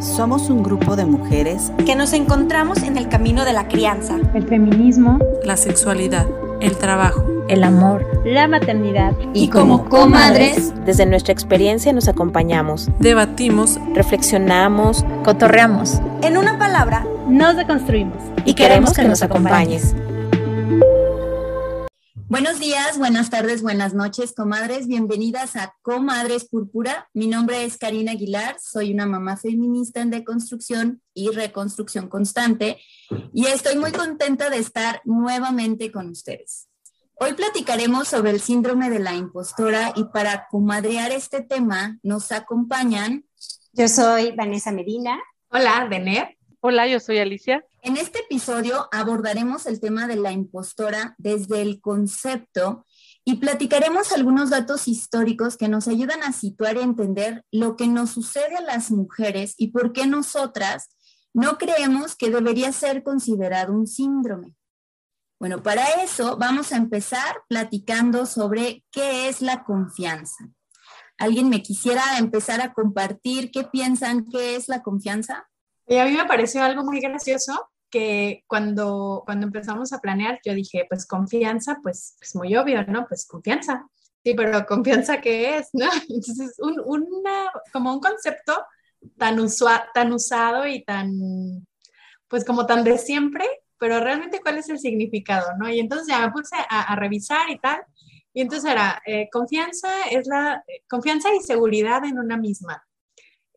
Somos 0.00 0.50
un 0.50 0.62
grupo 0.62 0.94
de 0.94 1.06
mujeres 1.06 1.72
que 1.86 1.96
nos 1.96 2.12
encontramos 2.12 2.82
en 2.82 2.98
el 2.98 3.08
camino 3.08 3.44
de 3.44 3.54
la 3.54 3.66
crianza, 3.66 4.18
el 4.34 4.46
feminismo, 4.46 5.18
la 5.42 5.56
sexualidad, 5.56 6.26
el 6.60 6.76
trabajo, 6.76 7.24
el 7.48 7.64
amor, 7.64 8.06
la 8.24 8.46
maternidad. 8.46 9.14
Y 9.32 9.48
como 9.48 9.88
comadres, 9.88 10.74
desde 10.84 11.06
nuestra 11.06 11.32
experiencia 11.32 11.92
nos 11.94 12.08
acompañamos, 12.08 12.90
debatimos, 12.98 13.80
reflexionamos, 13.94 15.04
cotorreamos. 15.24 16.00
En 16.22 16.36
una 16.36 16.58
palabra, 16.58 17.06
nos 17.28 17.56
deconstruimos. 17.56 18.18
Y, 18.44 18.54
queremos 18.54 18.92
que, 18.92 19.04
nos 19.04 19.22
acompañes. 19.22 19.94
Buenos 22.28 22.58
días, 22.58 22.98
buenas 22.98 23.30
tardes, 23.30 23.62
buenas 23.62 23.94
noches, 23.94 24.34
comadres. 24.34 24.88
Bienvenidas 24.88 25.54
a 25.54 25.76
Comadres 25.82 26.44
Púrpura. 26.48 27.08
Mi 27.14 27.28
nombre 27.28 27.62
es 27.62 27.78
Karina 27.78 28.10
Aguilar, 28.10 28.56
soy 28.60 28.92
una 28.92 29.06
mamá 29.06 29.36
feminista 29.36 30.00
en 30.00 30.10
deconstrucción 30.10 31.00
y 31.14 31.30
reconstrucción 31.30 32.08
constante 32.08 32.78
y 33.32 33.46
estoy 33.46 33.76
muy 33.76 33.92
contenta 33.92 34.50
de 34.50 34.58
estar 34.58 35.02
nuevamente 35.04 35.92
con 35.92 36.10
ustedes. 36.10 36.68
Hoy 37.14 37.34
platicaremos 37.34 38.08
sobre 38.08 38.32
el 38.32 38.40
síndrome 38.40 38.90
de 38.90 38.98
la 38.98 39.14
impostora 39.14 39.92
y 39.94 40.02
para 40.06 40.48
comadrear 40.48 41.12
este 41.12 41.42
tema 41.42 42.00
nos 42.02 42.32
acompañan. 42.32 43.24
Yo 43.72 43.86
soy 43.86 44.32
Vanessa 44.32 44.72
Medina. 44.72 45.16
Hola, 45.48 45.86
Dener. 45.88 46.36
Hola, 46.58 46.88
yo 46.88 46.98
soy 46.98 47.18
Alicia. 47.18 47.64
En 47.86 47.96
este 47.96 48.18
episodio 48.18 48.88
abordaremos 48.90 49.64
el 49.66 49.78
tema 49.78 50.08
de 50.08 50.16
la 50.16 50.32
impostora 50.32 51.14
desde 51.18 51.62
el 51.62 51.80
concepto 51.80 52.84
y 53.24 53.36
platicaremos 53.36 54.10
algunos 54.10 54.50
datos 54.50 54.88
históricos 54.88 55.56
que 55.56 55.68
nos 55.68 55.86
ayudan 55.86 56.24
a 56.24 56.32
situar 56.32 56.78
y 56.78 56.80
entender 56.80 57.44
lo 57.52 57.76
que 57.76 57.86
nos 57.86 58.10
sucede 58.10 58.56
a 58.56 58.60
las 58.60 58.90
mujeres 58.90 59.54
y 59.56 59.68
por 59.68 59.92
qué 59.92 60.08
nosotras 60.08 60.88
no 61.32 61.58
creemos 61.58 62.16
que 62.16 62.28
debería 62.28 62.72
ser 62.72 63.04
considerado 63.04 63.72
un 63.72 63.86
síndrome. 63.86 64.56
Bueno, 65.38 65.62
para 65.62 66.02
eso 66.02 66.36
vamos 66.38 66.72
a 66.72 66.78
empezar 66.78 67.42
platicando 67.48 68.26
sobre 68.26 68.84
qué 68.90 69.28
es 69.28 69.42
la 69.42 69.62
confianza. 69.62 70.48
¿Alguien 71.18 71.48
me 71.48 71.62
quisiera 71.62 72.18
empezar 72.18 72.60
a 72.60 72.74
compartir 72.74 73.52
qué 73.52 73.62
piensan 73.62 74.24
que 74.24 74.56
es 74.56 74.66
la 74.66 74.82
confianza? 74.82 75.48
Y 75.86 75.98
a 75.98 76.04
mí 76.04 76.10
me 76.10 76.24
pareció 76.24 76.64
algo 76.64 76.82
muy 76.82 76.98
gracioso 76.98 77.70
que 77.90 78.44
cuando, 78.46 79.22
cuando 79.24 79.46
empezamos 79.46 79.92
a 79.92 80.00
planear, 80.00 80.40
yo 80.44 80.54
dije, 80.54 80.86
pues 80.88 81.06
confianza, 81.06 81.78
pues, 81.82 82.16
es 82.20 82.34
muy 82.34 82.56
obvio, 82.56 82.84
¿no? 82.86 83.06
Pues 83.06 83.26
confianza. 83.26 83.86
Sí, 84.24 84.34
pero 84.34 84.66
confianza, 84.66 85.20
¿qué 85.20 85.58
es? 85.58 85.68
¿no? 85.72 85.86
Entonces, 86.08 86.56
un, 86.58 86.80
una, 86.84 87.50
como 87.72 87.92
un 87.92 88.00
concepto 88.00 88.64
tan, 89.16 89.38
tan 89.94 90.12
usado 90.12 90.66
y 90.66 90.84
tan, 90.84 91.66
pues 92.28 92.44
como 92.44 92.66
tan 92.66 92.84
de 92.84 92.98
siempre, 92.98 93.44
pero 93.78 94.00
realmente 94.00 94.40
cuál 94.40 94.58
es 94.58 94.68
el 94.68 94.78
significado, 94.78 95.56
¿no? 95.58 95.68
Y 95.68 95.80
entonces 95.80 96.08
ya 96.08 96.20
me 96.20 96.32
puse 96.32 96.56
a, 96.68 96.96
revisar 96.96 97.50
y 97.50 97.58
tal. 97.58 97.82
Y 98.32 98.42
entonces 98.42 98.70
era, 98.70 99.02
eh, 99.06 99.28
confianza 99.30 99.88
es 100.10 100.26
la, 100.26 100.62
confianza 100.88 101.28
y 101.34 101.40
seguridad 101.42 102.04
en 102.04 102.18
una 102.18 102.36
misma. 102.36 102.85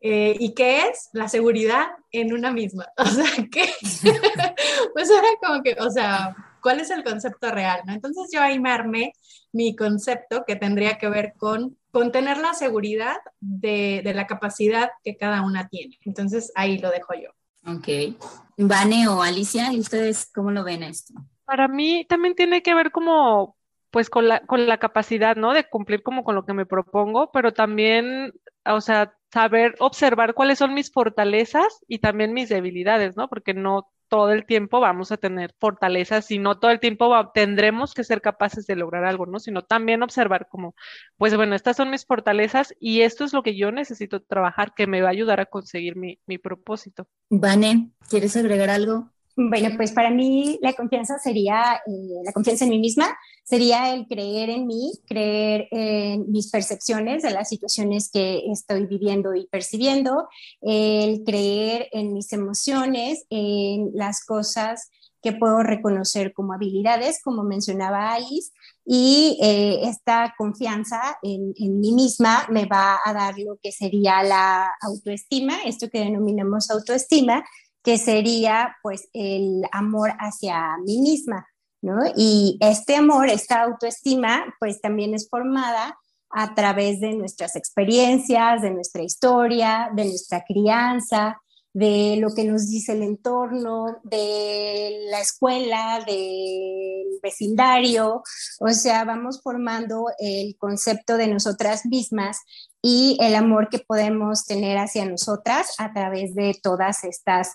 Eh, 0.00 0.36
¿Y 0.38 0.54
qué 0.54 0.88
es? 0.88 1.10
La 1.12 1.28
seguridad 1.28 1.88
en 2.10 2.32
una 2.32 2.52
misma. 2.52 2.86
O 2.96 3.06
sea, 3.06 3.30
¿qué? 3.50 3.68
pues 4.94 5.10
era 5.10 5.28
como 5.42 5.62
que, 5.62 5.76
o 5.78 5.90
sea, 5.90 6.34
¿cuál 6.62 6.80
es 6.80 6.90
el 6.90 7.04
concepto 7.04 7.50
real? 7.50 7.82
¿no? 7.86 7.92
Entonces 7.92 8.30
yo 8.32 8.40
ahí 8.40 8.58
me 8.58 8.70
armé 8.70 9.12
mi 9.52 9.76
concepto 9.76 10.44
que 10.46 10.56
tendría 10.56 10.98
que 10.98 11.08
ver 11.08 11.34
con, 11.36 11.76
con 11.90 12.12
tener 12.12 12.38
la 12.38 12.54
seguridad 12.54 13.16
de, 13.40 14.00
de 14.04 14.14
la 14.14 14.26
capacidad 14.26 14.90
que 15.04 15.16
cada 15.16 15.42
una 15.42 15.68
tiene. 15.68 15.98
Entonces 16.04 16.52
ahí 16.54 16.78
lo 16.78 16.90
dejo 16.90 17.14
yo. 17.14 17.30
Ok. 17.66 18.16
Vane 18.56 19.08
o 19.08 19.22
Alicia, 19.22 19.72
¿y 19.72 19.80
ustedes 19.80 20.30
cómo 20.32 20.50
lo 20.50 20.64
ven 20.64 20.82
esto? 20.82 21.14
Para 21.44 21.68
mí 21.68 22.06
también 22.08 22.34
tiene 22.34 22.62
que 22.62 22.74
ver 22.74 22.90
como 22.90 23.56
pues 23.90 24.10
con 24.10 24.28
la, 24.28 24.40
con 24.40 24.66
la 24.66 24.78
capacidad, 24.78 25.36
¿no? 25.36 25.52
De 25.52 25.68
cumplir 25.68 26.02
como 26.02 26.24
con 26.24 26.34
lo 26.34 26.44
que 26.44 26.54
me 26.54 26.66
propongo, 26.66 27.30
pero 27.32 27.52
también, 27.52 28.32
o 28.64 28.80
sea, 28.80 29.14
saber 29.32 29.74
observar 29.78 30.34
cuáles 30.34 30.58
son 30.58 30.74
mis 30.74 30.92
fortalezas 30.92 31.84
y 31.88 31.98
también 31.98 32.32
mis 32.32 32.48
debilidades, 32.48 33.16
¿no? 33.16 33.28
Porque 33.28 33.54
no 33.54 33.90
todo 34.08 34.32
el 34.32 34.44
tiempo 34.44 34.80
vamos 34.80 35.12
a 35.12 35.16
tener 35.16 35.54
fortalezas 35.58 36.30
y 36.32 36.38
no 36.38 36.58
todo 36.58 36.72
el 36.72 36.80
tiempo 36.80 37.30
tendremos 37.32 37.94
que 37.94 38.02
ser 38.02 38.20
capaces 38.20 38.66
de 38.66 38.74
lograr 38.74 39.04
algo, 39.04 39.24
¿no? 39.24 39.38
Sino 39.38 39.62
también 39.62 40.02
observar 40.02 40.48
como, 40.50 40.74
pues 41.16 41.34
bueno, 41.36 41.54
estas 41.54 41.76
son 41.76 41.90
mis 41.90 42.04
fortalezas 42.04 42.74
y 42.80 43.02
esto 43.02 43.24
es 43.24 43.32
lo 43.32 43.44
que 43.44 43.56
yo 43.56 43.70
necesito 43.70 44.20
trabajar 44.20 44.74
que 44.74 44.88
me 44.88 45.00
va 45.00 45.08
a 45.08 45.12
ayudar 45.12 45.40
a 45.40 45.46
conseguir 45.46 45.96
mi, 45.96 46.18
mi 46.26 46.38
propósito. 46.38 47.06
Vane, 47.30 47.92
¿quieres 48.08 48.36
agregar 48.36 48.68
algo? 48.68 49.12
Bueno, 49.48 49.70
pues 49.74 49.92
para 49.92 50.10
mí 50.10 50.58
la 50.60 50.74
confianza 50.74 51.18
sería, 51.18 51.80
eh, 51.86 52.20
la 52.22 52.32
confianza 52.32 52.64
en 52.64 52.72
mí 52.72 52.78
misma, 52.78 53.16
sería 53.42 53.94
el 53.94 54.06
creer 54.06 54.50
en 54.50 54.66
mí, 54.66 54.92
creer 55.06 55.66
en 55.70 56.30
mis 56.30 56.50
percepciones 56.50 57.22
de 57.22 57.30
las 57.30 57.48
situaciones 57.48 58.10
que 58.12 58.42
estoy 58.52 58.84
viviendo 58.84 59.34
y 59.34 59.46
percibiendo, 59.46 60.28
el 60.60 61.24
creer 61.24 61.88
en 61.92 62.12
mis 62.12 62.34
emociones, 62.34 63.24
en 63.30 63.90
las 63.94 64.26
cosas 64.26 64.90
que 65.22 65.32
puedo 65.32 65.62
reconocer 65.62 66.34
como 66.34 66.52
habilidades, 66.52 67.22
como 67.22 67.42
mencionaba 67.42 68.12
Alice, 68.12 68.50
y 68.84 69.38
eh, 69.42 69.88
esta 69.88 70.34
confianza 70.36 71.18
en, 71.22 71.54
en, 71.56 71.80
mí 71.80 71.92
misma 71.92 72.46
me 72.50 72.66
va 72.66 72.98
a 73.02 73.12
dar 73.14 73.38
lo 73.38 73.56
que 73.62 73.72
sería 73.72 74.22
la 74.22 74.70
autoestima, 74.82 75.62
esto 75.64 75.88
que 75.88 76.00
denominamos 76.00 76.70
autoestima, 76.70 77.42
que 77.82 77.98
sería 77.98 78.76
pues 78.82 79.08
el 79.12 79.62
amor 79.72 80.12
hacia 80.18 80.76
mí 80.84 81.00
misma, 81.00 81.46
¿no? 81.82 82.02
Y 82.16 82.58
este 82.60 82.96
amor, 82.96 83.28
esta 83.28 83.62
autoestima, 83.62 84.54
pues 84.58 84.80
también 84.80 85.14
es 85.14 85.28
formada 85.28 85.98
a 86.30 86.54
través 86.54 87.00
de 87.00 87.12
nuestras 87.14 87.56
experiencias, 87.56 88.62
de 88.62 88.70
nuestra 88.70 89.02
historia, 89.02 89.90
de 89.94 90.04
nuestra 90.04 90.44
crianza, 90.44 91.40
de 91.72 92.16
lo 92.18 92.34
que 92.34 92.44
nos 92.44 92.68
dice 92.68 92.92
el 92.92 93.02
entorno, 93.02 94.00
de 94.02 95.06
la 95.10 95.20
escuela, 95.20 96.02
del 96.04 97.18
vecindario, 97.22 98.22
o 98.60 98.68
sea, 98.70 99.04
vamos 99.04 99.40
formando 99.42 100.06
el 100.18 100.56
concepto 100.58 101.16
de 101.16 101.28
nosotras 101.28 101.86
mismas 101.86 102.38
y 102.82 103.16
el 103.20 103.34
amor 103.34 103.68
que 103.68 103.78
podemos 103.78 104.46
tener 104.46 104.78
hacia 104.78 105.04
nosotras 105.04 105.74
a 105.78 105.92
través 105.92 106.34
de 106.34 106.58
todas 106.60 107.04
estas 107.04 107.54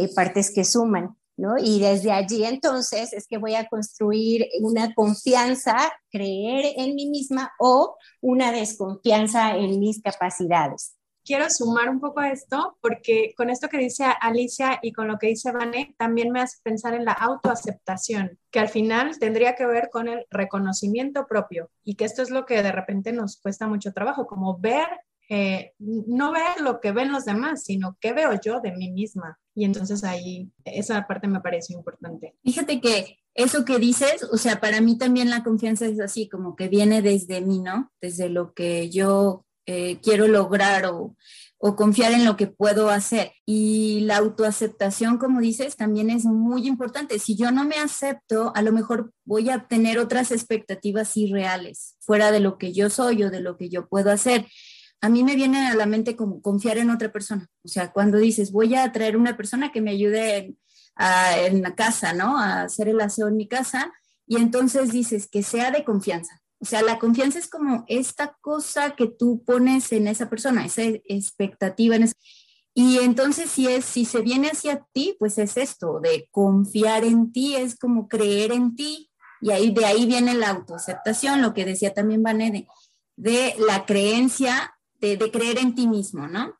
eh, 0.00 0.10
partes 0.14 0.52
que 0.54 0.64
suman, 0.64 1.16
¿no? 1.36 1.54
Y 1.58 1.80
desde 1.80 2.12
allí 2.12 2.44
entonces 2.44 3.12
es 3.12 3.26
que 3.26 3.38
voy 3.38 3.54
a 3.54 3.66
construir 3.68 4.46
una 4.60 4.94
confianza, 4.94 5.76
creer 6.10 6.74
en 6.76 6.94
mí 6.94 7.06
misma 7.08 7.52
o 7.58 7.96
una 8.20 8.52
desconfianza 8.52 9.56
en 9.56 9.78
mis 9.78 10.00
capacidades. 10.02 10.94
Quiero 11.24 11.48
sumar 11.50 11.88
un 11.88 12.00
poco 12.00 12.18
a 12.18 12.30
esto 12.30 12.76
porque 12.80 13.32
con 13.36 13.48
esto 13.48 13.68
que 13.68 13.78
dice 13.78 14.04
Alicia 14.20 14.80
y 14.82 14.92
con 14.92 15.06
lo 15.06 15.18
que 15.18 15.28
dice 15.28 15.52
Vané, 15.52 15.94
también 15.96 16.32
me 16.32 16.40
hace 16.40 16.58
pensar 16.64 16.94
en 16.94 17.04
la 17.04 17.12
autoaceptación, 17.12 18.40
que 18.50 18.58
al 18.58 18.68
final 18.68 19.16
tendría 19.20 19.54
que 19.54 19.64
ver 19.64 19.88
con 19.90 20.08
el 20.08 20.26
reconocimiento 20.30 21.26
propio 21.28 21.70
y 21.84 21.94
que 21.94 22.06
esto 22.06 22.22
es 22.22 22.30
lo 22.30 22.44
que 22.44 22.60
de 22.64 22.72
repente 22.72 23.12
nos 23.12 23.40
cuesta 23.40 23.68
mucho 23.68 23.92
trabajo, 23.92 24.26
como 24.26 24.58
ver 24.58 24.88
no 25.78 26.32
ver 26.32 26.60
lo 26.60 26.80
que 26.80 26.92
ven 26.92 27.10
los 27.10 27.24
demás, 27.24 27.64
sino 27.64 27.96
qué 28.00 28.12
veo 28.12 28.38
yo 28.40 28.60
de 28.60 28.72
mí 28.72 28.90
misma. 28.90 29.38
Y 29.54 29.64
entonces 29.64 30.04
ahí 30.04 30.50
esa 30.64 31.06
parte 31.06 31.26
me 31.26 31.40
parece 31.40 31.72
importante. 31.72 32.34
Fíjate 32.44 32.80
que 32.80 33.18
eso 33.34 33.64
que 33.64 33.78
dices, 33.78 34.24
o 34.30 34.36
sea, 34.36 34.60
para 34.60 34.80
mí 34.80 34.98
también 34.98 35.30
la 35.30 35.42
confianza 35.42 35.86
es 35.86 36.00
así, 36.00 36.28
como 36.28 36.54
que 36.54 36.68
viene 36.68 37.00
desde 37.00 37.40
mí, 37.40 37.60
¿no? 37.60 37.90
Desde 38.00 38.28
lo 38.28 38.52
que 38.52 38.90
yo 38.90 39.46
eh, 39.64 40.00
quiero 40.02 40.28
lograr 40.28 40.86
o, 40.86 41.16
o 41.56 41.76
confiar 41.76 42.12
en 42.12 42.26
lo 42.26 42.36
que 42.36 42.48
puedo 42.48 42.90
hacer. 42.90 43.32
Y 43.46 44.00
la 44.00 44.18
autoaceptación, 44.18 45.16
como 45.16 45.40
dices, 45.40 45.76
también 45.76 46.10
es 46.10 46.24
muy 46.24 46.66
importante. 46.66 47.18
Si 47.18 47.36
yo 47.36 47.52
no 47.52 47.64
me 47.64 47.76
acepto, 47.76 48.52
a 48.54 48.60
lo 48.60 48.72
mejor 48.72 49.12
voy 49.24 49.48
a 49.48 49.66
tener 49.66 49.98
otras 49.98 50.30
expectativas 50.30 51.16
irreales, 51.16 51.96
fuera 52.00 52.32
de 52.32 52.40
lo 52.40 52.58
que 52.58 52.72
yo 52.72 52.90
soy 52.90 53.22
o 53.22 53.30
de 53.30 53.40
lo 53.40 53.56
que 53.56 53.70
yo 53.70 53.86
puedo 53.86 54.10
hacer 54.10 54.46
a 55.02 55.08
mí 55.08 55.24
me 55.24 55.34
viene 55.34 55.66
a 55.66 55.74
la 55.74 55.84
mente 55.84 56.14
como 56.14 56.40
confiar 56.40 56.78
en 56.78 56.88
otra 56.88 57.10
persona. 57.10 57.50
O 57.64 57.68
sea, 57.68 57.92
cuando 57.92 58.18
dices, 58.18 58.52
voy 58.52 58.76
a 58.76 58.92
traer 58.92 59.16
una 59.16 59.36
persona 59.36 59.72
que 59.72 59.80
me 59.80 59.90
ayude 59.90 60.56
en, 60.96 61.62
la 61.62 61.74
casa, 61.74 62.12
¿no? 62.12 62.38
A 62.38 62.62
hacer 62.62 62.88
el 62.88 63.00
aseo 63.00 63.26
en 63.26 63.36
mi 63.36 63.48
casa, 63.48 63.92
y 64.28 64.36
entonces 64.36 64.92
dices 64.92 65.26
que 65.26 65.42
sea 65.42 65.72
de 65.72 65.82
confianza. 65.82 66.40
O 66.60 66.64
sea, 66.64 66.82
la 66.82 67.00
confianza 67.00 67.40
es 67.40 67.48
como 67.48 67.84
esta 67.88 68.38
cosa 68.40 68.94
que 68.94 69.08
tú 69.08 69.42
pones 69.44 69.90
en 69.90 70.06
esa 70.06 70.30
persona, 70.30 70.64
esa 70.64 70.82
expectativa. 70.84 71.96
Y 72.72 72.98
entonces 72.98 73.50
si 73.50 73.66
es, 73.66 73.84
si 73.84 74.04
se 74.04 74.20
viene 74.20 74.50
hacia 74.50 74.86
ti, 74.92 75.16
pues 75.18 75.36
es 75.38 75.56
esto, 75.56 75.98
de 75.98 76.28
confiar 76.30 77.02
en 77.02 77.32
ti, 77.32 77.56
es 77.56 77.76
como 77.76 78.06
creer 78.06 78.52
en 78.52 78.76
ti. 78.76 79.10
Y 79.40 79.50
ahí 79.50 79.72
de 79.72 79.84
ahí 79.84 80.06
viene 80.06 80.34
la 80.34 80.50
autoaceptación, 80.50 81.42
lo 81.42 81.54
que 81.54 81.64
decía 81.64 81.92
también 81.92 82.22
Vané, 82.22 82.68
de 83.16 83.56
la 83.58 83.84
creencia 83.84 84.71
de, 85.02 85.30
creer 85.30 85.58
en 85.58 85.74
ti 85.74 85.86
mismo, 85.86 86.28
¿no? 86.28 86.54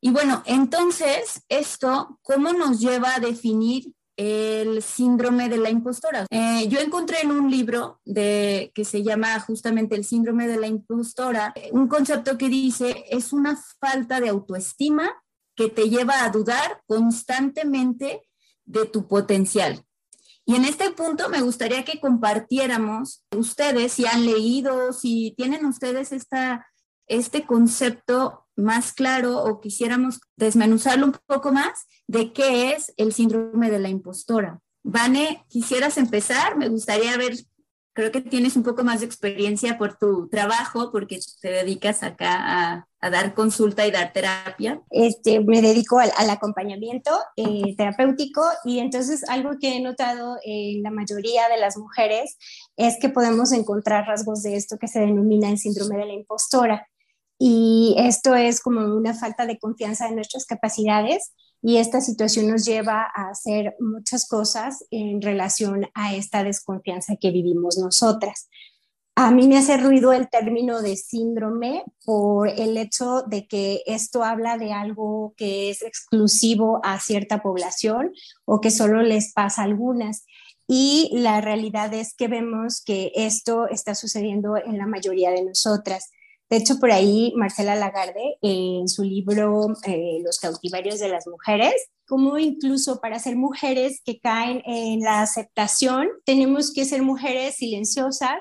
Y 0.00 0.10
bueno, 0.10 0.42
entonces, 0.46 1.42
esto, 1.48 2.18
¿cómo 2.22 2.52
nos 2.52 2.80
lleva 2.80 3.14
a 3.14 3.20
definir 3.20 3.92
el 4.18 4.82
síndrome 4.82 5.48
de 5.48 5.58
la 5.58 5.70
impostora. 5.70 6.26
Eh, 6.28 6.66
yo 6.68 6.80
encontré 6.80 7.20
en 7.22 7.30
un 7.30 7.48
libro 7.52 8.00
de, 8.04 8.72
que 8.74 8.84
se 8.84 9.04
llama 9.04 9.38
justamente 9.38 9.94
el 9.94 10.04
síndrome 10.04 10.48
de 10.48 10.56
la 10.56 10.66
impostora 10.66 11.54
un 11.70 11.86
concepto 11.86 12.36
que 12.36 12.48
dice 12.48 13.04
es 13.10 13.32
una 13.32 13.56
falta 13.80 14.20
de 14.20 14.28
autoestima 14.28 15.08
que 15.54 15.68
te 15.68 15.88
lleva 15.88 16.24
a 16.24 16.30
dudar 16.30 16.82
constantemente 16.86 18.28
de 18.64 18.86
tu 18.86 19.06
potencial. 19.06 19.84
Y 20.44 20.56
en 20.56 20.64
este 20.64 20.90
punto 20.90 21.28
me 21.28 21.42
gustaría 21.42 21.84
que 21.84 22.00
compartiéramos 22.00 23.24
ustedes 23.36 23.92
si 23.92 24.06
han 24.06 24.26
leído, 24.26 24.92
si 24.92 25.34
tienen 25.36 25.64
ustedes 25.64 26.10
esta, 26.10 26.66
este 27.08 27.44
concepto 27.44 28.46
más 28.58 28.92
claro 28.92 29.42
o 29.44 29.60
quisiéramos 29.60 30.20
desmenuzarlo 30.36 31.06
un 31.06 31.16
poco 31.26 31.52
más 31.52 31.86
de 32.06 32.32
qué 32.32 32.72
es 32.72 32.92
el 32.96 33.12
síndrome 33.12 33.70
de 33.70 33.78
la 33.78 33.88
impostora. 33.88 34.60
Vane, 34.82 35.44
quisieras 35.48 35.96
empezar, 35.96 36.56
me 36.56 36.68
gustaría 36.68 37.16
ver, 37.16 37.34
creo 37.92 38.10
que 38.10 38.20
tienes 38.20 38.56
un 38.56 38.62
poco 38.62 38.84
más 38.84 39.00
de 39.00 39.06
experiencia 39.06 39.76
por 39.76 39.96
tu 39.96 40.28
trabajo, 40.28 40.90
porque 40.90 41.20
te 41.40 41.50
dedicas 41.50 42.02
acá 42.02 42.86
a, 43.00 43.10
dar 43.10 43.34
consulta 43.34 43.86
y 43.86 43.92
dar 43.92 44.12
terapia. 44.12 44.82
Este, 44.90 45.40
me 45.40 45.62
dedico 45.62 45.98
al, 46.00 46.30
acompañamiento 46.30 47.10
eh, 47.36 47.76
terapéutico 47.76 48.42
y 48.64 48.80
entonces 48.80 49.28
algo 49.28 49.50
que 49.60 49.76
he 49.76 49.80
notado 49.80 50.36
en 50.42 50.82
la 50.82 50.90
mayoría 50.90 51.48
de 51.48 51.58
las 51.58 51.76
mujeres 51.76 52.38
es 52.76 52.96
que 53.00 53.08
podemos 53.08 53.52
encontrar 53.52 54.06
rasgos 54.06 54.42
de 54.42 54.56
esto 54.56 54.78
que 54.78 54.88
se 54.88 55.00
denomina 55.00 55.48
el 55.48 55.58
síndrome 55.58 55.96
de 55.96 56.06
la 56.06 56.12
impostora. 56.14 56.88
Y 57.38 57.94
esto 57.98 58.34
es 58.34 58.60
como 58.60 58.80
una 58.96 59.14
falta 59.14 59.46
de 59.46 59.58
confianza 59.58 60.08
en 60.08 60.16
nuestras 60.16 60.44
capacidades 60.44 61.32
y 61.62 61.78
esta 61.78 62.00
situación 62.00 62.48
nos 62.48 62.64
lleva 62.64 63.06
a 63.14 63.30
hacer 63.30 63.74
muchas 63.80 64.28
cosas 64.28 64.84
en 64.90 65.20
relación 65.20 65.86
a 65.94 66.14
esta 66.14 66.44
desconfianza 66.44 67.16
que 67.16 67.30
vivimos 67.30 67.78
nosotras. 67.78 68.48
A 69.16 69.32
mí 69.32 69.48
me 69.48 69.58
hace 69.58 69.76
ruido 69.76 70.12
el 70.12 70.28
término 70.28 70.80
de 70.80 70.96
síndrome 70.96 71.82
por 72.04 72.48
el 72.48 72.76
hecho 72.76 73.22
de 73.22 73.48
que 73.48 73.82
esto 73.86 74.22
habla 74.22 74.58
de 74.58 74.72
algo 74.72 75.34
que 75.36 75.70
es 75.70 75.82
exclusivo 75.82 76.80
a 76.84 77.00
cierta 77.00 77.42
población 77.42 78.12
o 78.44 78.60
que 78.60 78.70
solo 78.70 79.02
les 79.02 79.32
pasa 79.32 79.62
a 79.62 79.64
algunas. 79.64 80.24
Y 80.68 81.10
la 81.14 81.40
realidad 81.40 81.92
es 81.94 82.14
que 82.14 82.28
vemos 82.28 82.80
que 82.84 83.10
esto 83.16 83.66
está 83.66 83.96
sucediendo 83.96 84.56
en 84.56 84.78
la 84.78 84.86
mayoría 84.86 85.30
de 85.30 85.42
nosotras. 85.42 86.12
De 86.50 86.56
hecho, 86.56 86.78
por 86.78 86.90
ahí 86.90 87.32
Marcela 87.36 87.74
Lagarde, 87.74 88.38
en 88.40 88.88
su 88.88 89.02
libro 89.04 89.66
eh, 89.84 90.20
Los 90.24 90.38
cautivarios 90.38 90.98
de 90.98 91.08
las 91.08 91.26
mujeres, 91.26 91.74
como 92.06 92.38
incluso 92.38 93.00
para 93.00 93.18
ser 93.18 93.36
mujeres 93.36 94.00
que 94.04 94.18
caen 94.18 94.62
en 94.64 95.00
la 95.00 95.20
aceptación, 95.20 96.08
tenemos 96.24 96.72
que 96.72 96.86
ser 96.86 97.02
mujeres 97.02 97.56
silenciosas, 97.56 98.38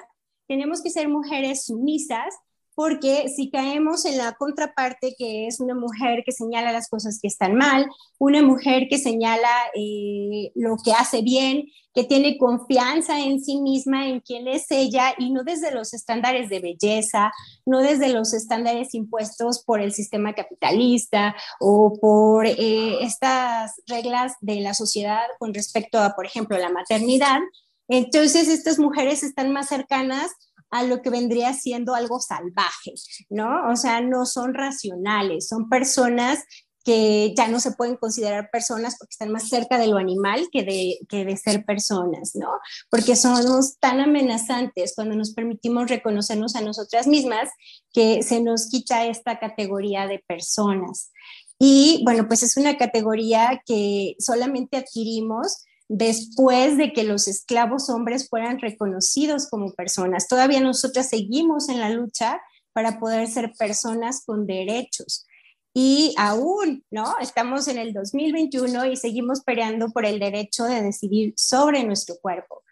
tenemos 0.48 0.81
que 0.81 0.89
ser 0.89 1.09
mujeres 1.09 1.65
sumisas 1.65 2.33
porque 2.77 3.27
si 3.35 3.50
caemos 3.50 4.06
en 4.06 4.19
la 4.19 4.33
contraparte, 4.33 5.15
que 5.18 5.47
es 5.47 5.59
una 5.59 5.74
mujer 5.74 6.21
que 6.24 6.31
señala 6.31 6.71
las 6.71 6.88
cosas 6.89 7.18
que 7.19 7.27
están 7.27 7.56
mal, 7.56 7.88
una 8.19 8.44
mujer 8.44 8.83
que 8.88 9.00
señala 9.00 9.50
eh, 9.74 10.51
lo 10.53 10.77
que 10.85 10.91
hace 10.91 11.24
bien, 11.24 11.71
que 11.95 12.03
tiene 12.03 12.38
confianza 12.38 13.19
en 13.19 13.44
sí 13.44 13.59
misma, 13.62 14.07
en 14.07 14.19
quién 14.19 14.47
es 14.47 14.69
ella, 14.69 15.15
y 15.18 15.31
no 15.31 15.44
desde 15.44 15.71
los 15.71 15.95
estándares 15.95 16.51
de 16.51 16.59
belleza, 16.59 17.31
no 17.65 17.79
desde 17.79 18.09
los 18.09 18.35
estándares 18.35 18.94
impuestos 18.94 19.63
por 19.63 19.81
el 19.81 19.91
sistema 19.91 20.35
capitalista 20.35 21.35
o 21.59 21.97
por 22.00 22.45
eh, 22.45 23.03
estas 23.03 23.81
reglas 23.88 24.33
de 24.41 24.62
la 24.62 24.75
sociedad 24.75 25.25
con 25.39 25.51
respecto 25.51 25.97
a, 25.97 26.12
por 26.12 26.27
ejemplo, 26.27 26.56
la 26.59 26.69
maternidad, 26.69 27.39
entonces 27.88 28.50
estas 28.50 28.77
mujeres 28.77 29.23
están 29.23 29.51
más 29.51 29.69
cercanas 29.69 30.30
a 30.69 30.83
lo 30.83 31.01
que 31.01 31.09
vendría 31.09 31.53
siendo 31.53 31.95
algo 31.95 32.19
salvaje, 32.19 32.93
¿no? 33.29 33.69
O 33.71 33.75
sea, 33.75 34.01
no 34.01 34.25
son 34.25 34.53
racionales, 34.53 35.47
son 35.47 35.69
personas 35.69 36.39
que 36.87 37.33
ya 37.35 37.49
no 37.49 37.59
se 37.59 37.71
pueden 37.73 37.97
considerar 37.97 38.49
personas 38.49 38.95
porque 38.97 39.11
están 39.11 39.29
más 39.29 39.49
cerca 39.49 39.77
de 39.77 39.87
lo 39.87 39.97
animal 39.97 40.47
que 40.53 40.63
de, 40.63 40.99
que 41.09 41.25
de 41.25 41.35
ser 41.35 41.65
personas, 41.65 42.31
¿no? 42.33 42.47
Porque 42.89 43.17
somos 43.17 43.77
tan 43.79 43.99
amenazantes 43.99 44.93
cuando 44.95 45.13
nos 45.13 45.33
permitimos 45.33 45.89
reconocernos 45.89 46.55
a 46.55 46.61
nosotras 46.61 47.05
mismas 47.05 47.49
que 47.91 48.23
se 48.23 48.41
nos 48.41 48.69
quita 48.69 49.05
esta 49.05 49.37
categoría 49.37 50.07
de 50.07 50.23
personas. 50.25 51.11
Y 51.59 52.03
bueno, 52.05 52.25
pues 52.25 52.41
es 52.41 52.55
una 52.55 52.77
categoría 52.77 53.61
que 53.65 54.15
solamente 54.19 54.77
adquirimos 54.77 55.65
después 55.89 56.77
de 56.77 56.91
que 56.91 57.03
los 57.03 57.27
esclavos 57.27 57.89
hombres 57.89 58.27
fueran 58.29 58.59
reconocidos 58.59 59.47
como 59.49 59.73
personas. 59.73 60.27
Todavía 60.27 60.59
nosotras 60.59 61.09
seguimos 61.09 61.69
en 61.69 61.79
la 61.79 61.89
lucha 61.89 62.41
para 62.73 62.99
poder 62.99 63.27
ser 63.27 63.53
personas 63.57 64.23
con 64.25 64.45
derechos. 64.45 65.25
Y 65.73 66.13
aún, 66.17 66.83
¿no? 66.89 67.15
Estamos 67.21 67.67
en 67.67 67.77
el 67.77 67.93
2021 67.93 68.87
y 68.87 68.95
seguimos 68.95 69.41
peleando 69.41 69.89
por 69.89 70.05
el 70.05 70.19
derecho 70.19 70.65
de 70.65 70.81
decidir 70.81 71.33
sobre 71.37 71.83
nuestro 71.83 72.15
cuerpo. 72.19 72.63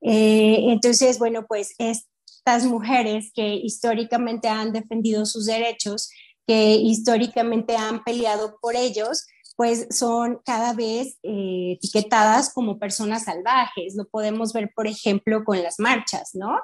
Eh, 0.00 0.64
entonces, 0.68 1.18
bueno, 1.18 1.46
pues 1.46 1.74
estas 1.78 2.64
mujeres 2.64 3.32
que 3.34 3.54
históricamente 3.54 4.48
han 4.48 4.72
defendido 4.72 5.26
sus 5.26 5.46
derechos, 5.46 6.10
que 6.46 6.74
históricamente 6.74 7.76
han 7.76 8.02
peleado 8.02 8.58
por 8.60 8.76
ellos, 8.76 9.26
pues 9.56 9.86
son 9.90 10.40
cada 10.44 10.74
vez 10.74 11.18
eh, 11.22 11.76
etiquetadas 11.76 12.52
como 12.52 12.78
personas 12.78 13.24
salvajes. 13.24 13.94
Lo 13.96 14.06
podemos 14.08 14.52
ver, 14.52 14.70
por 14.74 14.86
ejemplo, 14.86 15.44
con 15.44 15.62
las 15.62 15.78
marchas, 15.78 16.30
¿no? 16.34 16.58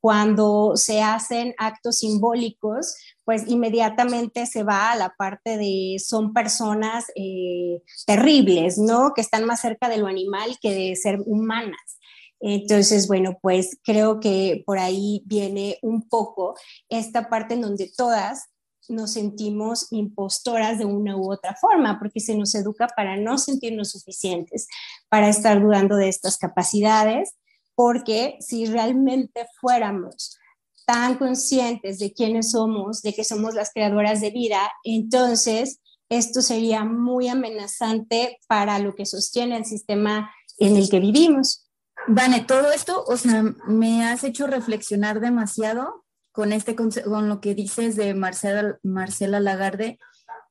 Cuando 0.00 0.76
se 0.76 1.02
hacen 1.02 1.54
actos 1.58 1.98
simbólicos, 1.98 2.94
pues 3.24 3.48
inmediatamente 3.48 4.46
se 4.46 4.62
va 4.62 4.92
a 4.92 4.96
la 4.96 5.14
parte 5.18 5.56
de 5.56 5.96
son 5.98 6.32
personas 6.32 7.06
eh, 7.16 7.82
terribles, 8.06 8.78
¿no? 8.78 9.12
Que 9.14 9.22
están 9.22 9.44
más 9.44 9.60
cerca 9.60 9.88
de 9.88 9.98
lo 9.98 10.06
animal 10.06 10.58
que 10.60 10.72
de 10.72 10.96
ser 10.96 11.18
humanas. 11.26 11.98
Entonces, 12.38 13.08
bueno, 13.08 13.38
pues 13.40 13.78
creo 13.82 14.20
que 14.20 14.62
por 14.66 14.78
ahí 14.78 15.22
viene 15.26 15.78
un 15.82 16.08
poco 16.08 16.54
esta 16.88 17.28
parte 17.28 17.54
en 17.54 17.62
donde 17.62 17.90
todas 17.96 18.50
nos 18.88 19.12
sentimos 19.12 19.86
impostoras 19.90 20.78
de 20.78 20.84
una 20.84 21.16
u 21.16 21.32
otra 21.32 21.54
forma, 21.54 21.98
porque 21.98 22.20
se 22.20 22.36
nos 22.36 22.54
educa 22.54 22.88
para 22.94 23.16
no 23.16 23.38
sentirnos 23.38 23.90
suficientes, 23.90 24.66
para 25.08 25.28
estar 25.28 25.60
dudando 25.60 25.96
de 25.96 26.08
estas 26.08 26.36
capacidades, 26.38 27.34
porque 27.74 28.36
si 28.40 28.66
realmente 28.66 29.46
fuéramos 29.60 30.38
tan 30.86 31.16
conscientes 31.16 31.98
de 31.98 32.12
quiénes 32.12 32.52
somos, 32.52 33.02
de 33.02 33.12
que 33.12 33.24
somos 33.24 33.54
las 33.54 33.72
creadoras 33.72 34.20
de 34.20 34.30
vida, 34.30 34.70
entonces 34.84 35.80
esto 36.08 36.40
sería 36.40 36.84
muy 36.84 37.28
amenazante 37.28 38.38
para 38.46 38.78
lo 38.78 38.94
que 38.94 39.06
sostiene 39.06 39.56
el 39.56 39.64
sistema 39.64 40.30
en 40.58 40.76
el 40.76 40.88
que 40.88 41.00
vivimos. 41.00 41.68
Vane, 42.08 42.44
todo 42.44 42.70
esto, 42.70 43.04
o 43.06 43.16
sea, 43.16 43.42
me 43.66 44.04
has 44.04 44.22
hecho 44.22 44.46
reflexionar 44.46 45.20
demasiado 45.20 46.05
con, 46.36 46.52
este, 46.52 46.76
con 46.76 47.28
lo 47.30 47.40
que 47.40 47.54
dices 47.54 47.96
de 47.96 48.12
Marcela, 48.12 48.78
Marcela 48.82 49.40
Lagarde, 49.40 49.98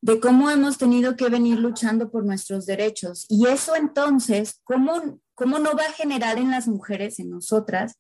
de 0.01 0.20
cómo 0.20 0.50
hemos 0.50 0.80
tenido 0.80 1.15
que 1.15 1.30
venir 1.30 1.60
luchando 1.60 2.10
por 2.10 2.25
nuestros 2.25 2.65
derechos. 2.65 3.27
Y 3.30 3.46
eso 3.46 3.75
entonces, 3.75 4.62
¿cómo, 4.63 5.20
cómo 5.36 5.60
no 5.60 5.75
va 5.75 5.84
a 5.84 5.92
generar 5.92 6.39
en 6.39 6.50
las 6.50 6.68
mujeres, 6.68 7.20
en 7.20 7.30
nosotras, 7.30 8.00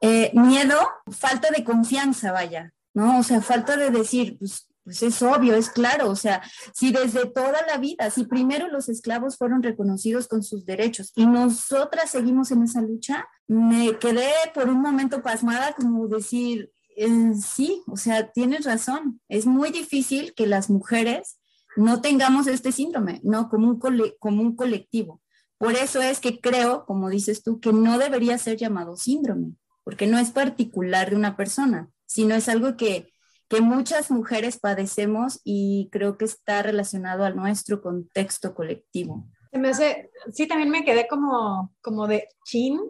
eh, 0.00 0.32
miedo, 0.34 0.76
falta 1.08 1.50
de 1.56 1.62
confianza, 1.62 2.32
vaya, 2.32 2.72
¿no? 2.94 3.20
O 3.20 3.22
sea, 3.22 3.40
falta 3.40 3.76
de 3.76 3.90
decir, 3.90 4.36
pues, 4.40 4.66
pues 4.82 5.00
es 5.04 5.22
obvio, 5.22 5.54
es 5.54 5.70
claro, 5.70 6.10
o 6.10 6.16
sea, 6.16 6.42
si 6.74 6.90
desde 6.92 7.26
toda 7.26 7.64
la 7.66 7.78
vida, 7.78 8.10
si 8.10 8.24
primero 8.24 8.66
los 8.66 8.88
esclavos 8.88 9.36
fueron 9.36 9.62
reconocidos 9.62 10.26
con 10.26 10.42
sus 10.42 10.66
derechos 10.66 11.12
y 11.14 11.26
nosotras 11.26 12.10
seguimos 12.10 12.50
en 12.50 12.64
esa 12.64 12.82
lucha, 12.82 13.26
me 13.46 13.98
quedé 13.98 14.30
por 14.52 14.68
un 14.68 14.82
momento 14.82 15.22
pasmada 15.22 15.74
como 15.74 16.08
decir, 16.08 16.70
sí, 17.42 17.82
o 17.86 17.96
sea, 17.96 18.30
tienes 18.32 18.64
razón. 18.64 19.20
Es 19.28 19.46
muy 19.46 19.70
difícil 19.70 20.34
que 20.34 20.46
las 20.46 20.70
mujeres 20.70 21.38
no 21.76 22.00
tengamos 22.00 22.46
este 22.46 22.72
síndrome, 22.72 23.20
¿no? 23.24 23.48
Como 23.48 23.68
un, 23.68 23.80
como 24.18 24.42
un 24.42 24.56
colectivo. 24.56 25.20
Por 25.58 25.74
eso 25.74 26.02
es 26.02 26.20
que 26.20 26.40
creo, 26.40 26.84
como 26.84 27.08
dices 27.08 27.42
tú, 27.42 27.60
que 27.60 27.72
no 27.72 27.98
debería 27.98 28.38
ser 28.38 28.56
llamado 28.56 28.96
síndrome, 28.96 29.54
porque 29.82 30.06
no 30.06 30.18
es 30.18 30.30
particular 30.30 31.10
de 31.10 31.16
una 31.16 31.36
persona, 31.36 31.90
sino 32.06 32.34
es 32.34 32.48
algo 32.48 32.76
que, 32.76 33.12
que 33.48 33.60
muchas 33.60 34.10
mujeres 34.10 34.58
padecemos 34.58 35.40
y 35.44 35.88
creo 35.92 36.18
que 36.18 36.24
está 36.24 36.62
relacionado 36.62 37.24
a 37.24 37.30
nuestro 37.30 37.82
contexto 37.82 38.54
colectivo. 38.54 39.26
me 39.52 39.68
hace, 39.68 40.10
sí, 40.32 40.46
también 40.46 40.70
me 40.70 40.84
quedé 40.84 41.06
como, 41.08 41.72
como 41.80 42.06
de 42.06 42.28
chin 42.44 42.80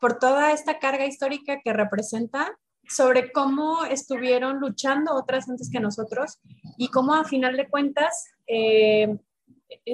por 0.00 0.18
toda 0.18 0.52
esta 0.52 0.78
carga 0.78 1.06
histórica 1.06 1.60
que 1.62 1.72
representa 1.72 2.58
sobre 2.88 3.32
cómo 3.32 3.84
estuvieron 3.84 4.60
luchando 4.60 5.14
otras 5.14 5.48
antes 5.48 5.70
que 5.70 5.80
nosotros 5.80 6.38
y 6.76 6.88
cómo 6.88 7.14
a 7.14 7.24
final 7.24 7.56
de 7.56 7.68
cuentas 7.68 8.26
eh, 8.46 9.16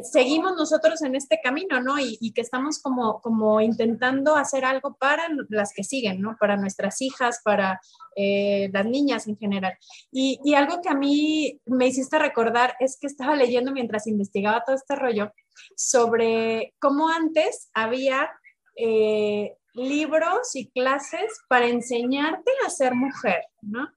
seguimos 0.02 0.54
nosotros 0.56 1.02
en 1.02 1.14
este 1.14 1.40
camino, 1.42 1.80
¿no? 1.80 1.98
Y, 1.98 2.32
que 2.32 2.40
estamos 2.40 2.80
como, 2.80 3.20
como 3.20 3.60
intentando 3.60 4.36
hacer 4.36 4.64
algo 4.64 4.94
para 4.94 5.28
las 5.48 5.72
que 5.72 5.84
siguen, 5.84 6.20
¿no? 6.20 6.36
Para 6.38 6.56
nuestras 6.56 7.00
hijas, 7.00 7.40
para 7.44 7.80
eh, 8.16 8.70
las 8.72 8.86
niñas 8.86 9.26
en 9.26 9.36
general. 9.36 9.74
Y, 10.10 10.38
y, 10.44 10.54
algo 10.54 10.80
que 10.82 10.88
a 10.88 10.94
mí 10.94 11.60
me 11.66 11.86
hiciste 11.86 12.18
recordar 12.18 12.74
es 12.80 12.98
que 13.00 13.06
estaba 13.06 13.36
leyendo 13.36 13.72
mientras 13.72 14.06
investigaba 14.06 14.62
todo 14.64 14.76
este 14.76 14.96
rollo 14.96 15.32
sobre 15.76 16.74
cómo 16.78 17.08
antes 17.08 17.70
había 17.74 18.30
eh, 18.76 19.56
libros 19.74 20.54
y 20.54 20.70
clases 20.70 21.40
para 21.48 21.66
enseñarte 21.66 22.50
a 22.66 22.70
ser 22.70 22.94
mujer, 22.94 23.42
¿no? 23.62 23.88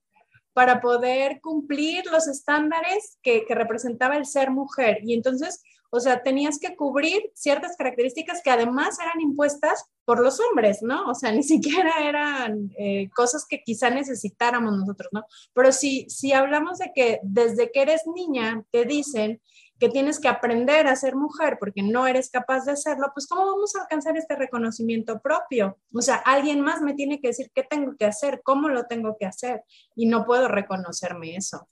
Para 0.54 0.82
poder 0.82 1.42
cumplir 1.42 2.06
los 2.12 2.28
estándares 2.28 3.18
que, 3.22 3.46
representaba 3.50 4.18
el 4.18 4.26
ser 4.26 4.52
mujer. 4.52 5.00
Y 5.04 5.14
entonces 5.14 5.62
o 5.96 6.00
sea, 6.00 6.24
tenías 6.24 6.58
que 6.58 6.76
cubrir 6.76 7.22
ciertas 7.36 7.78
características 7.78 8.42
que 8.44 8.50
además 8.50 8.98
eran 9.00 9.22
impuestas 9.22 9.86
por 10.06 10.24
los 10.24 10.40
hombres, 10.40 10.80
¿no? 10.82 11.08
O 11.08 11.14
sea, 11.14 11.32
ni 11.32 11.44
siquiera 11.44 11.94
eran 12.02 12.72
eh, 12.80 13.12
cosas 13.16 13.46
que 13.48 13.62
quizá 13.64 13.92
necesitáramos 13.92 14.76
nosotros, 14.76 15.10
¿no? 15.12 15.24
Pero 15.54 15.72
si, 15.72 16.10
si 16.10 16.34
hablamos 16.34 16.80
de 16.80 16.92
que 16.96 17.20
desde 17.22 17.72
que 17.72 17.84
eres 17.84 18.02
niña 18.08 18.66
te 18.72 18.86
dicen 18.86 19.40
que 19.84 19.90
tienes 19.90 20.18
que 20.18 20.30
aprender 20.30 20.88
a 20.88 20.96
ser 20.96 21.14
mujer 21.14 21.58
porque 21.60 21.84
no 21.84 22.08
eres 22.08 22.30
capaz 22.30 22.64
de 22.64 22.72
hacerlo, 22.72 23.12
pues 23.14 23.28
¿cómo 23.28 23.46
vamos 23.46 23.76
a 23.76 23.82
alcanzar 23.82 24.16
este 24.16 24.34
reconocimiento 24.34 25.20
propio? 25.20 25.78
O 25.94 26.02
sea, 26.02 26.16
alguien 26.16 26.62
más 26.62 26.82
me 26.82 26.94
tiene 26.94 27.20
que 27.20 27.28
decir 27.28 27.52
qué 27.54 27.64
tengo 27.64 27.98
que 27.98 28.06
hacer, 28.06 28.40
cómo 28.46 28.70
lo 28.70 28.86
tengo 28.86 29.18
que 29.20 29.26
hacer 29.26 29.66
y 29.94 30.06
no 30.06 30.24
puedo 30.24 30.48
reconocerme 30.48 31.36
eso. 31.36 31.68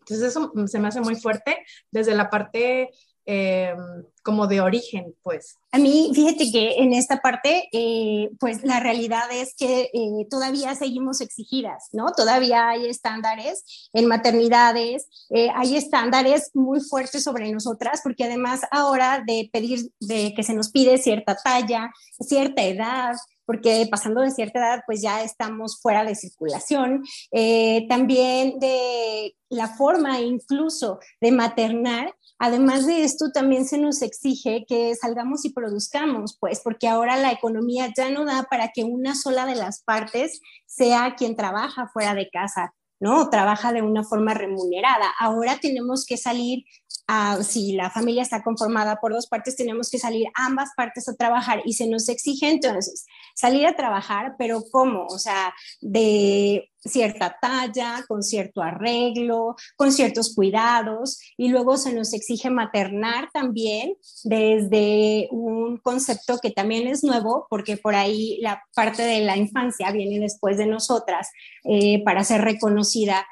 Entonces 0.00 0.28
eso 0.28 0.52
se 0.66 0.78
me 0.78 0.88
hace 0.88 1.00
muy 1.00 1.16
fuerte 1.16 1.64
desde 1.90 2.14
la 2.14 2.28
parte 2.28 2.90
eh, 3.28 3.74
como 4.22 4.46
de 4.46 4.60
origen, 4.60 5.14
pues. 5.22 5.56
A 5.72 5.78
mí, 5.78 6.10
fíjate 6.14 6.50
que 6.50 6.76
en 6.78 6.92
esta 6.92 7.20
parte, 7.20 7.68
eh, 7.72 8.30
pues 8.38 8.62
la 8.62 8.78
realidad 8.80 9.24
es 9.32 9.54
que 9.56 9.90
eh, 9.92 10.26
todavía 10.30 10.74
seguimos 10.76 11.20
exigidas, 11.20 11.88
¿no? 11.92 12.12
Todavía 12.12 12.68
hay 12.68 12.86
estándares 12.86 13.88
en 13.92 14.06
maternidades, 14.06 15.08
hay 15.54 15.76
estándares 15.76 16.50
muy 16.54 16.80
fuertes 16.80 17.24
sobre 17.24 17.50
nosotras, 17.50 18.00
porque 18.02 18.24
además 18.24 18.60
ahora 18.70 19.22
de 19.26 19.50
pedir, 19.52 19.90
de 20.00 20.32
que 20.34 20.42
se 20.42 20.54
nos 20.54 20.70
pide 20.70 20.98
cierta 20.98 21.36
talla, 21.36 21.92
cierta 22.20 22.62
edad, 22.62 23.16
porque 23.46 23.86
pasando 23.90 24.20
de 24.20 24.30
cierta 24.30 24.58
edad, 24.58 24.82
pues 24.86 25.00
ya 25.02 25.22
estamos 25.22 25.80
fuera 25.80 26.04
de 26.04 26.14
circulación. 26.14 27.04
también 27.88 28.58
de 28.58 29.34
la 29.48 29.68
forma 29.68 30.20
incluso 30.20 30.98
de 31.20 31.32
maternar 31.32 32.12
Además 32.38 32.86
de 32.86 33.02
esto, 33.02 33.30
también 33.32 33.64
se 33.64 33.78
nos 33.78 34.02
exige 34.02 34.66
que 34.68 34.94
salgamos 34.94 35.44
y 35.46 35.50
produzcamos, 35.50 36.36
pues, 36.38 36.60
porque 36.62 36.86
ahora 36.86 37.16
la 37.16 37.32
economía 37.32 37.90
ya 37.96 38.10
no 38.10 38.26
da 38.26 38.42
para 38.50 38.72
que 38.74 38.84
una 38.84 39.14
sola 39.14 39.46
de 39.46 39.54
las 39.54 39.82
partes 39.82 40.40
sea 40.66 41.14
quien 41.16 41.34
trabaja 41.34 41.88
fuera 41.88 42.14
de 42.14 42.28
casa, 42.28 42.74
¿no? 43.00 43.30
Trabaja 43.30 43.72
de 43.72 43.80
una 43.80 44.04
forma 44.04 44.34
remunerada. 44.34 45.14
Ahora 45.18 45.58
tenemos 45.60 46.04
que 46.04 46.18
salir 46.18 46.64
si 47.42 47.72
la 47.72 47.90
familia 47.90 48.22
está 48.22 48.42
conformada 48.42 48.96
por 48.96 49.12
dos 49.12 49.28
partes, 49.28 49.56
tenemos 49.56 49.90
que 49.90 49.98
salir 49.98 50.26
ambas 50.34 50.70
partes 50.76 51.08
a 51.08 51.14
trabajar 51.14 51.62
y 51.64 51.74
se 51.74 51.86
nos 51.86 52.08
exige 52.08 52.50
entonces 52.50 53.06
salir 53.34 53.66
a 53.66 53.76
trabajar, 53.76 54.34
pero 54.38 54.62
¿cómo? 54.72 55.06
O 55.06 55.18
sea, 55.18 55.54
de 55.80 56.70
cierta 56.80 57.36
talla, 57.40 58.04
con 58.08 58.22
cierto 58.22 58.62
arreglo, 58.62 59.56
con 59.76 59.92
ciertos 59.92 60.34
cuidados 60.34 61.20
y 61.36 61.48
luego 61.48 61.76
se 61.76 61.92
nos 61.92 62.12
exige 62.12 62.50
maternar 62.50 63.28
también 63.32 63.94
desde 64.24 65.28
un 65.30 65.78
concepto 65.78 66.38
que 66.38 66.50
también 66.50 66.86
es 66.86 67.04
nuevo 67.04 67.46
porque 67.50 67.76
por 67.76 67.94
ahí 67.94 68.38
la 68.40 68.62
parte 68.74 69.02
de 69.02 69.20
la 69.20 69.36
infancia 69.36 69.90
viene 69.90 70.20
después 70.20 70.58
de 70.58 70.66
nosotras 70.66 71.30
eh, 71.64 72.02
para 72.04 72.24
ser 72.24 72.42
reconocida 72.42 73.26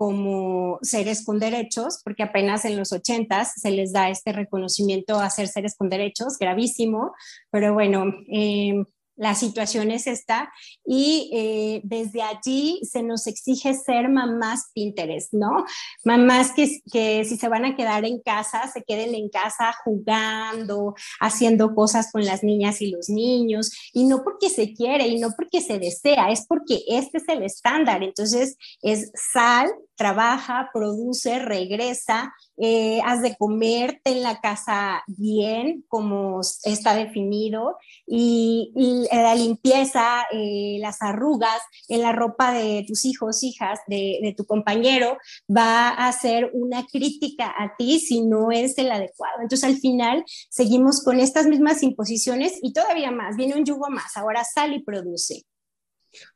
como 0.00 0.78
seres 0.80 1.22
con 1.26 1.38
derechos, 1.38 2.00
porque 2.02 2.22
apenas 2.22 2.64
en 2.64 2.74
los 2.78 2.90
80 2.90 3.44
se 3.44 3.70
les 3.70 3.92
da 3.92 4.08
este 4.08 4.32
reconocimiento 4.32 5.20
a 5.20 5.28
ser 5.28 5.46
seres 5.46 5.76
con 5.76 5.90
derechos, 5.90 6.38
gravísimo, 6.38 7.12
pero 7.50 7.74
bueno, 7.74 8.06
eh, 8.32 8.82
la 9.20 9.34
situación 9.34 9.90
es 9.90 10.06
esta 10.06 10.50
y 10.82 11.30
eh, 11.34 11.80
desde 11.84 12.22
allí 12.22 12.80
se 12.90 13.02
nos 13.02 13.26
exige 13.26 13.74
ser 13.74 14.08
mamás 14.08 14.70
Pinterest, 14.72 15.34
¿no? 15.34 15.66
Mamás 16.04 16.52
que, 16.52 16.80
que 16.90 17.26
si 17.26 17.36
se 17.36 17.50
van 17.50 17.66
a 17.66 17.76
quedar 17.76 18.06
en 18.06 18.20
casa, 18.20 18.66
se 18.72 18.82
queden 18.82 19.14
en 19.14 19.28
casa 19.28 19.74
jugando, 19.84 20.94
haciendo 21.20 21.74
cosas 21.74 22.10
con 22.10 22.24
las 22.24 22.42
niñas 22.42 22.80
y 22.80 22.90
los 22.90 23.10
niños, 23.10 23.70
y 23.92 24.04
no 24.04 24.24
porque 24.24 24.48
se 24.48 24.72
quiere 24.72 25.06
y 25.08 25.20
no 25.20 25.32
porque 25.36 25.60
se 25.60 25.78
desea, 25.78 26.30
es 26.30 26.46
porque 26.46 26.82
este 26.88 27.18
es 27.18 27.28
el 27.28 27.42
estándar. 27.42 28.02
Entonces 28.02 28.56
es 28.80 29.12
sal, 29.14 29.70
trabaja, 29.96 30.70
produce, 30.72 31.40
regresa, 31.40 32.32
eh, 32.62 33.00
has 33.04 33.22
de 33.22 33.36
comerte 33.36 34.10
en 34.10 34.22
la 34.22 34.40
casa 34.40 35.02
bien, 35.06 35.84
como 35.88 36.40
está 36.64 36.94
definido, 36.94 37.78
y, 38.06 38.72
la 39.10 39.34
limpieza, 39.34 40.26
eh, 40.30 40.76
las 40.80 41.00
arrugas 41.00 41.60
en 41.88 42.02
la 42.02 42.12
ropa 42.12 42.52
de 42.52 42.84
tus 42.86 43.04
hijos, 43.04 43.42
hijas, 43.42 43.80
de, 43.86 44.18
de, 44.22 44.34
tu 44.34 44.44
compañero, 44.44 45.16
va 45.48 45.88
a 45.88 46.12
ser 46.12 46.50
una 46.52 46.86
crítica 46.86 47.54
a 47.56 47.76
ti 47.76 47.98
si 47.98 48.20
no 48.20 48.50
es 48.50 48.76
el 48.78 48.90
adecuado. 48.92 49.40
Entonces 49.40 49.68
al 49.68 49.76
final 49.78 50.24
seguimos 50.50 51.02
con 51.02 51.18
estas 51.18 51.46
mismas 51.46 51.82
imposiciones 51.82 52.58
y 52.62 52.72
todavía 52.72 53.10
más, 53.10 53.36
viene 53.36 53.54
un 53.54 53.64
yugo 53.64 53.88
más, 53.88 54.16
ahora 54.16 54.44
sale 54.44 54.76
y 54.76 54.82
produce. 54.82 55.44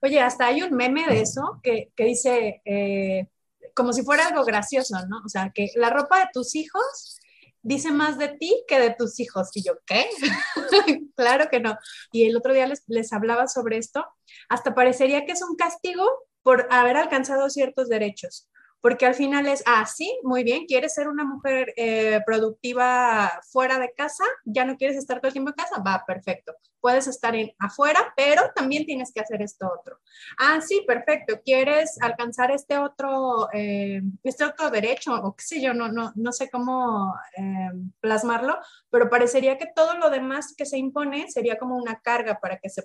Oye, 0.03 0.21
hasta 0.21 0.47
hay 0.47 0.63
un 0.63 0.73
meme 0.73 1.07
de 1.07 1.21
eso 1.21 1.61
que, 1.63 1.91
que 1.97 2.05
dice, 2.05 2.63
eh, 2.65 3.27
como 3.75 3.93
si 3.93 4.03
fuera 4.03 4.29
algo 4.29 4.45
gracioso, 4.45 4.97
¿no? 5.09 5.21
O 5.25 5.29
sea, 5.29 5.51
que 5.55 5.69
la 5.75 5.91
ropa 5.91 6.21
de 6.21 6.29
tus 6.33 6.55
hijos 6.55 7.21
dice 7.63 7.91
más 7.91 8.19
de 8.19 8.29
ti 8.29 8.65
que 8.69 8.79
de 8.79 8.95
tus 8.97 9.19
hijos. 9.21 9.51
Y 9.55 9.63
yo, 9.65 9.73
¿qué? 9.87 10.07
claro 11.17 11.49
que 11.51 11.61
no. 11.61 11.77
Y 12.13 12.25
el 12.27 12.37
otro 12.37 12.53
día 12.53 12.67
les, 12.67 12.83
les 12.87 13.13
hablaba 13.13 13.49
sobre 13.49 13.79
esto. 13.79 14.05
Hasta 14.49 14.75
parecería 14.75 15.25
que 15.25 15.33
es 15.33 15.43
un 15.43 15.57
castigo 15.57 16.07
por 16.43 16.69
haber 16.71 16.97
alcanzado 16.97 17.51
ciertos 17.51 17.89
derechos 17.89 18.49
porque 18.85 19.07
al 19.07 19.15
final 19.15 19.47
es, 19.47 19.63
ah, 19.65 19.87
muy 20.25 20.45
bien, 20.45 20.67
quieres 20.67 20.93
ser 20.93 21.09
una 21.09 21.25
mujer 21.25 21.73
eh, 21.79 22.21
productiva 22.27 23.41
fuera 23.51 23.79
de 23.79 23.95
casa, 23.95 24.25
ya 24.45 24.67
no 24.67 24.77
quieres 24.77 24.99
estar 24.99 25.21
todo 25.21 25.29
el 25.29 25.33
tiempo 25.33 25.53
en 25.53 25.55
casa, 25.55 25.81
va, 25.81 26.05
perfecto. 26.07 26.53
Puedes 26.81 27.07
estar 27.07 27.35
en, 27.35 27.51
afuera, 27.59 28.13
pero 28.15 28.43
también 28.55 28.85
tienes 28.85 29.11
que 29.11 29.21
hacer 29.21 29.41
esto 29.41 29.73
otro. 29.81 30.01
Ah, 30.39 30.61
sí, 30.61 30.85
perfecto, 30.87 31.41
quieres 31.43 31.97
alcanzar 32.03 32.51
este 32.51 32.77
otro, 32.77 33.49
eh, 33.55 34.03
este 34.23 34.45
otro 34.45 34.69
derecho, 34.69 35.15
o 35.15 35.35
qué 35.35 35.45
sé 35.45 35.63
yo, 35.63 35.73
no, 35.73 35.91
no, 35.91 36.13
no 36.15 36.33
sé 36.33 36.51
cómo 36.51 37.15
eh, 37.39 37.71
plasmarlo, 38.01 38.59
pero 38.91 39.09
parecería 39.09 39.57
que 39.57 39.73
todo 39.75 39.97
lo 39.97 40.11
demás 40.11 40.55
que 40.55 40.67
se 40.67 40.77
impone 40.77 41.31
sería 41.31 41.57
como 41.57 41.79
una 41.79 42.01
carga 42.01 42.39
para 42.39 42.59
que 42.59 42.69
se, 42.69 42.83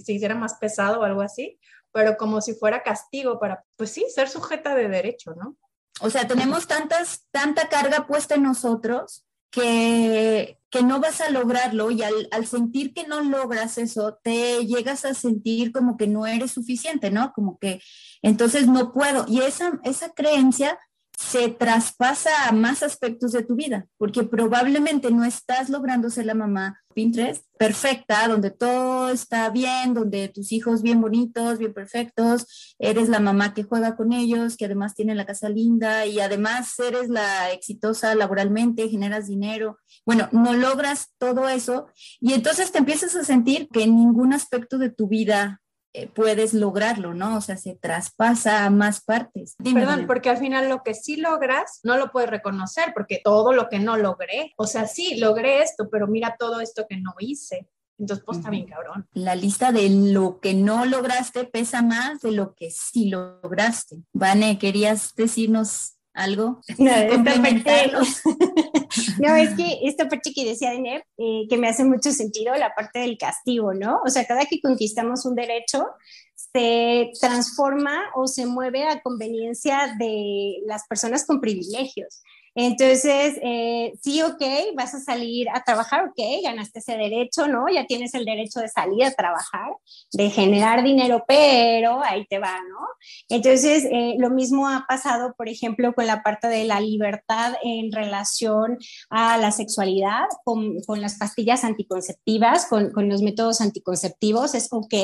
se 0.00 0.12
hiciera 0.12 0.34
más 0.34 0.54
pesado 0.54 0.98
o 0.98 1.04
algo 1.04 1.22
así 1.22 1.60
pero 1.92 2.16
como 2.16 2.40
si 2.40 2.54
fuera 2.54 2.82
castigo 2.82 3.38
para, 3.38 3.64
pues 3.76 3.90
sí, 3.90 4.04
ser 4.14 4.28
sujeta 4.28 4.74
de 4.74 4.88
derecho, 4.88 5.34
¿no? 5.34 5.56
O 6.00 6.10
sea, 6.10 6.28
tenemos 6.28 6.66
tantas, 6.66 7.26
tanta 7.30 7.68
carga 7.68 8.06
puesta 8.06 8.36
en 8.36 8.44
nosotros 8.44 9.24
que, 9.50 10.58
que 10.70 10.82
no 10.82 11.00
vas 11.00 11.20
a 11.20 11.30
lograrlo 11.30 11.90
y 11.90 12.02
al, 12.02 12.28
al, 12.30 12.46
sentir 12.46 12.92
que 12.92 13.06
no 13.06 13.20
logras 13.20 13.78
eso, 13.78 14.18
te 14.22 14.64
llegas 14.66 15.04
a 15.04 15.14
sentir 15.14 15.72
como 15.72 15.96
que 15.96 16.06
no 16.06 16.26
eres 16.26 16.52
suficiente, 16.52 17.10
¿no? 17.10 17.32
Como 17.32 17.58
que 17.58 17.80
entonces 18.22 18.68
no 18.68 18.92
puedo. 18.92 19.24
Y 19.28 19.40
esa, 19.40 19.80
esa 19.84 20.10
creencia 20.10 20.78
se 21.18 21.48
traspasa 21.48 22.48
a 22.48 22.52
más 22.52 22.84
aspectos 22.84 23.32
de 23.32 23.42
tu 23.42 23.56
vida, 23.56 23.86
porque 23.96 24.22
probablemente 24.22 25.10
no 25.10 25.24
estás 25.24 25.68
logrando 25.68 26.10
ser 26.10 26.26
la 26.26 26.34
mamá 26.34 26.80
Pinterest 26.94 27.44
perfecta, 27.58 28.28
donde 28.28 28.52
todo 28.52 29.10
está 29.10 29.50
bien, 29.50 29.94
donde 29.94 30.28
tus 30.28 30.52
hijos 30.52 30.80
bien 30.80 31.00
bonitos, 31.00 31.58
bien 31.58 31.74
perfectos, 31.74 32.76
eres 32.78 33.08
la 33.08 33.18
mamá 33.18 33.52
que 33.52 33.64
juega 33.64 33.96
con 33.96 34.12
ellos, 34.12 34.56
que 34.56 34.66
además 34.66 34.94
tiene 34.94 35.16
la 35.16 35.26
casa 35.26 35.48
linda 35.48 36.06
y 36.06 36.20
además 36.20 36.78
eres 36.78 37.08
la 37.08 37.50
exitosa 37.50 38.14
laboralmente, 38.14 38.88
generas 38.88 39.26
dinero. 39.26 39.78
Bueno, 40.06 40.28
no 40.30 40.54
logras 40.54 41.14
todo 41.18 41.48
eso 41.48 41.88
y 42.20 42.34
entonces 42.34 42.70
te 42.70 42.78
empiezas 42.78 43.16
a 43.16 43.24
sentir 43.24 43.68
que 43.72 43.82
en 43.82 43.96
ningún 43.96 44.32
aspecto 44.32 44.78
de 44.78 44.90
tu 44.90 45.08
vida 45.08 45.60
puedes 46.06 46.54
lograrlo, 46.54 47.14
¿no? 47.14 47.36
O 47.36 47.40
sea, 47.40 47.56
se 47.56 47.74
traspasa 47.74 48.64
a 48.64 48.70
más 48.70 49.00
partes. 49.00 49.56
Perdón, 49.62 50.06
porque 50.06 50.30
al 50.30 50.38
final 50.38 50.68
lo 50.68 50.82
que 50.82 50.94
sí 50.94 51.16
logras 51.16 51.80
no 51.82 51.96
lo 51.96 52.10
puedes 52.10 52.30
reconocer, 52.30 52.92
porque 52.94 53.20
todo 53.22 53.52
lo 53.52 53.68
que 53.68 53.78
no 53.78 53.96
logré, 53.96 54.52
o 54.56 54.66
sea, 54.66 54.86
sí, 54.86 55.18
logré 55.18 55.62
esto, 55.62 55.88
pero 55.90 56.06
mira 56.06 56.36
todo 56.38 56.60
esto 56.60 56.86
que 56.88 56.96
no 56.96 57.14
hice. 57.18 57.68
Entonces, 57.98 58.24
pues 58.24 58.38
está 58.38 58.50
bien 58.50 58.66
cabrón. 58.66 59.08
La 59.12 59.34
lista 59.34 59.72
de 59.72 59.90
lo 59.90 60.38
que 60.38 60.54
no 60.54 60.84
lograste 60.84 61.44
pesa 61.44 61.82
más 61.82 62.20
de 62.20 62.30
lo 62.30 62.54
que 62.54 62.70
sí 62.70 63.10
lograste. 63.10 64.04
Vane, 64.12 64.58
¿querías 64.58 65.14
decirnos 65.16 65.97
algo? 66.18 66.60
No, 66.78 66.92
no, 69.18 69.36
es 69.36 69.54
que 69.54 69.80
esta 69.84 70.08
parte 70.08 70.32
que 70.34 70.44
decía 70.44 70.70
Dener, 70.70 71.04
eh, 71.16 71.46
que 71.48 71.56
me 71.56 71.68
hace 71.68 71.84
mucho 71.84 72.12
sentido, 72.12 72.54
la 72.56 72.74
parte 72.74 73.00
del 73.00 73.18
castigo, 73.18 73.74
¿no? 73.74 74.00
O 74.04 74.10
sea, 74.10 74.26
cada 74.26 74.46
que 74.46 74.60
conquistamos 74.60 75.24
un 75.24 75.34
derecho, 75.34 75.86
se 76.34 77.10
transforma 77.20 78.04
o 78.14 78.26
se 78.26 78.46
mueve 78.46 78.84
a 78.84 79.02
conveniencia 79.02 79.94
de 79.98 80.60
las 80.66 80.86
personas 80.86 81.26
con 81.26 81.40
privilegios. 81.40 82.22
Entonces, 82.60 83.38
eh, 83.40 83.92
sí, 84.02 84.20
ok, 84.20 84.42
vas 84.74 84.92
a 84.92 84.98
salir 84.98 85.48
a 85.50 85.62
trabajar, 85.62 86.06
ok, 86.06 86.42
ganaste 86.42 86.80
ese 86.80 86.96
derecho, 86.96 87.46
¿no? 87.46 87.68
Ya 87.68 87.86
tienes 87.86 88.14
el 88.14 88.24
derecho 88.24 88.58
de 88.58 88.68
salir 88.68 89.04
a 89.04 89.12
trabajar, 89.12 89.76
de 90.10 90.28
generar 90.28 90.82
dinero, 90.82 91.22
pero 91.28 92.02
ahí 92.02 92.26
te 92.26 92.40
va, 92.40 92.56
¿no? 92.68 92.80
Entonces, 93.28 93.84
eh, 93.92 94.16
lo 94.18 94.30
mismo 94.30 94.68
ha 94.68 94.86
pasado, 94.88 95.34
por 95.38 95.48
ejemplo, 95.48 95.94
con 95.94 96.08
la 96.08 96.24
parte 96.24 96.48
de 96.48 96.64
la 96.64 96.80
libertad 96.80 97.54
en 97.62 97.92
relación 97.92 98.76
a 99.08 99.38
la 99.38 99.52
sexualidad, 99.52 100.26
con, 100.42 100.80
con 100.80 101.00
las 101.00 101.16
pastillas 101.16 101.62
anticonceptivas, 101.62 102.66
con, 102.66 102.90
con, 102.90 103.08
los 103.08 103.22
métodos 103.22 103.60
anticonceptivos, 103.60 104.56
es 104.56 104.66
ok, 104.72 104.94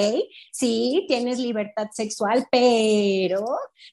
sí, 0.51 1.05
tienes 1.07 1.39
libertad 1.39 1.87
sexual, 1.93 2.49
pero 2.51 3.45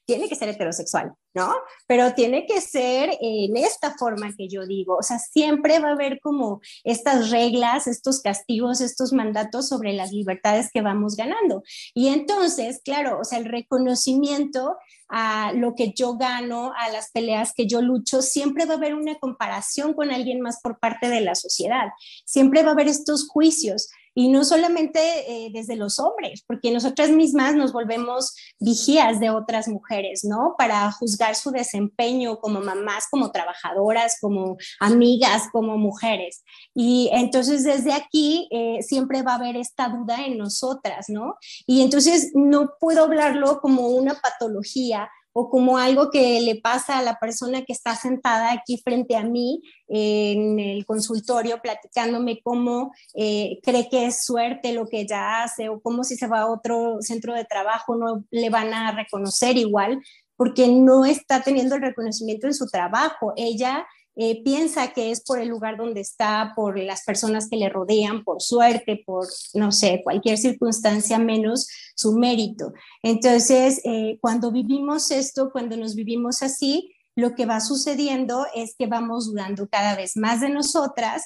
tiene 0.04 0.28
que 0.28 0.34
ser 0.34 0.48
heterosexual, 0.48 1.14
¿no? 1.34 1.54
Pero 1.86 2.14
tiene 2.14 2.46
que 2.46 2.60
ser 2.60 3.10
en 3.20 3.56
esta 3.56 3.94
forma 3.96 4.34
que 4.36 4.48
yo 4.48 4.66
digo, 4.66 4.96
o 4.96 5.02
sea, 5.02 5.18
siempre 5.18 5.78
va 5.78 5.90
a 5.90 5.92
haber 5.92 6.20
como 6.20 6.60
estas 6.84 7.30
reglas, 7.30 7.86
estos 7.86 8.20
castigos, 8.20 8.80
estos 8.80 9.12
mandatos 9.12 9.68
sobre 9.68 9.92
las 9.92 10.12
libertades 10.12 10.70
que 10.72 10.82
vamos 10.82 11.16
ganando. 11.16 11.62
Y 11.94 12.08
entonces, 12.08 12.80
claro, 12.84 13.18
o 13.20 13.24
sea, 13.24 13.38
el 13.38 13.46
reconocimiento 13.46 14.76
a 15.08 15.52
lo 15.52 15.74
que 15.74 15.92
yo 15.92 16.16
gano, 16.16 16.72
a 16.74 16.88
las 16.88 17.10
peleas 17.10 17.52
que 17.54 17.66
yo 17.66 17.82
lucho, 17.82 18.22
siempre 18.22 18.64
va 18.64 18.74
a 18.74 18.76
haber 18.78 18.94
una 18.94 19.18
comparación 19.18 19.92
con 19.92 20.10
alguien 20.10 20.40
más 20.40 20.60
por 20.62 20.78
parte 20.78 21.08
de 21.10 21.20
la 21.20 21.34
sociedad. 21.34 21.88
Siempre 22.24 22.62
va 22.62 22.70
a 22.70 22.72
haber 22.72 22.88
estos 22.88 23.28
juicios 23.28 23.90
y 24.14 24.28
no 24.28 24.44
solamente 24.44 25.00
eh, 25.00 25.50
desde 25.52 25.76
los 25.76 25.98
hombres, 25.98 26.44
porque 26.46 26.70
nosotras 26.70 27.10
mismas 27.10 27.54
nos 27.54 27.72
volvemos 27.72 28.34
vigías 28.58 29.20
de 29.20 29.30
otras 29.30 29.68
mujeres, 29.68 30.24
¿no? 30.24 30.54
Para 30.58 30.90
juzgar 30.92 31.34
su 31.34 31.50
desempeño 31.50 32.38
como 32.38 32.60
mamás, 32.60 33.06
como 33.10 33.30
trabajadoras, 33.32 34.18
como 34.20 34.56
amigas, 34.80 35.44
como 35.52 35.78
mujeres. 35.78 36.44
Y 36.74 37.10
entonces 37.12 37.64
desde 37.64 37.92
aquí 37.92 38.48
eh, 38.50 38.82
siempre 38.82 39.22
va 39.22 39.32
a 39.32 39.36
haber 39.36 39.56
esta 39.56 39.88
duda 39.88 40.24
en 40.24 40.38
nosotras, 40.38 41.06
¿no? 41.08 41.36
Y 41.66 41.82
entonces 41.82 42.32
no 42.34 42.72
puedo 42.78 43.04
hablarlo 43.04 43.60
como 43.60 43.88
una 43.88 44.14
patología 44.14 45.08
o 45.32 45.48
como 45.50 45.78
algo 45.78 46.10
que 46.10 46.40
le 46.40 46.60
pasa 46.60 46.98
a 46.98 47.02
la 47.02 47.18
persona 47.18 47.62
que 47.62 47.72
está 47.72 47.94
sentada 47.96 48.52
aquí 48.52 48.80
frente 48.82 49.16
a 49.16 49.22
mí 49.22 49.62
en 49.88 50.58
el 50.58 50.84
consultorio 50.84 51.60
platicándome 51.60 52.40
cómo 52.42 52.92
eh, 53.14 53.58
cree 53.62 53.88
que 53.88 54.06
es 54.06 54.24
suerte 54.24 54.72
lo 54.72 54.86
que 54.86 55.00
ella 55.00 55.42
hace 55.42 55.68
o 55.68 55.80
cómo 55.80 56.04
si 56.04 56.16
se 56.16 56.26
va 56.26 56.40
a 56.40 56.50
otro 56.50 56.98
centro 57.00 57.34
de 57.34 57.44
trabajo 57.44 57.96
no 57.96 58.24
le 58.30 58.50
van 58.50 58.72
a 58.74 58.92
reconocer 58.92 59.56
igual 59.56 60.00
porque 60.36 60.68
no 60.68 61.04
está 61.04 61.42
teniendo 61.42 61.76
el 61.76 61.82
reconocimiento 61.82 62.46
en 62.46 62.54
su 62.54 62.66
trabajo. 62.66 63.32
Ella 63.36 63.86
eh, 64.14 64.42
piensa 64.42 64.92
que 64.92 65.10
es 65.10 65.22
por 65.22 65.40
el 65.40 65.48
lugar 65.48 65.76
donde 65.76 66.00
está, 66.00 66.52
por 66.54 66.78
las 66.78 67.02
personas 67.04 67.48
que 67.48 67.56
le 67.56 67.68
rodean, 67.68 68.24
por 68.24 68.42
suerte, 68.42 69.02
por, 69.06 69.26
no 69.54 69.72
sé, 69.72 70.02
cualquier 70.04 70.36
circunstancia 70.36 71.18
menos 71.18 71.66
su 71.94 72.12
mérito. 72.12 72.72
Entonces, 73.02 73.80
eh, 73.84 74.18
cuando 74.20 74.52
vivimos 74.52 75.10
esto, 75.10 75.50
cuando 75.50 75.76
nos 75.76 75.94
vivimos 75.94 76.42
así, 76.42 76.92
lo 77.14 77.34
que 77.34 77.46
va 77.46 77.60
sucediendo 77.60 78.46
es 78.54 78.74
que 78.78 78.86
vamos 78.86 79.26
dudando 79.26 79.68
cada 79.68 79.96
vez 79.96 80.16
más 80.16 80.40
de 80.40 80.48
nosotras 80.48 81.24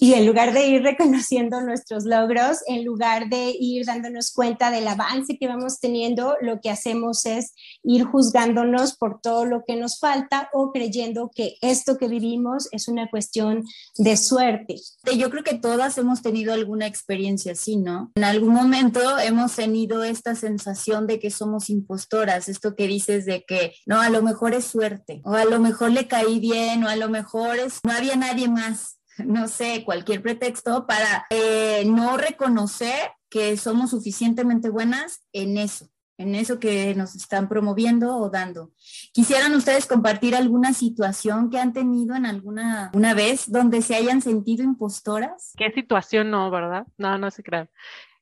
y 0.00 0.14
en 0.14 0.26
lugar 0.26 0.52
de 0.52 0.66
ir 0.66 0.82
reconociendo 0.82 1.60
nuestros 1.60 2.04
logros, 2.04 2.58
en 2.66 2.84
lugar 2.84 3.28
de 3.28 3.54
ir 3.58 3.86
dándonos 3.86 4.32
cuenta 4.32 4.70
del 4.70 4.88
avance 4.88 5.38
que 5.38 5.48
vamos 5.48 5.80
teniendo, 5.80 6.36
lo 6.40 6.60
que 6.60 6.70
hacemos 6.70 7.26
es 7.26 7.52
ir 7.82 8.04
juzgándonos 8.04 8.96
por 8.96 9.20
todo 9.20 9.44
lo 9.44 9.64
que 9.66 9.76
nos 9.76 9.98
falta 9.98 10.48
o 10.52 10.72
creyendo 10.72 11.30
que 11.34 11.56
esto 11.60 11.98
que 11.98 12.08
vivimos 12.08 12.68
es 12.72 12.88
una 12.88 13.08
cuestión 13.08 13.64
de 13.96 14.16
suerte. 14.16 14.76
Yo 15.16 15.30
creo 15.30 15.44
que 15.44 15.54
todas 15.54 15.96
hemos 15.98 16.22
tenido 16.22 16.52
alguna 16.52 16.86
experiencia 16.86 17.52
así, 17.52 17.76
¿no? 17.76 18.12
En 18.14 18.24
algún 18.24 18.54
momento 18.54 19.18
hemos 19.18 19.54
tenido 19.54 20.04
esta 20.04 20.34
sensación 20.34 21.06
de 21.06 21.18
que 21.18 21.30
somos 21.30 21.70
impostoras, 21.70 22.48
esto 22.48 22.74
que 22.74 22.86
dices 22.86 23.26
de 23.26 23.44
que, 23.44 23.74
no, 23.86 24.00
a 24.00 24.10
lo 24.10 24.22
mejor 24.22 24.54
es 24.54 24.64
suerte, 24.64 25.20
o 25.24 25.34
a 25.34 25.44
lo 25.44 25.58
mejor 25.58 25.90
le 25.90 26.06
caí 26.06 26.38
bien, 26.38 26.84
o 26.84 26.88
a 26.88 26.96
lo 26.96 27.08
mejor 27.08 27.58
es, 27.58 27.80
no 27.82 27.92
había 27.92 28.14
nadie 28.14 28.48
más 28.48 28.94
no 29.24 29.48
sé, 29.48 29.82
cualquier 29.84 30.22
pretexto 30.22 30.86
para 30.86 31.26
eh, 31.30 31.84
no 31.86 32.16
reconocer 32.16 33.10
que 33.28 33.56
somos 33.56 33.90
suficientemente 33.90 34.70
buenas 34.70 35.26
en 35.32 35.58
eso, 35.58 35.88
en 36.18 36.34
eso 36.34 36.60
que 36.60 36.94
nos 36.94 37.14
están 37.14 37.48
promoviendo 37.48 38.16
o 38.16 38.30
dando. 38.30 38.70
¿Quisieran 39.12 39.54
ustedes 39.54 39.86
compartir 39.86 40.36
alguna 40.36 40.72
situación 40.72 41.50
que 41.50 41.58
han 41.58 41.72
tenido 41.72 42.14
en 42.14 42.26
alguna 42.26 42.90
una 42.94 43.14
vez 43.14 43.50
donde 43.50 43.82
se 43.82 43.96
hayan 43.96 44.22
sentido 44.22 44.62
impostoras? 44.62 45.52
¿Qué 45.56 45.72
situación 45.72 46.30
no, 46.30 46.50
verdad? 46.50 46.86
No, 46.96 47.18
no 47.18 47.30
se 47.30 47.42
crean. 47.42 47.68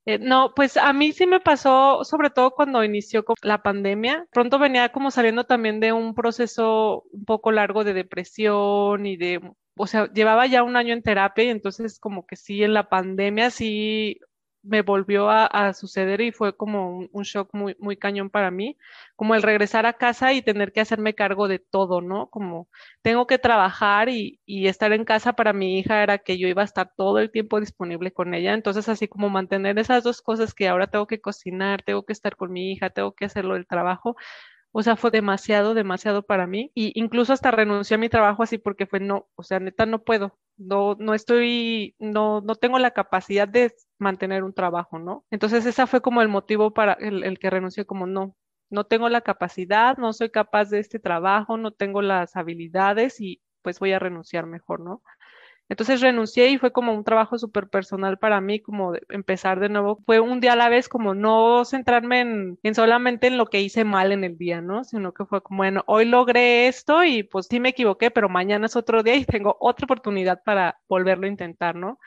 Eh, 0.04 0.18
no, 0.18 0.52
pues 0.54 0.76
a 0.76 0.92
mí 0.92 1.12
sí 1.12 1.26
me 1.26 1.38
pasó, 1.40 2.02
sobre 2.04 2.30
todo 2.30 2.50
cuando 2.52 2.82
inició 2.82 3.24
la 3.42 3.62
pandemia. 3.62 4.26
Pronto 4.32 4.58
venía 4.58 4.90
como 4.90 5.10
saliendo 5.10 5.44
también 5.44 5.78
de 5.80 5.92
un 5.92 6.14
proceso 6.14 7.04
un 7.12 7.24
poco 7.24 7.52
largo 7.52 7.84
de 7.84 7.94
depresión 7.94 9.06
y 9.06 9.16
de 9.16 9.40
o 9.76 9.86
sea, 9.86 10.12
llevaba 10.12 10.46
ya 10.46 10.62
un 10.62 10.76
año 10.76 10.92
en 10.92 11.02
terapia 11.02 11.44
y 11.44 11.48
entonces 11.48 11.98
como 11.98 12.26
que 12.26 12.36
sí, 12.36 12.62
en 12.62 12.74
la 12.74 12.88
pandemia 12.88 13.50
sí 13.50 14.20
me 14.62 14.82
volvió 14.82 15.28
a, 15.30 15.72
suceder 15.74 16.20
y 16.20 16.32
fue 16.32 16.56
como 16.56 17.08
un, 17.10 17.22
shock 17.24 17.50
muy, 17.52 17.76
muy 17.78 17.96
cañón 17.96 18.30
para 18.30 18.50
mí, 18.50 18.78
como 19.16 19.34
el 19.34 19.42
regresar 19.42 19.86
a 19.86 19.94
casa 19.94 20.32
y 20.32 20.42
tener 20.42 20.72
que 20.72 20.80
hacerme 20.80 21.14
cargo 21.14 21.48
de 21.48 21.58
todo, 21.58 22.00
¿no? 22.00 22.28
Como 22.30 22.68
tengo 23.02 23.26
que 23.26 23.38
trabajar 23.38 24.08
y, 24.08 24.40
y 24.46 24.68
estar 24.68 24.92
en 24.92 25.04
casa 25.04 25.32
para 25.34 25.52
mi 25.52 25.78
hija 25.78 26.02
era 26.02 26.18
que 26.18 26.38
yo 26.38 26.48
iba 26.48 26.62
a 26.62 26.64
estar 26.64 26.92
todo 26.96 27.18
el 27.18 27.30
tiempo 27.30 27.60
disponible 27.60 28.12
con 28.12 28.34
ella, 28.34 28.54
entonces 28.54 28.88
así 28.88 29.08
como 29.08 29.30
mantener 29.30 29.78
esas 29.78 30.04
dos 30.04 30.22
cosas 30.22 30.54
que 30.54 30.68
ahora 30.68 30.86
tengo 30.88 31.06
que 31.06 31.20
cocinar, 31.20 31.82
tengo 31.82 32.04
que 32.04 32.12
estar 32.12 32.36
con 32.36 32.52
mi 32.52 32.72
hija, 32.72 32.90
tengo 32.90 33.12
que 33.14 33.24
hacerlo 33.24 33.54
del 33.54 33.66
trabajo, 33.66 34.16
o 34.72 34.82
sea, 34.82 34.96
fue 34.96 35.10
demasiado, 35.10 35.74
demasiado 35.74 36.22
para 36.22 36.46
mí. 36.46 36.72
Y 36.74 36.98
incluso 36.98 37.32
hasta 37.32 37.50
renuncié 37.50 37.94
a 37.96 37.98
mi 37.98 38.08
trabajo 38.08 38.42
así 38.42 38.58
porque 38.58 38.86
fue 38.86 39.00
no, 39.00 39.28
o 39.36 39.42
sea, 39.42 39.60
neta 39.60 39.86
no 39.86 40.02
puedo. 40.02 40.38
No, 40.56 40.96
no 40.98 41.14
estoy, 41.14 41.94
no, 41.98 42.40
no 42.40 42.54
tengo 42.56 42.78
la 42.78 42.92
capacidad 42.92 43.48
de 43.48 43.74
mantener 43.98 44.44
un 44.44 44.54
trabajo, 44.54 44.98
¿no? 44.98 45.24
Entonces 45.30 45.66
ese 45.66 45.86
fue 45.86 46.00
como 46.02 46.22
el 46.22 46.28
motivo 46.28 46.72
para 46.72 46.94
el, 46.94 47.24
el 47.24 47.38
que 47.38 47.50
renuncié, 47.50 47.84
como 47.86 48.06
no, 48.06 48.36
no 48.70 48.84
tengo 48.84 49.08
la 49.08 49.20
capacidad, 49.20 49.96
no 49.98 50.12
soy 50.12 50.30
capaz 50.30 50.70
de 50.70 50.80
este 50.80 50.98
trabajo, 50.98 51.56
no 51.58 51.72
tengo 51.72 52.02
las 52.02 52.36
habilidades 52.36 53.20
y 53.20 53.42
pues 53.62 53.78
voy 53.78 53.92
a 53.92 53.98
renunciar 53.98 54.46
mejor, 54.46 54.80
¿no? 54.80 55.02
Entonces 55.72 56.02
renuncié 56.02 56.50
y 56.50 56.58
fue 56.58 56.70
como 56.70 56.92
un 56.92 57.02
trabajo 57.02 57.38
súper 57.38 57.66
personal 57.66 58.18
para 58.18 58.42
mí, 58.42 58.60
como 58.60 58.92
empezar 59.08 59.58
de 59.58 59.70
nuevo. 59.70 60.02
Fue 60.04 60.20
un 60.20 60.38
día 60.38 60.52
a 60.52 60.56
la 60.56 60.68
vez, 60.68 60.86
como 60.86 61.14
no 61.14 61.64
centrarme 61.64 62.20
en, 62.20 62.74
solamente 62.74 63.28
en 63.28 63.38
lo 63.38 63.46
que 63.46 63.62
hice 63.62 63.82
mal 63.82 64.12
en 64.12 64.22
el 64.22 64.36
día, 64.36 64.60
¿no? 64.60 64.84
Sino 64.84 65.14
que 65.14 65.24
fue 65.24 65.42
como, 65.42 65.58
bueno, 65.62 65.82
hoy 65.86 66.04
logré 66.04 66.68
esto 66.68 67.04
y 67.04 67.22
pues 67.22 67.46
sí 67.48 67.58
me 67.58 67.70
equivoqué, 67.70 68.10
pero 68.10 68.28
mañana 68.28 68.66
es 68.66 68.76
otro 68.76 69.02
día 69.02 69.14
y 69.16 69.24
tengo 69.24 69.56
otra 69.60 69.86
oportunidad 69.86 70.42
para 70.44 70.78
volverlo 70.90 71.24
a 71.24 71.30
intentar, 71.30 71.74
¿no? 71.74 71.98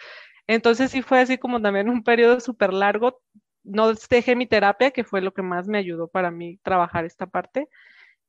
Entonces 0.46 0.92
sí 0.92 1.02
fue 1.02 1.22
así 1.22 1.40
como 1.40 1.60
también 1.60 1.90
un 1.90 2.04
periodo 2.04 2.40
súper 2.42 2.72
largo. 2.72 3.20
No 3.64 3.92
dejé 4.12 4.36
mi 4.36 4.46
terapia, 4.46 4.92
que 4.92 5.04
fue 5.04 5.22
lo 5.22 5.34
que 5.34 5.42
más 5.42 5.68
me 5.68 5.80
ayudó 5.80 6.08
para 6.08 6.30
mí 6.30 6.60
trabajar 6.62 7.04
esta 7.06 7.26
parte 7.26 7.68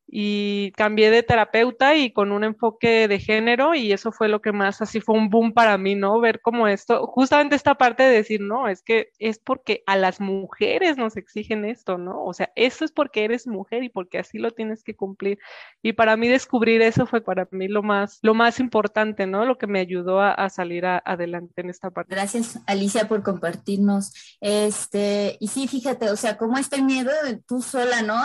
y 0.08 0.70
cambié 0.72 1.10
de 1.10 1.22
terapeuta 1.22 1.96
y 1.96 2.12
con 2.12 2.30
un 2.30 2.44
enfoque 2.44 3.08
de 3.08 3.18
género 3.18 3.74
y 3.74 3.92
eso 3.92 4.12
fue 4.12 4.28
lo 4.28 4.40
que 4.40 4.52
más 4.52 4.80
así 4.80 5.00
fue 5.00 5.16
un 5.16 5.30
boom 5.30 5.52
para 5.52 5.76
mí, 5.78 5.94
¿no? 5.94 6.20
Ver 6.20 6.40
como 6.40 6.68
esto, 6.68 7.06
justamente 7.06 7.56
esta 7.56 7.74
parte 7.74 8.04
de 8.04 8.10
decir, 8.10 8.40
no, 8.40 8.68
es 8.68 8.82
que 8.82 9.10
es 9.18 9.38
porque 9.38 9.82
a 9.86 9.96
las 9.96 10.20
mujeres 10.20 10.96
nos 10.96 11.16
exigen 11.16 11.64
esto, 11.64 11.98
¿no? 11.98 12.24
O 12.24 12.32
sea, 12.32 12.52
eso 12.54 12.84
es 12.84 12.92
porque 12.92 13.24
eres 13.24 13.46
mujer 13.46 13.82
y 13.82 13.88
porque 13.88 14.18
así 14.18 14.38
lo 14.38 14.52
tienes 14.52 14.84
que 14.84 14.94
cumplir. 14.94 15.38
Y 15.82 15.92
para 15.94 16.16
mí 16.16 16.28
descubrir 16.28 16.82
eso 16.82 17.06
fue 17.06 17.20
para 17.20 17.48
mí 17.50 17.66
lo 17.66 17.82
más, 17.82 18.18
lo 18.22 18.34
más 18.34 18.60
importante, 18.60 19.26
¿no? 19.26 19.44
Lo 19.44 19.58
que 19.58 19.66
me 19.66 19.80
ayudó 19.80 20.20
a, 20.20 20.46
salir 20.46 20.86
adelante 20.86 21.60
en 21.60 21.70
esta 21.70 21.90
parte. 21.90 22.14
Gracias, 22.14 22.60
Alicia, 22.66 23.08
por 23.08 23.22
compartirnos. 23.24 24.12
Este, 24.40 25.36
y 25.40 25.48
sí, 25.48 25.66
fíjate, 25.66 26.08
o 26.10 26.16
sea, 26.16 26.36
cómo 26.36 26.56
está 26.56 26.76
el 26.76 26.84
miedo 26.84 27.10
tú 27.46 27.60
sola, 27.60 28.02
¿no? 28.02 28.16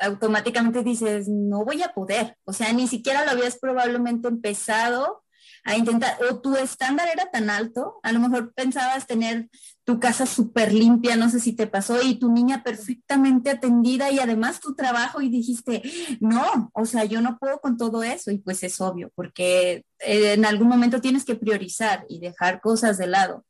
Automáticamente 0.00 0.82
dices, 0.82 1.28
no 1.28 1.64
voy 1.64 1.82
a 1.82 1.92
poder. 1.92 2.36
O 2.44 2.52
sea, 2.52 2.72
ni 2.72 2.88
siquiera 2.88 3.24
lo 3.24 3.32
habías 3.32 3.58
probablemente 3.58 4.28
empezado 4.28 5.22
a 5.64 5.76
intentar, 5.76 6.16
o 6.24 6.40
tu 6.40 6.56
estándar 6.56 7.08
era 7.12 7.30
tan 7.30 7.50
alto, 7.50 8.00
a 8.02 8.12
lo 8.12 8.20
mejor 8.20 8.52
pensabas 8.54 9.06
tener 9.06 9.48
tu 9.84 10.00
casa 10.00 10.24
súper 10.24 10.72
limpia, 10.72 11.16
no 11.16 11.28
sé 11.28 11.40
si 11.40 11.54
te 11.54 11.66
pasó, 11.66 12.00
y 12.02 12.18
tu 12.18 12.32
niña 12.32 12.62
perfectamente 12.62 13.50
atendida 13.50 14.10
y 14.10 14.20
además 14.20 14.60
tu 14.60 14.74
trabajo 14.74 15.20
y 15.20 15.28
dijiste, 15.28 15.82
no, 16.20 16.70
o 16.72 16.86
sea, 16.86 17.04
yo 17.04 17.20
no 17.20 17.38
puedo 17.38 17.60
con 17.60 17.76
todo 17.76 18.02
eso 18.02 18.30
y 18.30 18.38
pues 18.38 18.62
es 18.62 18.80
obvio, 18.80 19.12
porque 19.14 19.84
eh, 19.98 20.32
en 20.32 20.44
algún 20.44 20.68
momento 20.68 21.00
tienes 21.00 21.24
que 21.24 21.34
priorizar 21.34 22.06
y 22.08 22.20
dejar 22.20 22.60
cosas 22.60 22.98
de 22.98 23.08
lado 23.08 23.44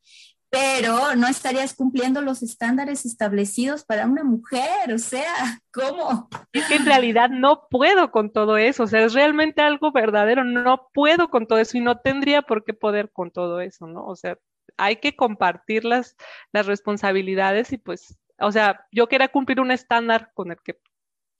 pero 0.51 1.15
no 1.15 1.27
estarías 1.27 1.73
cumpliendo 1.73 2.21
los 2.21 2.43
estándares 2.43 3.05
establecidos 3.05 3.85
para 3.85 4.05
una 4.05 4.25
mujer, 4.25 4.93
o 4.93 4.97
sea, 4.97 5.61
¿cómo? 5.71 6.27
Es 6.51 6.67
que 6.67 6.75
en 6.75 6.85
realidad 6.85 7.29
no 7.29 7.69
puedo 7.69 8.11
con 8.11 8.33
todo 8.33 8.57
eso, 8.57 8.83
o 8.83 8.87
sea, 8.87 9.05
es 9.05 9.13
realmente 9.13 9.61
algo 9.61 9.93
verdadero, 9.93 10.43
no 10.43 10.89
puedo 10.93 11.29
con 11.29 11.47
todo 11.47 11.57
eso 11.57 11.77
y 11.77 11.81
no 11.81 11.99
tendría 11.99 12.41
por 12.41 12.65
qué 12.65 12.73
poder 12.73 13.09
con 13.13 13.31
todo 13.31 13.61
eso, 13.61 13.87
¿no? 13.87 14.05
O 14.05 14.17
sea, 14.17 14.37
hay 14.75 14.97
que 14.97 15.15
compartir 15.15 15.85
las, 15.85 16.17
las 16.51 16.65
responsabilidades 16.65 17.71
y 17.71 17.77
pues, 17.77 18.19
o 18.37 18.51
sea, 18.51 18.85
yo 18.91 19.07
quería 19.07 19.29
cumplir 19.29 19.61
un 19.61 19.71
estándar 19.71 20.31
con 20.33 20.51
el 20.51 20.57
que 20.61 20.81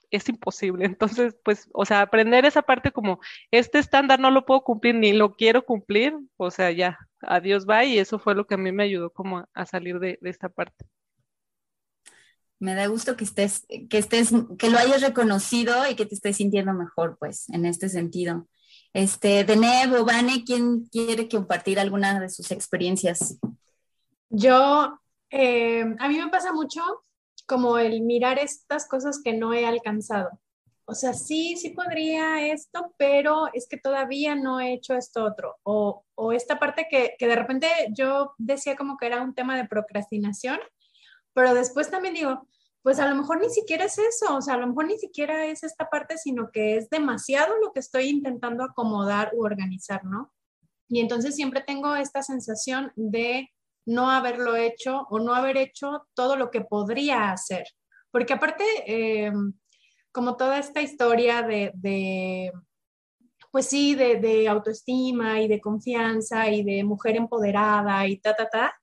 es 0.09 0.29
imposible. 0.29 0.85
Entonces, 1.19 1.35
pues, 1.43 1.69
o 1.73 1.85
sea, 1.85 1.99
aprender 1.99 2.45
esa 2.45 2.61
parte 2.61 2.91
como, 2.91 3.19
este 3.51 3.79
estándar 3.79 4.21
no 4.21 4.31
lo 4.31 4.45
puedo 4.45 4.63
cumplir 4.63 4.95
ni 4.95 5.11
lo 5.11 5.35
quiero 5.35 5.65
cumplir, 5.65 6.15
o 6.37 6.49
sea, 6.49 6.71
ya, 6.71 6.97
adiós, 7.21 7.65
va, 7.67 7.83
y 7.85 7.97
eso 7.97 8.19
fue 8.19 8.35
lo 8.35 8.45
que 8.45 8.55
a 8.55 8.57
mí 8.57 8.71
me 8.71 8.83
ayudó 8.83 9.11
como 9.11 9.47
a 9.53 9.65
salir 9.65 9.99
de, 9.99 10.19
esta 10.23 10.49
parte. 10.49 10.85
Me 12.59 12.75
da 12.75 12.85
gusto 12.87 13.17
que 13.17 13.23
estés, 13.23 13.65
que 13.89 13.97
estés, 13.97 14.31
que 14.59 14.69
lo 14.69 14.77
hayas 14.77 15.01
reconocido 15.01 15.89
y 15.89 15.95
que 15.95 16.05
te 16.05 16.15
estés 16.15 16.37
sintiendo 16.37 16.73
mejor, 16.73 17.17
pues, 17.19 17.49
en 17.49 17.65
este 17.65 17.89
sentido. 17.89 18.47
Este, 18.93 19.43
Deneb 19.43 19.93
o 19.93 20.05
Vane, 20.05 20.43
¿quién 20.45 20.85
quiere 20.85 21.27
compartir 21.27 21.79
alguna 21.79 22.19
de 22.19 22.29
sus 22.29 22.51
experiencias? 22.51 23.39
Yo, 24.29 24.99
eh, 25.29 25.95
a 25.97 26.07
mí 26.07 26.17
me 26.17 26.29
pasa 26.29 26.53
mucho 26.53 26.81
como 27.47 27.77
el 27.77 28.01
mirar 28.01 28.37
estas 28.39 28.87
cosas 28.87 29.21
que 29.23 29.33
no 29.33 29.53
he 29.53 29.65
alcanzado. 29.65 30.39
O 30.85 30.95
sea, 30.95 31.13
sí, 31.13 31.55
sí 31.57 31.69
podría 31.69 32.47
esto, 32.47 32.93
pero 32.97 33.49
es 33.53 33.67
que 33.67 33.77
todavía 33.77 34.35
no 34.35 34.59
he 34.59 34.73
hecho 34.73 34.95
esto 34.95 35.23
otro. 35.23 35.57
O, 35.63 36.03
o 36.15 36.33
esta 36.33 36.59
parte 36.59 36.87
que, 36.89 37.15
que 37.17 37.27
de 37.27 37.35
repente 37.35 37.67
yo 37.91 38.33
decía 38.37 38.75
como 38.75 38.97
que 38.97 39.05
era 39.05 39.21
un 39.21 39.33
tema 39.33 39.55
de 39.55 39.67
procrastinación, 39.67 40.59
pero 41.33 41.53
después 41.53 41.89
también 41.89 42.13
digo, 42.13 42.47
pues 42.83 42.99
a 42.99 43.07
lo 43.07 43.15
mejor 43.15 43.39
ni 43.39 43.49
siquiera 43.49 43.85
es 43.85 43.97
eso, 43.97 44.35
o 44.35 44.41
sea, 44.41 44.55
a 44.55 44.57
lo 44.57 44.67
mejor 44.67 44.87
ni 44.87 44.97
siquiera 44.97 45.45
es 45.45 45.63
esta 45.63 45.89
parte, 45.89 46.17
sino 46.17 46.49
que 46.51 46.77
es 46.77 46.89
demasiado 46.89 47.57
lo 47.57 47.71
que 47.71 47.79
estoy 47.79 48.09
intentando 48.09 48.63
acomodar 48.63 49.31
u 49.35 49.45
organizar, 49.45 50.03
¿no? 50.03 50.33
Y 50.89 50.99
entonces 50.99 51.35
siempre 51.35 51.61
tengo 51.61 51.95
esta 51.95 52.23
sensación 52.23 52.91
de 52.95 53.49
no 53.85 54.09
haberlo 54.09 54.55
hecho 54.55 55.07
o 55.09 55.19
no 55.19 55.33
haber 55.33 55.57
hecho 55.57 56.07
todo 56.15 56.35
lo 56.35 56.51
que 56.51 56.61
podría 56.61 57.31
hacer. 57.31 57.65
Porque 58.11 58.33
aparte, 58.33 58.65
eh, 58.85 59.31
como 60.11 60.35
toda 60.35 60.59
esta 60.59 60.81
historia 60.81 61.41
de, 61.41 62.51
pues 63.51 63.67
sí, 63.67 63.95
de, 63.95 64.47
autoestima 64.47 65.41
y 65.41 65.47
de 65.47 65.61
confianza 65.61 66.49
y 66.49 66.63
de 66.63 66.83
mujer 66.83 67.15
empoderada 67.15 68.07
y 68.07 68.17
ta, 68.17 68.35
ta, 68.35 68.49
ta, 68.49 68.73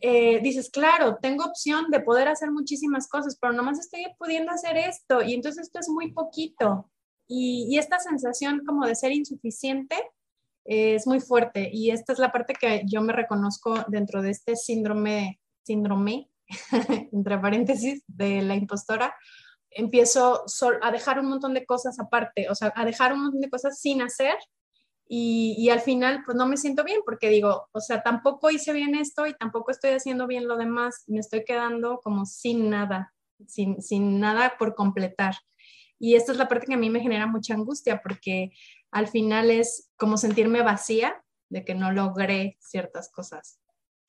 eh, 0.00 0.40
dices, 0.42 0.70
claro, 0.70 1.18
tengo 1.20 1.44
opción 1.44 1.90
de 1.90 2.00
poder 2.00 2.28
hacer 2.28 2.50
muchísimas 2.50 3.08
cosas, 3.08 3.38
pero 3.40 3.52
nomás 3.52 3.78
estoy 3.78 4.04
pudiendo 4.18 4.52
hacer 4.52 4.76
esto 4.76 5.22
y 5.22 5.34
entonces 5.34 5.66
esto 5.66 5.78
es 5.78 5.88
muy 5.88 6.12
poquito. 6.12 6.90
Y, 7.26 7.68
y 7.70 7.78
esta 7.78 7.98
sensación 7.98 8.64
como 8.66 8.86
de 8.86 8.94
ser 8.94 9.12
insuficiente 9.12 9.96
es 10.64 11.06
muy 11.06 11.20
fuerte 11.20 11.70
y 11.72 11.90
esta 11.90 12.12
es 12.12 12.18
la 12.18 12.32
parte 12.32 12.54
que 12.54 12.82
yo 12.86 13.02
me 13.02 13.12
reconozco 13.12 13.84
dentro 13.88 14.22
de 14.22 14.30
este 14.30 14.56
síndrome, 14.56 15.40
síndrome, 15.62 16.30
entre 17.12 17.38
paréntesis, 17.38 18.02
de 18.06 18.42
la 18.42 18.56
impostora. 18.56 19.14
Empiezo 19.74 20.44
a 20.82 20.90
dejar 20.90 21.20
un 21.20 21.26
montón 21.26 21.54
de 21.54 21.66
cosas 21.66 21.98
aparte, 22.00 22.48
o 22.48 22.54
sea, 22.54 22.72
a 22.74 22.84
dejar 22.84 23.12
un 23.12 23.24
montón 23.24 23.40
de 23.40 23.50
cosas 23.50 23.78
sin 23.80 24.02
hacer 24.02 24.36
y, 25.06 25.68
al 25.68 25.80
final 25.80 26.22
pues 26.24 26.36
no 26.36 26.46
me 26.46 26.56
siento 26.56 26.82
bien 26.82 27.00
porque 27.04 27.28
digo, 27.28 27.68
o 27.72 27.80
sea, 27.80 28.02
tampoco 28.02 28.50
hice 28.50 28.72
bien 28.72 28.94
esto 28.94 29.26
y 29.26 29.34
tampoco 29.34 29.70
estoy 29.70 29.90
haciendo 29.90 30.26
bien 30.26 30.48
lo 30.48 30.56
demás, 30.56 31.04
me 31.06 31.20
estoy 31.20 31.44
quedando 31.44 32.00
como 32.02 32.24
sin 32.24 32.70
nada, 32.70 33.12
sin, 33.46 33.82
sin 33.82 34.18
nada 34.18 34.54
por 34.58 34.74
completar. 34.74 35.34
Y 35.98 36.14
esta 36.14 36.32
es 36.32 36.38
la 36.38 36.48
parte 36.48 36.66
que 36.66 36.74
a 36.74 36.78
mí 36.78 36.90
me 36.90 37.00
genera 37.00 37.26
mucha 37.26 37.54
angustia 37.54 38.00
porque 38.02 38.52
al 38.90 39.08
final 39.08 39.50
es 39.50 39.90
como 39.96 40.16
sentirme 40.16 40.62
vacía 40.62 41.22
de 41.50 41.64
que 41.64 41.74
no 41.74 41.92
logré 41.92 42.56
ciertas 42.60 43.10
cosas, 43.10 43.60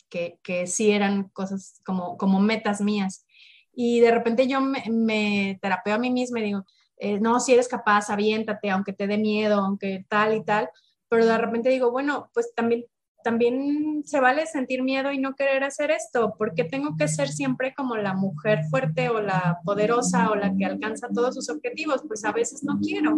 que, 0.10 0.40
que 0.44 0.66
sí 0.66 0.92
eran 0.92 1.30
cosas 1.30 1.82
como, 1.86 2.18
como 2.18 2.40
metas 2.40 2.82
mías. 2.82 3.25
Y 3.76 4.00
de 4.00 4.12
repente 4.12 4.48
yo 4.48 4.62
me, 4.62 4.84
me 4.90 5.60
terapeo 5.62 5.96
a 5.96 6.00
mí 6.00 6.10
misma 6.10 6.40
y 6.40 6.44
digo, 6.44 6.66
eh, 6.98 7.20
no, 7.20 7.40
si 7.40 7.54
eres 7.54 7.68
capaz, 7.68 8.10
aviéntate, 8.10 8.70
aunque 8.70 8.94
te 8.94 9.08
dé 9.08 9.18
miedo, 9.18 9.60
aunque 9.60 10.06
tal 10.08 10.34
y 10.34 10.44
tal, 10.44 10.70
pero 11.10 11.26
de 11.26 11.38
repente 11.38 11.70
digo, 11.70 11.92
bueno, 11.92 12.30
pues 12.34 12.54
también 12.56 12.86
también 13.26 14.04
se 14.06 14.20
vale 14.20 14.46
sentir 14.46 14.84
miedo 14.84 15.12
y 15.12 15.18
no 15.18 15.34
querer 15.34 15.64
hacer 15.64 15.90
esto, 15.90 16.36
porque 16.38 16.64
tengo 16.64 16.96
que 16.96 17.08
ser 17.08 17.28
siempre 17.28 17.74
como 17.76 17.98
la 17.98 18.14
mujer 18.14 18.60
fuerte 18.70 19.10
o 19.10 19.20
la 19.20 19.58
poderosa 19.66 20.30
o 20.30 20.36
la 20.36 20.54
que 20.56 20.64
alcanza 20.64 21.08
todos 21.12 21.34
sus 21.34 21.50
objetivos, 21.50 22.04
pues 22.08 22.24
a 22.24 22.32
veces 22.32 22.64
no 22.64 22.80
quiero. 22.80 23.18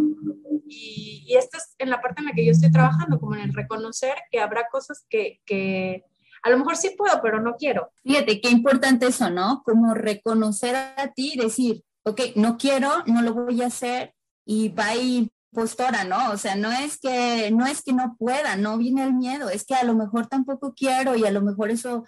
Y, 0.66 1.26
y 1.28 1.36
esta 1.36 1.58
es 1.58 1.76
en 1.78 1.90
la 1.90 2.00
parte 2.00 2.22
en 2.22 2.28
la 2.28 2.32
que 2.32 2.46
yo 2.46 2.54
estoy 2.54 2.72
trabajando, 2.72 3.20
como 3.20 3.36
en 3.36 3.42
el 3.42 3.54
reconocer 3.54 4.16
que 4.32 4.40
habrá 4.40 4.70
cosas 4.72 5.06
que, 5.10 5.42
que 5.46 6.06
a 6.48 6.50
lo 6.50 6.58
mejor 6.60 6.78
sí 6.78 6.92
puedo, 6.98 7.22
pero 7.22 7.42
no 7.42 7.56
quiero. 7.58 7.92
Fíjate, 8.04 8.40
qué 8.40 8.50
importante 8.50 9.08
eso, 9.08 9.30
¿no? 9.30 9.64
Como 9.66 9.94
reconocer 9.94 10.76
a 10.76 11.12
ti 11.14 11.34
y 11.34 11.40
decir, 11.40 11.84
ok, 12.04 12.22
no 12.36 12.58
quiero, 12.58 12.90
no 13.06 13.22
lo 13.22 13.34
voy 13.34 13.62
a 13.62 13.68
hacer 13.68 14.14
y 14.46 14.70
va 14.70 14.96
y 14.96 15.30
postora, 15.52 16.06
¿no? 16.06 16.32
O 16.32 16.38
sea, 16.38 16.56
no 16.56 16.72
es 16.72 17.00
que 17.00 17.52
no 17.52 17.66
es 17.66 17.82
que 17.82 17.92
no 17.92 18.16
pueda, 18.18 18.56
no 18.56 18.78
viene 18.78 19.04
el 19.04 19.14
miedo, 19.14 19.50
es 19.50 19.66
que 19.66 19.76
a 19.76 19.84
lo 19.84 19.94
mejor 19.94 20.28
tampoco 20.28 20.74
quiero 20.74 21.16
y 21.16 21.26
a 21.26 21.32
lo 21.32 21.42
mejor 21.42 21.70
eso 21.70 22.06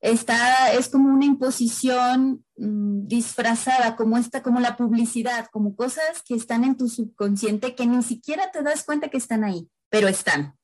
está 0.00 0.72
es 0.72 0.88
como 0.88 1.12
una 1.12 1.26
imposición 1.26 2.44
mm, 2.56 3.06
disfrazada, 3.06 3.94
como 3.94 4.16
esta 4.16 4.42
como 4.42 4.58
la 4.58 4.76
publicidad, 4.76 5.48
como 5.52 5.76
cosas 5.76 6.22
que 6.24 6.34
están 6.34 6.64
en 6.64 6.76
tu 6.76 6.88
subconsciente 6.88 7.74
que 7.74 7.86
ni 7.86 8.02
siquiera 8.02 8.50
te 8.50 8.62
das 8.62 8.84
cuenta 8.84 9.08
que 9.08 9.18
están 9.18 9.44
ahí, 9.44 9.68
pero 9.90 10.08
están. 10.08 10.56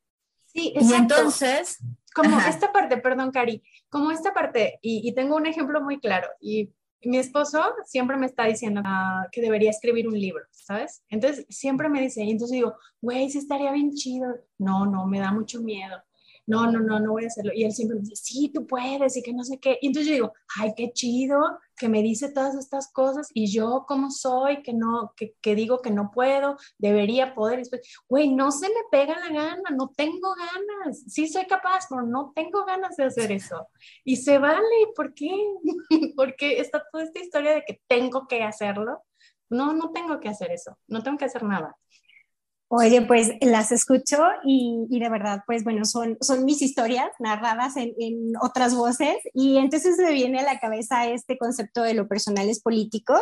Sí, 0.47 0.73
exacto. 0.75 0.95
Y 0.95 0.97
entonces, 0.97 1.79
como 2.23 2.39
esta 2.41 2.73
parte, 2.73 2.97
perdón, 2.99 3.31
Cari, 3.31 3.63
como 3.89 4.11
esta 4.11 4.35
parte, 4.35 4.79
y, 4.83 5.09
y, 5.09 5.15
tengo 5.15 5.37
un 5.37 5.47
ejemplo 5.47 5.81
muy 5.81 6.01
claro, 6.01 6.29
y 6.41 6.71
mi 7.03 7.19
esposo 7.19 7.63
siempre 7.85 8.17
me 8.17 8.27
está 8.27 8.45
diciendo 8.45 8.83
ah, 8.85 9.27
que 9.31 9.41
debería 9.41 9.71
escribir 9.71 10.09
un 10.09 10.19
libro, 10.19 10.45
¿sabes? 10.51 11.05
Entonces 11.09 11.47
siempre 11.49 11.89
me 11.89 12.01
dice, 12.01 12.25
y 12.25 12.31
entonces 12.31 12.57
digo, 12.57 12.75
güey, 13.01 13.31
sí 13.31 13.39
estaría 13.39 13.71
bien 13.73 13.93
chido. 13.95 14.35
No, 14.59 14.85
no, 14.85 15.07
me 15.07 15.21
da 15.21 15.31
mucho 15.31 15.61
miedo 15.61 16.03
no, 16.49 16.73
no, 16.73 16.81
no, 16.81 16.99
no 16.99 17.13
voy 17.13 17.25
a 17.25 17.27
hacerlo. 17.27 17.53
Y 17.55 17.65
él 17.65 17.73
siempre 17.73 17.97
me 17.97 18.01
dice, 18.01 18.17
sí, 18.17 18.51
tú 18.53 18.67
puedes 18.67 19.17
y 19.17 19.23
que 19.23 19.35
no 19.35 19.45
sé 19.45 19.59
qué. 19.61 19.79
Y 19.83 19.89
entonces 19.89 20.09
yo 20.09 20.15
digo, 20.15 20.33
ay, 20.59 20.73
qué 20.75 20.91
chido 20.93 21.39
que 21.79 21.89
me 21.89 22.03
dice 22.03 22.33
todas 22.33 22.55
estas 22.55 22.93
cosas 22.93 23.29
y 23.33 23.51
yo 23.51 23.85
como 23.87 24.11
soy, 24.11 24.63
que 24.63 24.73
no, 24.73 25.13
que, 25.17 25.35
que 25.41 25.55
digo 25.55 25.81
que 25.81 25.91
no 25.91 26.11
puedo, 26.11 26.57
debería 26.79 27.35
poder. 27.35 27.63
Güey, 28.09 28.35
no 28.35 28.51
se 28.51 28.69
me 28.69 28.81
pega 28.91 29.19
la 29.19 29.29
gana, 29.29 29.71
no 29.77 29.93
tengo 29.97 30.35
ganas. 30.35 31.05
Sí 31.07 31.29
soy 31.29 31.47
capaz, 31.47 31.87
pero 31.89 32.03
no 32.03 32.33
tengo 32.35 32.65
ganas 32.65 32.97
de 32.97 33.05
hacer 33.05 33.33
eso. 33.33 33.69
Y 34.05 34.17
se 34.17 34.39
vale, 34.39 34.63
¿por 34.95 35.15
qué? 35.15 35.31
Porque 36.17 36.61
está 36.61 36.83
toda 36.91 37.05
esta 37.05 37.21
historia 37.21 37.55
de 37.55 37.63
que 37.67 37.81
tengo 37.87 38.27
que 38.27 38.43
hacerlo. 38.43 39.03
No, 39.51 39.73
no 39.73 39.93
tengo 39.93 40.21
que 40.21 40.29
hacer 40.29 40.51
eso, 40.51 40.77
no 40.89 41.03
tengo 41.03 41.17
que 41.17 41.25
hacer 41.25 41.43
nada. 41.43 41.75
Oye, 42.71 43.01
pues 43.01 43.33
las 43.41 43.73
escucho 43.73 44.19
y, 44.45 44.87
de 44.91 45.09
verdad, 45.09 45.43
pues 45.47 45.65
bueno, 45.65 45.87
son, 45.87 46.19
son 46.21 46.45
mis 46.45 46.61
historias 46.61 47.09
narradas 47.19 47.79
en, 47.79 47.95
en, 47.99 48.35
otras 48.43 48.75
voces 48.75 49.17
y 49.33 49.57
entonces 49.57 49.97
me 49.97 50.13
viene 50.13 50.41
a 50.41 50.43
la 50.43 50.59
cabeza 50.61 51.07
este 51.07 51.39
concepto 51.39 51.83
de 51.83 51.95
lo 51.95 52.07
personal 52.09 52.47
es 52.47 52.61
político, 52.61 53.15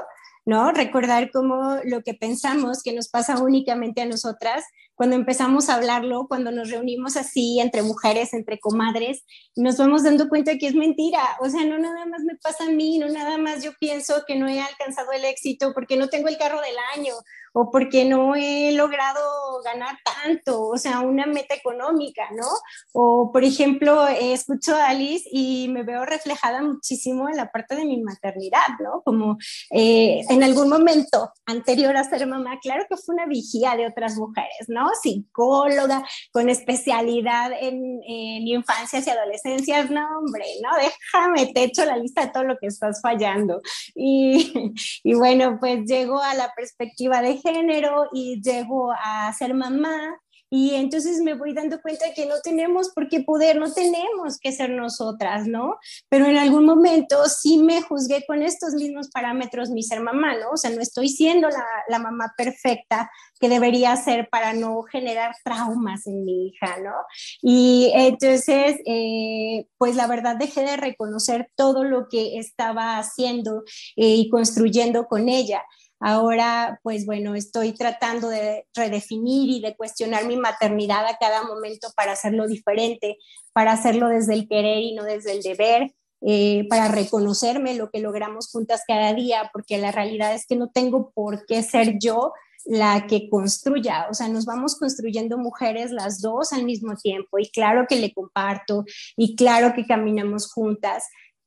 ¿no? 0.44 0.72
Recordar 0.72 1.30
cómo 1.30 1.76
lo 1.84 2.02
que 2.02 2.14
pensamos 2.14 2.82
que 2.82 2.92
nos 2.92 3.08
pasa 3.08 3.40
únicamente 3.40 4.00
a 4.02 4.06
nosotras, 4.06 4.64
cuando 4.96 5.14
empezamos 5.14 5.68
a 5.68 5.74
hablarlo, 5.74 6.26
cuando 6.26 6.50
nos 6.50 6.70
reunimos 6.70 7.16
así 7.16 7.60
entre 7.60 7.82
mujeres, 7.82 8.32
entre 8.32 8.58
comadres, 8.58 9.24
nos 9.54 9.76
vamos 9.76 10.02
dando 10.02 10.28
cuenta 10.28 10.56
que 10.58 10.66
es 10.66 10.74
mentira. 10.74 11.20
O 11.40 11.48
sea, 11.48 11.64
no 11.64 11.78
nada 11.78 12.06
más 12.06 12.22
me 12.22 12.36
pasa 12.36 12.64
a 12.64 12.70
mí, 12.70 12.98
no 12.98 13.08
nada 13.08 13.38
más 13.38 13.62
yo 13.62 13.72
pienso 13.78 14.24
que 14.26 14.36
no 14.36 14.48
he 14.48 14.60
alcanzado 14.60 15.12
el 15.12 15.24
éxito 15.26 15.72
porque 15.74 15.96
no 15.96 16.08
tengo 16.08 16.28
el 16.28 16.38
carro 16.38 16.60
del 16.60 16.76
año 16.96 17.14
o 17.58 17.70
porque 17.70 18.04
no 18.04 18.34
he 18.34 18.72
logrado 18.72 19.62
ganar 19.64 19.96
tanto, 20.04 20.68
o 20.68 20.76
sea, 20.76 21.00
una 21.00 21.24
meta 21.24 21.54
económica, 21.54 22.28
¿no? 22.32 22.46
O, 22.92 23.32
por 23.32 23.44
ejemplo, 23.44 24.06
escucho 24.06 24.76
a 24.76 24.88
Alice 24.88 25.26
y 25.32 25.68
me 25.68 25.82
veo 25.82 26.04
reflejada 26.04 26.62
muchísimo 26.62 27.30
en 27.30 27.36
la 27.36 27.50
parte 27.50 27.74
de 27.74 27.86
mi 27.86 28.02
maternidad, 28.02 28.66
¿no? 28.80 29.02
Como 29.02 29.38
eh, 29.70 30.20
en 30.28 30.42
algún 30.42 30.68
momento 30.68 31.30
anterior 31.46 31.96
a 31.96 32.04
ser 32.04 32.26
mamá, 32.26 32.58
claro 32.60 32.84
que 32.90 32.96
fue 32.98 33.14
una 33.14 33.26
vigía 33.26 33.74
de 33.74 33.86
otras 33.86 34.16
mujeres, 34.16 34.68
Psicóloga 35.00 36.04
con 36.32 36.48
especialidad 36.48 37.52
en, 37.60 38.00
en 38.06 38.46
infancias 38.46 39.06
y 39.06 39.10
adolescencias, 39.10 39.90
no, 39.90 40.06
hombre, 40.18 40.44
no, 40.62 40.70
déjame, 40.76 41.52
te 41.52 41.64
echo 41.64 41.84
la 41.84 41.96
lista 41.96 42.26
de 42.26 42.32
todo 42.32 42.44
lo 42.44 42.58
que 42.58 42.66
estás 42.66 43.00
fallando. 43.00 43.60
Y, 43.94 44.72
y 45.02 45.14
bueno, 45.14 45.58
pues 45.60 45.84
llego 45.86 46.20
a 46.20 46.34
la 46.34 46.52
perspectiva 46.54 47.22
de 47.22 47.38
género 47.38 48.08
y 48.12 48.40
llego 48.42 48.92
a 48.92 49.32
ser 49.32 49.54
mamá 49.54 50.20
y 50.56 50.74
entonces 50.74 51.20
me 51.20 51.34
voy 51.34 51.52
dando 51.52 51.82
cuenta 51.82 52.06
que 52.14 52.24
no 52.24 52.36
tenemos 52.42 52.88
por 52.94 53.10
qué 53.10 53.20
poder, 53.20 53.56
no 53.56 53.70
tenemos 53.70 54.38
que 54.38 54.52
ser 54.52 54.70
nosotras, 54.70 55.46
¿no? 55.46 55.76
Pero 56.08 56.24
en 56.24 56.38
algún 56.38 56.64
momento 56.64 57.26
sí 57.26 57.58
me 57.58 57.82
juzgué 57.82 58.24
con 58.26 58.42
estos 58.42 58.72
mismos 58.72 59.10
parámetros 59.10 59.68
mi 59.68 59.82
ser 59.82 60.00
mamá, 60.00 60.34
¿no? 60.38 60.52
O 60.54 60.56
sea, 60.56 60.70
no 60.70 60.80
estoy 60.80 61.10
siendo 61.10 61.50
la, 61.50 61.66
la 61.88 61.98
mamá 61.98 62.32
perfecta 62.38 63.10
que 63.38 63.50
debería 63.50 63.94
ser 63.96 64.30
para 64.30 64.54
no 64.54 64.82
generar 64.84 65.34
traumas 65.44 66.06
en 66.06 66.24
mi 66.24 66.46
hija, 66.46 66.78
¿no? 66.78 66.94
Y 67.42 67.92
entonces, 67.94 68.76
eh, 68.86 69.66
pues 69.76 69.94
la 69.94 70.06
verdad 70.06 70.36
dejé 70.36 70.62
de 70.62 70.78
reconocer 70.78 71.50
todo 71.54 71.84
lo 71.84 72.08
que 72.08 72.38
estaba 72.38 72.96
haciendo 72.96 73.62
eh, 73.96 74.14
y 74.14 74.30
construyendo 74.30 75.06
con 75.06 75.28
ella. 75.28 75.62
Ahora, 76.00 76.78
pues 76.82 77.06
bueno, 77.06 77.34
estoy 77.34 77.72
tratando 77.72 78.28
de 78.28 78.66
redefinir 78.74 79.50
y 79.50 79.60
de 79.60 79.74
cuestionar 79.76 80.26
mi 80.26 80.36
maternidad 80.36 81.06
a 81.06 81.16
cada 81.16 81.44
momento 81.44 81.88
para 81.96 82.12
hacerlo 82.12 82.46
diferente, 82.46 83.16
para 83.52 83.72
hacerlo 83.72 84.08
desde 84.08 84.34
el 84.34 84.48
querer 84.48 84.82
y 84.82 84.94
no 84.94 85.04
desde 85.04 85.32
el 85.32 85.42
deber, 85.42 85.94
eh, 86.22 86.66
para 86.68 86.88
reconocerme 86.88 87.74
lo 87.74 87.90
que 87.90 88.00
logramos 88.00 88.50
juntas 88.50 88.82
cada 88.86 89.14
día, 89.14 89.50
porque 89.52 89.78
la 89.78 89.92
realidad 89.92 90.34
es 90.34 90.46
que 90.46 90.56
no 90.56 90.70
tengo 90.70 91.10
por 91.14 91.46
qué 91.46 91.62
ser 91.62 91.98
yo 91.98 92.32
la 92.66 93.06
que 93.06 93.28
construya, 93.30 94.06
o 94.10 94.14
sea, 94.14 94.28
nos 94.28 94.44
vamos 94.44 94.76
construyendo 94.76 95.38
mujeres 95.38 95.92
las 95.92 96.20
dos 96.20 96.52
al 96.52 96.64
mismo 96.64 96.96
tiempo 96.96 97.38
y 97.38 97.48
claro 97.50 97.86
que 97.88 97.96
le 97.96 98.12
comparto 98.12 98.84
y 99.16 99.36
claro 99.36 99.72
que 99.74 99.86
caminamos 99.86 100.52
juntas, 100.52 101.04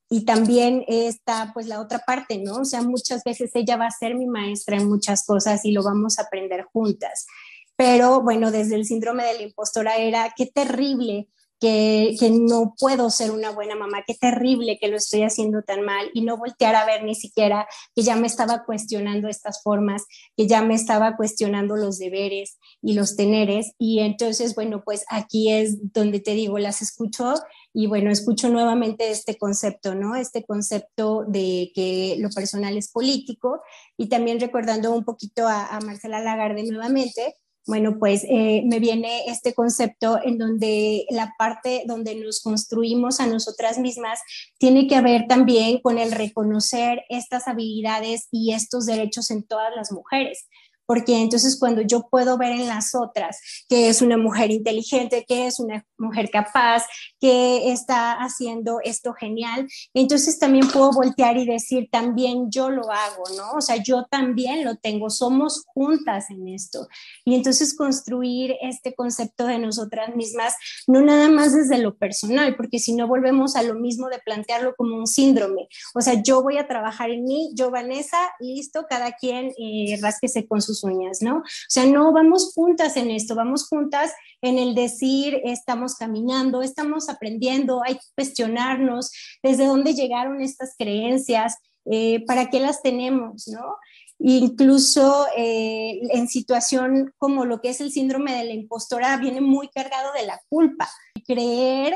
y 0.09 0.25
también 0.25 0.83
está 0.87 1.51
pues 1.53 1.67
la 1.67 1.79
otra 1.79 1.99
parte, 1.99 2.39
¿no? 2.39 2.61
O 2.61 2.65
sea, 2.65 2.81
muchas 2.81 3.23
veces 3.23 3.51
ella 3.53 3.77
va 3.77 3.85
a 3.85 3.91
ser 3.91 4.15
mi 4.15 4.25
maestra 4.25 4.77
en 4.77 4.89
muchas 4.89 5.23
cosas 5.23 5.63
y 5.65 5.71
lo 5.71 5.83
vamos 5.83 6.17
a 6.17 6.23
aprender 6.23 6.63
juntas. 6.73 7.27
Pero 7.75 8.21
bueno, 8.21 8.51
desde 8.51 8.75
el 8.75 8.85
síndrome 8.85 9.23
de 9.23 9.35
la 9.35 9.43
impostora 9.43 9.97
era, 9.97 10.33
qué 10.35 10.47
terrible 10.47 11.29
que, 11.59 12.15
que, 12.19 12.29
no 12.29 12.73
puedo 12.79 13.09
ser 13.09 13.31
una 13.31 13.51
buena 13.51 13.75
mamá, 13.75 14.03
qué 14.07 14.15
terrible 14.15 14.77
que 14.79 14.87
lo 14.87 14.95
estoy 14.95 15.23
haciendo 15.23 15.61
tan 15.61 15.81
mal 15.81 16.09
y 16.13 16.21
no 16.21 16.37
voltear 16.37 16.73
a 16.75 16.85
ver 16.85 17.03
ni 17.03 17.15
siquiera 17.15 17.67
que 17.93 18.01
ya 18.01 18.15
me 18.15 18.27
estaba 18.27 18.63
cuestionando 18.63 19.27
estas 19.27 19.61
formas, 19.61 20.05
que 20.37 20.47
ya 20.47 20.61
me 20.61 20.73
estaba 20.73 21.17
cuestionando 21.17 21.75
los 21.75 21.99
deberes 21.99 22.57
y 22.81 22.93
los 22.93 23.15
teneres. 23.15 23.73
Y 23.77 23.99
entonces, 23.99 24.55
bueno, 24.55 24.83
pues 24.83 25.05
aquí 25.09 25.51
es 25.51 25.93
donde 25.93 26.19
te 26.19 26.33
digo, 26.33 26.57
las 26.59 26.81
escucho 26.81 27.33
y 27.73 27.87
bueno, 27.87 28.09
escucho 28.11 28.49
nuevamente 28.49 29.11
este 29.11 29.37
concepto, 29.37 29.93
¿no? 29.95 30.15
Este 30.15 30.43
concepto 30.43 31.23
de 31.27 31.71
que 31.75 32.15
lo 32.19 32.29
personal 32.29 32.75
es 32.77 32.91
político 32.91 33.61
y 33.97 34.09
también 34.09 34.39
recordando 34.39 34.93
un 34.93 35.03
poquito 35.05 35.47
a, 35.47 35.79
Marcela 35.85 36.19
Lagarde 36.19 36.63
nuevamente, 36.63 37.35
bueno, 37.67 37.97
pues 37.99 38.23
eh, 38.27 38.63
me 38.65 38.79
viene 38.79 39.25
este 39.27 39.53
concepto 39.53 40.19
en 40.23 40.39
donde 40.39 41.05
la 41.11 41.35
parte 41.37 41.83
donde 41.85 42.15
nos 42.15 42.41
construimos 42.41 43.19
a 43.19 43.27
nosotras 43.27 43.77
mismas 43.77 44.19
tiene 44.57 44.87
que 44.87 44.99
ver 45.01 45.27
también 45.27 45.79
con 45.79 45.99
el 45.99 46.11
reconocer 46.11 47.03
estas 47.09 47.47
habilidades 47.47 48.27
y 48.31 48.53
estos 48.53 48.87
derechos 48.87 49.29
en 49.29 49.43
todas 49.43 49.75
las 49.75 49.91
mujeres 49.91 50.47
porque 50.89 51.21
entonces 51.21 51.55
cuando 51.59 51.83
yo 51.83 52.07
puedo 52.09 52.35
ver 52.39 52.51
en 52.51 52.67
las 52.67 52.95
otras 52.95 53.39
que 53.69 53.89
es 53.89 54.01
una 54.01 54.17
mujer 54.17 54.49
inteligente, 54.49 55.23
que 55.27 55.45
es 55.45 55.59
una 55.59 55.85
mujer 55.99 56.31
capaz, 56.31 56.83
que 57.19 57.71
está 57.71 58.13
haciendo 58.13 58.79
esto 58.83 59.13
genial, 59.13 59.67
entonces 59.93 60.39
también 60.39 60.67
puedo 60.67 60.91
voltear 60.91 61.37
y 61.37 61.45
decir, 61.45 61.89
también 61.91 62.49
yo 62.49 62.71
lo 62.71 62.91
hago, 62.91 63.21
¿no? 63.37 63.51
O 63.51 63.61
sea, 63.61 63.75
yo 63.75 64.07
también 64.09 64.65
lo 64.65 64.77
tengo, 64.77 65.11
somos 65.11 65.63
juntas 65.67 66.31
en 66.31 66.47
esto. 66.47 66.87
Y 67.23 67.35
entonces 67.35 67.75
construir 67.75 68.55
este 68.59 68.95
concepto 68.95 69.45
de 69.45 69.59
nosotras 69.59 70.15
mismas, 70.15 70.55
no 70.87 71.01
nada 71.01 71.29
más 71.29 71.53
desde 71.53 71.77
lo 71.77 71.99
personal, 71.99 72.55
porque 72.55 72.79
si 72.79 72.95
no 72.95 73.07
volvemos 73.07 73.55
a 73.55 73.61
lo 73.61 73.75
mismo 73.75 74.09
de 74.09 74.17
plantearlo 74.25 74.73
como 74.75 74.97
un 74.97 75.05
síndrome. 75.05 75.67
O 75.93 76.01
sea, 76.01 76.19
yo 76.23 76.41
voy 76.41 76.57
a 76.57 76.67
trabajar 76.67 77.11
en 77.11 77.25
mí, 77.25 77.51
yo 77.53 77.69
Vanessa, 77.69 78.17
listo, 78.39 78.87
cada 78.89 79.11
quien 79.11 79.51
eh, 79.59 79.99
rasquese 80.01 80.47
con 80.47 80.63
sus 80.63 80.78
uñas, 80.83 81.21
¿no? 81.21 81.37
O 81.37 81.43
sea, 81.67 81.85
no 81.85 82.11
vamos 82.11 82.53
juntas 82.53 82.97
en 82.97 83.11
esto, 83.11 83.35
vamos 83.35 83.67
juntas 83.67 84.11
en 84.41 84.57
el 84.57 84.75
decir, 84.75 85.41
estamos 85.43 85.95
caminando, 85.95 86.61
estamos 86.61 87.09
aprendiendo, 87.09 87.81
hay 87.83 87.95
que 87.95 88.05
cuestionarnos 88.15 89.11
desde 89.43 89.65
dónde 89.65 89.93
llegaron 89.93 90.41
estas 90.41 90.75
creencias, 90.77 91.57
eh, 91.85 92.23
para 92.25 92.49
qué 92.49 92.59
las 92.59 92.81
tenemos, 92.81 93.47
¿no? 93.47 93.77
Incluso 94.19 95.25
eh, 95.37 96.01
en 96.11 96.27
situación 96.27 97.13
como 97.17 97.45
lo 97.45 97.61
que 97.61 97.69
es 97.69 97.79
el 97.79 97.91
síndrome 97.91 98.35
de 98.35 98.43
la 98.43 98.53
impostora, 98.53 99.17
viene 99.17 99.41
muy 99.41 99.69
cargado 99.69 100.11
de 100.13 100.25
la 100.25 100.39
culpa. 100.49 100.89
Creer 101.25 101.95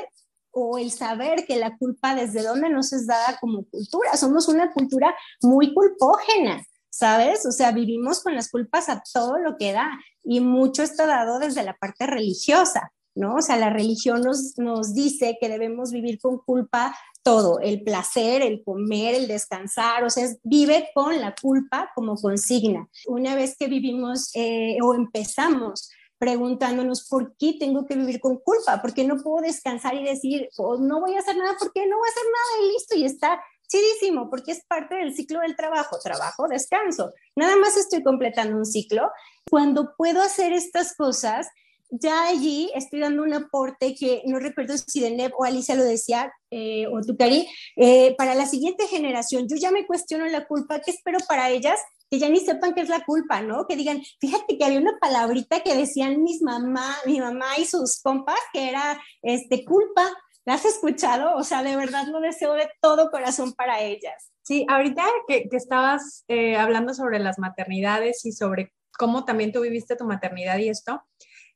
o 0.51 0.77
el 0.77 0.91
saber 0.91 1.45
que 1.45 1.57
la 1.57 1.77
culpa 1.77 2.15
desde 2.15 2.43
dónde 2.43 2.69
nos 2.69 2.93
es 2.93 3.07
dada 3.07 3.37
como 3.41 3.65
cultura. 3.65 4.15
Somos 4.15 4.47
una 4.47 4.71
cultura 4.71 5.13
muy 5.41 5.73
culpógena. 5.73 6.63
¿Sabes? 6.93 7.43
O 7.47 7.51
sea, 7.51 7.71
vivimos 7.71 8.21
con 8.21 8.35
las 8.35 8.51
culpas 8.51 8.87
a 8.87 9.01
todo 9.11 9.39
lo 9.39 9.57
que 9.57 9.71
da 9.71 9.89
y 10.23 10.41
mucho 10.41 10.83
está 10.83 11.07
dado 11.07 11.39
desde 11.39 11.63
la 11.63 11.75
parte 11.75 12.05
religiosa, 12.05 12.93
¿no? 13.15 13.37
O 13.37 13.41
sea, 13.41 13.57
la 13.57 13.71
religión 13.71 14.21
nos, 14.21 14.53
nos 14.59 14.93
dice 14.93 15.39
que 15.41 15.49
debemos 15.49 15.91
vivir 15.91 16.19
con 16.19 16.37
culpa 16.37 16.95
todo, 17.23 17.59
el 17.61 17.81
placer, 17.81 18.43
el 18.43 18.63
comer, 18.63 19.15
el 19.15 19.27
descansar, 19.27 20.03
o 20.03 20.11
sea, 20.11 20.27
vive 20.43 20.89
con 20.93 21.19
la 21.19 21.33
culpa 21.33 21.89
como 21.95 22.15
consigna. 22.15 22.87
Una 23.07 23.33
vez 23.33 23.55
que 23.57 23.67
vivimos 23.67 24.29
eh, 24.35 24.77
o 24.83 24.93
empezamos 24.93 25.89
preguntándonos 26.19 27.07
por 27.09 27.35
qué 27.37 27.55
tengo 27.59 27.87
que 27.87 27.95
vivir 27.95 28.19
con 28.19 28.37
culpa, 28.37 28.81
por 28.83 28.93
qué 28.93 29.03
no 29.03 29.17
puedo 29.17 29.41
descansar 29.41 29.95
y 29.95 30.03
decir, 30.03 30.47
oh, 30.57 30.77
no 30.77 31.01
voy 31.01 31.15
a 31.15 31.19
hacer 31.19 31.35
nada, 31.35 31.55
porque 31.59 31.87
no 31.87 31.97
voy 31.97 32.07
a 32.07 32.11
hacer 32.11 32.23
nada 32.23 32.61
y 32.61 32.71
listo, 32.71 32.95
y 32.95 33.05
está 33.05 33.41
chidísimo, 33.67 34.29
porque 34.29 34.51
es 34.51 34.63
parte 34.67 34.95
del 34.95 35.15
ciclo 35.15 35.39
del 35.39 35.55
trabajo, 35.55 35.97
trabajo, 36.03 36.47
descanso. 36.47 37.13
Nada 37.35 37.55
más 37.55 37.77
estoy 37.77 38.03
completando 38.03 38.57
un 38.57 38.65
ciclo. 38.65 39.09
Cuando 39.49 39.95
puedo 39.97 40.21
hacer 40.21 40.53
estas 40.53 40.95
cosas, 40.95 41.47
ya 41.95 42.27
allí 42.27 42.71
estoy 42.73 43.01
dando 43.01 43.21
un 43.21 43.33
aporte 43.33 43.93
que 43.93 44.23
no 44.25 44.39
recuerdo 44.39 44.75
si 44.77 44.99
Deneb 44.99 45.31
o 45.37 45.43
Alicia 45.43 45.75
lo 45.75 45.83
decía, 45.83 46.31
eh, 46.49 46.87
o 46.87 47.01
tú, 47.01 47.15
Cari, 47.15 47.47
eh, 47.75 48.15
para 48.17 48.33
la 48.33 48.47
siguiente 48.47 48.87
generación, 48.87 49.47
yo 49.47 49.55
ya 49.57 49.69
me 49.69 49.85
cuestiono 49.85 50.25
la 50.25 50.47
culpa, 50.47 50.79
¿qué 50.79 50.91
espero 50.91 51.19
para 51.27 51.51
ellas? 51.51 51.79
Que 52.09 52.17
ya 52.17 52.29
ni 52.29 52.39
sepan 52.39 52.73
qué 52.73 52.81
es 52.81 52.89
la 52.89 53.05
culpa, 53.05 53.41
¿no? 53.41 53.67
Que 53.67 53.75
digan, 53.75 54.01
fíjate 54.19 54.57
que 54.57 54.65
había 54.65 54.79
una 54.79 54.97
palabrita 54.99 55.61
que 55.61 55.75
decían 55.75 56.23
mis 56.23 56.41
mamá, 56.41 56.97
mi 57.05 57.19
mamá 57.19 57.57
y 57.59 57.65
sus 57.65 58.01
compas, 58.01 58.39
que 58.51 58.69
era 58.69 58.99
este, 59.21 59.63
culpa, 59.63 60.11
¿La 60.45 60.55
has 60.55 60.65
escuchado? 60.65 61.35
O 61.35 61.43
sea, 61.43 61.63
de 61.63 61.75
verdad 61.75 62.07
lo 62.07 62.19
deseo 62.19 62.53
de 62.53 62.69
todo 62.81 63.09
corazón 63.11 63.53
para 63.53 63.81
ellas. 63.81 64.31
Sí, 64.41 64.65
ahorita 64.69 65.05
que, 65.27 65.47
que 65.47 65.55
estabas 65.55 66.25
eh, 66.27 66.57
hablando 66.57 66.93
sobre 66.93 67.19
las 67.19 67.39
maternidades 67.39 68.25
y 68.25 68.33
sobre 68.33 68.73
cómo 68.97 69.23
también 69.23 69.53
tú 69.53 69.61
viviste 69.61 69.95
tu 69.95 70.05
maternidad 70.05 70.57
y 70.57 70.69
esto, 70.69 71.01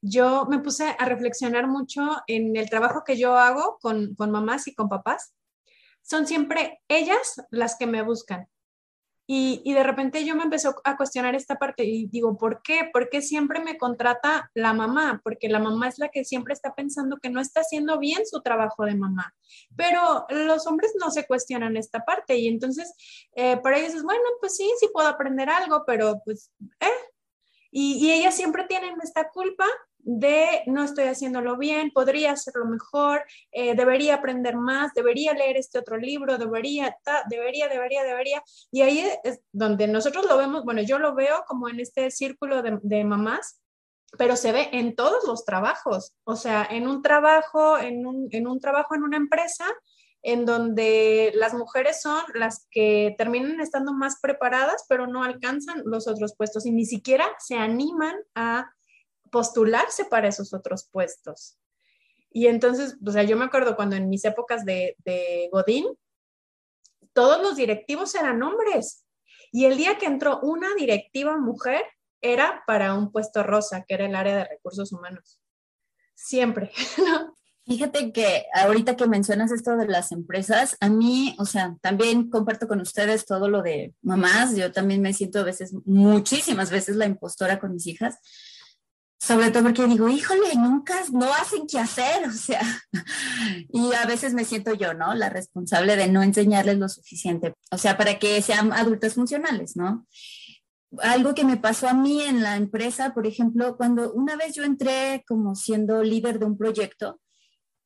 yo 0.02 0.46
me 0.46 0.60
puse 0.60 0.96
a 0.98 1.06
reflexionar 1.06 1.68
mucho 1.68 2.02
en 2.28 2.56
el 2.56 2.70
trabajo 2.70 3.04
que 3.06 3.18
yo 3.18 3.38
hago 3.38 3.78
con, 3.82 4.16
con 4.16 4.32
mamás 4.32 4.68
y 4.68 4.76
con 4.76 4.88
papás. 4.88 5.34
Son 6.02 6.26
siempre 6.26 6.82
ellas 6.88 7.42
las 7.50 7.76
que 7.78 7.88
me 7.88 8.04
buscan. 8.04 8.48
Y, 9.30 9.74
de 9.74 9.84
repente 9.84 10.24
yo 10.24 10.38
me 10.38 10.44
empezó 10.44 10.76
a 10.86 10.96
cuestionar 10.96 11.36
esta 11.36 11.56
parte 11.56 11.84
y 11.84 12.08
digo, 12.08 12.38
¿por 12.38 12.62
qué? 12.62 12.90
¿Por 12.94 13.10
qué 13.10 13.22
siempre 13.22 13.60
me 13.60 13.78
contrata 13.78 14.50
la 14.54 14.74
mamá? 14.74 15.20
Porque 15.22 15.50
la 15.50 15.60
mamá 15.60 15.90
es 15.90 16.00
la 16.00 16.08
que 16.08 16.24
siempre 16.24 16.54
está 16.54 16.74
pensando 16.74 17.18
que 17.18 17.30
no 17.30 17.42
está 17.42 17.60
haciendo 17.60 18.00
bien 18.00 18.26
su 18.26 18.42
trabajo 18.42 18.86
de 18.86 18.96
mamá. 18.96 19.36
Pero 19.76 20.26
los 20.30 20.66
hombres 20.66 20.94
no 20.98 21.12
se 21.12 21.28
cuestionan 21.28 21.76
esta 21.76 22.06
parte 22.06 22.38
y 22.38 22.48
entonces 22.48 22.94
para 23.62 23.78
ellos 23.78 23.96
es, 23.96 24.04
bueno, 24.04 24.24
pues 24.40 24.56
sí, 24.56 24.72
sí 24.80 24.88
puedo 24.94 25.10
aprender 25.10 25.50
algo, 25.50 25.84
pero 25.86 26.22
pues, 26.24 26.50
¿eh? 26.80 26.88
Y, 27.70 27.98
y 27.98 28.14
ellas 28.14 28.34
siempre 28.34 28.64
tienen 28.64 28.96
esta 29.04 29.30
culpa 29.30 29.66
de 30.08 30.64
no 30.68 30.86
estoy 30.86 31.04
haciéndolo 31.04 31.58
bien, 31.58 31.92
podría 31.92 32.32
hacerlo 32.32 32.66
mejor, 32.66 33.26
eh, 33.52 33.76
debería 33.76 34.16
aprender 34.16 34.56
más, 34.56 34.94
debería 34.94 35.34
leer 35.34 35.58
este 35.58 35.80
otro 35.80 35.98
libro, 35.98 36.38
debería, 36.38 36.96
debería, 37.30 37.68
debería, 37.68 38.04
debería. 38.04 38.42
Y 38.72 38.84
ahí 38.84 39.06
es 39.26 39.42
donde 39.52 39.86
nosotros 39.90 40.26
lo 40.26 40.38
vemos, 40.38 40.64
bueno, 40.64 40.82
yo 40.82 40.98
lo 40.98 41.14
veo 41.14 41.44
como 41.46 41.68
en 41.68 41.82
este 41.82 42.10
círculo 42.10 42.62
de, 42.62 42.80
de 42.84 43.04
mamás, 43.04 43.62
pero 44.18 44.38
se 44.38 44.54
ve 44.54 44.70
en 44.72 44.96
todos 44.96 45.28
los 45.28 45.44
trabajos, 45.44 46.14
o 46.24 46.38
sea, 46.38 46.66
en 46.72 46.88
un 46.88 47.02
trabajo, 47.02 47.78
en 47.78 48.08
un, 48.08 48.30
en 48.32 48.48
un 48.48 48.62
trabajo 48.62 48.96
en 48.96 49.04
una 49.04 49.18
empresa, 49.18 49.66
en 50.24 50.46
donde 50.46 51.34
las 51.36 51.54
mujeres 51.54 52.02
son 52.02 52.22
las 52.34 52.66
que 52.72 53.14
terminan 53.18 53.60
estando 53.60 53.94
más 53.94 54.20
preparadas, 54.22 54.86
pero 54.88 55.06
no 55.06 55.24
alcanzan 55.24 55.82
los 55.86 56.08
otros 56.08 56.34
puestos 56.38 56.66
y 56.66 56.72
ni 56.72 56.86
siquiera 56.86 57.28
se 57.40 57.56
animan 57.56 58.16
a 58.36 58.72
postularse 59.32 60.06
para 60.06 60.28
esos 60.28 60.54
otros 60.54 60.88
puestos. 60.92 61.58
Y 62.32 62.48
entonces, 62.48 62.98
o 63.06 63.12
sea, 63.12 63.24
yo 63.24 63.38
me 63.38 63.46
acuerdo 63.46 63.76
cuando 63.76 63.96
en 63.96 64.10
mis 64.10 64.26
épocas 64.26 64.66
de, 64.66 64.96
de 65.06 65.50
Godín, 65.52 65.86
todos 67.14 67.42
los 67.42 67.56
directivos 67.56 68.14
eran 68.16 68.44
hombres. 68.44 69.06
Y 69.52 69.66
el 69.66 69.78
día 69.78 69.98
que 69.98 70.06
entró 70.06 70.40
una 70.42 70.76
directiva 70.76 71.38
mujer, 71.38 71.84
era 72.22 72.64
para 72.66 72.94
un 72.94 73.12
puesto 73.12 73.44
rosa, 73.44 73.84
que 73.88 73.94
era 73.94 74.06
el 74.06 74.16
área 74.16 74.38
de 74.38 74.46
recursos 74.46 74.92
humanos. 74.92 75.40
Siempre, 76.16 76.72
¿no? 76.98 77.36
Fíjate 77.66 78.14
que 78.14 78.46
ahorita 78.54 78.96
que 78.96 79.08
mencionas 79.08 79.52
esto 79.52 79.76
de 79.76 79.88
las 79.88 80.14
empresas, 80.14 80.78
a 80.80 80.88
mí, 80.88 81.36
o 81.38 81.46
sea, 81.46 81.76
también 81.82 82.30
comparto 82.30 82.66
con 82.66 82.80
ustedes 82.80 83.26
todo 83.26 83.50
lo 83.50 83.62
de 83.62 83.94
mamás. 84.02 84.56
Yo 84.56 84.72
también 84.72 85.02
me 85.02 85.14
siento 85.14 85.40
a 85.40 85.44
veces, 85.44 85.74
muchísimas 85.86 86.72
veces, 86.72 86.96
la 86.96 87.08
impostora 87.08 87.60
con 87.60 87.74
mis 87.74 87.86
hijas. 87.88 88.20
Sobre 89.20 89.50
todo 89.50 89.64
porque 89.64 89.88
digo, 89.88 90.08
híjole, 90.08 90.54
nunca, 90.56 90.96
no 91.12 91.34
hacen 91.34 91.66
qué 91.68 91.80
hacer, 91.80 92.28
o 92.28 92.32
sea, 92.32 92.62
y 93.70 93.94
a 93.94 94.06
veces 94.06 94.34
me 94.34 94.46
siento 94.46 94.74
yo, 94.74 94.94
¿no? 94.94 95.16
La 95.16 95.30
responsable 95.30 95.96
de 95.96 96.08
no 96.08 96.22
enseñarles 96.22 96.78
lo 96.78 96.88
suficiente, 96.88 97.56
o 97.72 97.78
sea, 97.78 97.98
para 97.98 98.20
que 98.20 98.42
sean 98.42 98.72
adultos 98.74 99.16
funcionales, 99.16 99.76
¿no? 99.76 100.06
algo 101.02 101.34
que 101.34 101.44
me 101.44 101.58
pasó 101.58 101.88
a 101.88 101.94
mí 101.94 102.22
en 102.22 102.42
la 102.42 102.56
empresa, 102.56 103.14
por 103.14 103.28
ejemplo, 103.28 103.76
cuando 103.78 104.14
una 104.14 104.36
vez 104.36 104.56
yo 104.56 104.64
entré 104.64 105.24
como 105.28 105.56
siendo 105.56 106.04
líder 106.04 106.40
de 106.40 106.46
un 106.46 106.58
proyecto, 106.58 107.20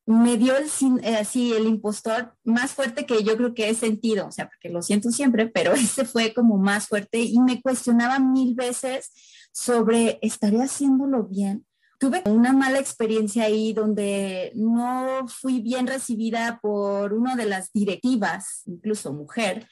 me 0.06 0.38
dio 0.38 0.56
el, 0.58 0.66
eh, 1.04 1.16
así 1.16 1.54
el 1.54 1.68
impostor 1.68 2.36
más 2.44 2.72
fuerte 2.72 3.06
que 3.06 3.24
yo 3.24 3.38
creo 3.38 3.54
que 3.54 3.70
he 3.70 3.76
sentido, 3.76 4.28
o 4.28 4.32
sea, 4.32 4.48
porque 4.48 4.70
lo 4.70 4.82
siento 4.82 5.12
siempre, 5.12 5.48
pero 5.48 5.74
ese 5.74 6.06
fue 6.06 6.34
como 6.34 6.58
más 6.58 6.88
fuerte 6.88 7.20
y 7.20 7.40
me 7.40 7.62
cuestionaba 7.62 8.20
mil 8.20 8.56
veces 8.56 9.12
sobre, 9.52 10.20
¿estaré 10.22 10.62
haciéndolo 10.62 11.24
bien? 11.24 11.66
Tuve 12.00 12.24
una 12.26 12.52
mala 12.52 12.80
experiencia 12.80 13.44
ahí 13.44 13.74
donde 13.74 14.52
no 14.56 15.28
fui 15.28 15.62
bien 15.62 15.86
recibida 15.86 16.60
por 16.62 17.14
una 17.14 17.36
de 17.36 17.46
las 17.46 17.72
directivas, 17.72 18.64
incluso 18.66 19.14
mujer, 19.14 19.68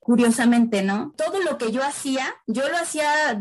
curiosamente, 0.00 0.82
¿no? 0.82 1.12
Todo 1.16 1.42
lo 1.42 1.58
que 1.58 1.72
yo 1.72 1.82
hacía, 1.82 2.26
yo 2.46 2.68
lo 2.68 2.76
hacía 2.76 3.40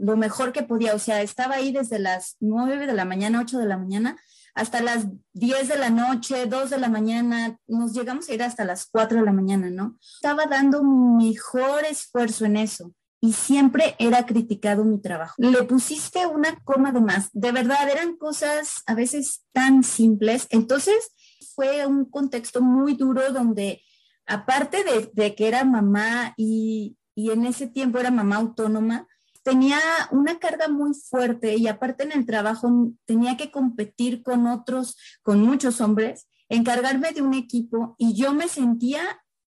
lo 0.00 0.16
mejor 0.16 0.52
que 0.52 0.64
podía, 0.64 0.94
o 0.94 0.98
sea, 0.98 1.22
estaba 1.22 1.56
ahí 1.56 1.70
desde 1.70 2.00
las 2.00 2.36
9 2.40 2.86
de 2.88 2.94
la 2.94 3.04
mañana, 3.04 3.40
8 3.40 3.58
de 3.58 3.66
la 3.66 3.78
mañana, 3.78 4.16
hasta 4.54 4.80
las 4.80 5.06
10 5.34 5.68
de 5.68 5.78
la 5.78 5.90
noche, 5.90 6.46
2 6.46 6.70
de 6.70 6.78
la 6.78 6.88
mañana, 6.88 7.56
nos 7.68 7.92
llegamos 7.92 8.28
a 8.28 8.34
ir 8.34 8.42
hasta 8.42 8.64
las 8.64 8.86
4 8.86 9.18
de 9.18 9.24
la 9.24 9.32
mañana, 9.32 9.70
¿no? 9.70 9.96
Estaba 10.16 10.46
dando 10.46 10.82
mi 10.82 11.28
mejor 11.28 11.84
esfuerzo 11.84 12.46
en 12.46 12.56
eso 12.56 12.92
y 13.20 13.32
siempre 13.32 13.96
era 13.98 14.26
criticado 14.26 14.84
mi 14.84 15.00
trabajo. 15.00 15.34
Le 15.38 15.62
pusiste 15.64 16.26
una 16.26 16.56
coma 16.64 16.92
de 16.92 17.00
más. 17.00 17.30
De 17.32 17.52
verdad, 17.52 17.88
eran 17.88 18.16
cosas 18.16 18.82
a 18.86 18.94
veces 18.94 19.44
tan 19.52 19.82
simples. 19.82 20.46
Entonces, 20.50 21.10
fue 21.54 21.86
un 21.86 22.04
contexto 22.04 22.60
muy 22.60 22.94
duro 22.94 23.32
donde, 23.32 23.82
aparte 24.26 24.84
de, 25.12 25.34
que 25.34 25.48
era 25.48 25.64
mamá 25.64 26.34
y, 26.36 26.96
y 27.14 27.30
en 27.30 27.46
ese 27.46 27.66
tiempo 27.66 27.98
era 27.98 28.10
mamá 28.10 28.36
autónoma, 28.36 29.06
tenía 29.42 29.78
una 30.10 30.38
carga 30.38 30.68
muy 30.68 30.92
fuerte 30.92 31.56
y 31.56 31.68
aparte 31.68 32.02
en 32.02 32.12
el 32.12 32.26
trabajo 32.26 32.92
tenía 33.04 33.36
que 33.36 33.50
competir 33.50 34.22
con 34.22 34.46
otros, 34.48 34.96
con 35.22 35.40
muchos 35.40 35.80
hombres, 35.80 36.28
encargarme 36.48 37.12
de 37.12 37.22
un 37.22 37.32
equipo 37.32 37.94
y 37.96 38.14
yo 38.14 38.34
me 38.34 38.48
sentía 38.48 39.02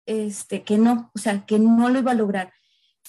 este, 0.06 0.62
que 0.62 0.78
no, 0.78 1.10
o 1.14 1.18
sea, 1.18 1.44
que 1.44 1.58
no 1.58 1.90
lo 1.90 1.98
iba 1.98 2.12
a 2.12 2.14
lograr. 2.14 2.52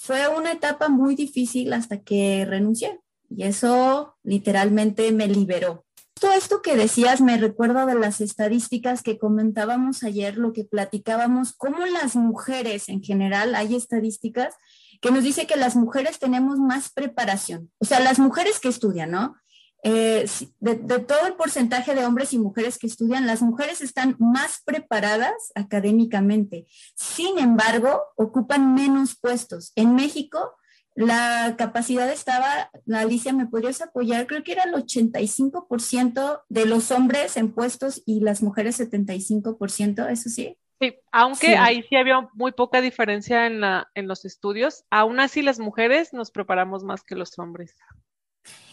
Fue 0.02 0.26
una 0.28 0.52
etapa 0.52 0.88
muy 0.88 1.14
difícil 1.14 1.74
hasta 1.74 2.00
que 2.00 2.46
renuncié 2.48 3.00
y 3.28 3.42
eso 3.42 4.16
literalmente 4.22 5.12
me 5.12 5.28
liberó. 5.28 5.84
Todo 6.18 6.32
esto 6.32 6.62
que 6.62 6.74
decías 6.74 7.20
me 7.20 7.36
recuerda 7.36 7.84
de 7.84 7.96
las 7.96 8.22
estadísticas 8.22 9.02
que 9.02 9.18
comentábamos 9.18 10.02
ayer, 10.02 10.38
lo 10.38 10.54
que 10.54 10.64
platicábamos, 10.64 11.52
cómo 11.52 11.84
las 11.84 12.16
mujeres 12.16 12.88
en 12.88 13.02
general, 13.02 13.54
hay 13.54 13.76
estadísticas 13.76 14.54
que 15.02 15.10
nos 15.10 15.22
dice 15.22 15.46
que 15.46 15.56
las 15.56 15.76
mujeres 15.76 16.18
tenemos 16.18 16.58
más 16.58 16.90
preparación. 16.90 17.70
O 17.78 17.84
sea, 17.84 18.00
las 18.00 18.18
mujeres 18.18 18.58
que 18.58 18.68
estudian, 18.68 19.10
¿no? 19.10 19.36
Eh, 19.82 20.26
de, 20.58 20.76
todo 20.76 21.26
el 21.26 21.34
porcentaje 21.34 21.94
de 21.94 22.04
hombres 22.04 22.32
y 22.32 22.38
mujeres 22.38 22.78
que 22.78 22.86
estudian, 22.86 23.26
las 23.26 23.40
mujeres 23.40 23.80
están 23.80 24.16
más 24.18 24.62
preparadas 24.64 25.52
académicamente. 25.54 26.66
Sin 26.94 27.38
embargo, 27.38 28.02
ocupan 28.16 28.74
menos 28.74 29.18
puestos. 29.18 29.72
En 29.76 29.94
México, 29.94 30.56
la 30.94 31.54
capacidad 31.56 32.10
estaba, 32.10 32.70
Alicia, 32.92 33.32
¿me 33.32 33.46
podrías 33.46 33.80
apoyar? 33.80 34.26
Creo 34.26 34.42
que 34.42 34.52
era 34.52 34.64
el 34.64 34.74
85% 34.74 36.42
de 36.48 36.66
los 36.66 36.90
hombres 36.90 37.36
en 37.36 37.52
puestos 37.52 38.02
y 38.04 38.20
las 38.20 38.42
mujeres 38.42 38.80
75%, 38.80 40.10
¿eso 40.10 40.28
sí? 40.28 40.58
Sí, 40.80 40.94
aunque 41.12 41.56
ahí 41.56 41.82
sí 41.88 41.96
había 41.96 42.28
muy 42.32 42.52
poca 42.52 42.80
diferencia 42.80 43.46
en, 43.46 43.60
la, 43.60 43.90
en 43.94 44.08
los 44.08 44.24
estudios, 44.24 44.84
aún 44.90 45.20
así 45.20 45.42
las 45.42 45.58
mujeres 45.58 46.14
nos 46.14 46.30
preparamos 46.30 46.84
más 46.84 47.02
que 47.02 47.16
los 47.16 47.38
hombres. 47.38 47.76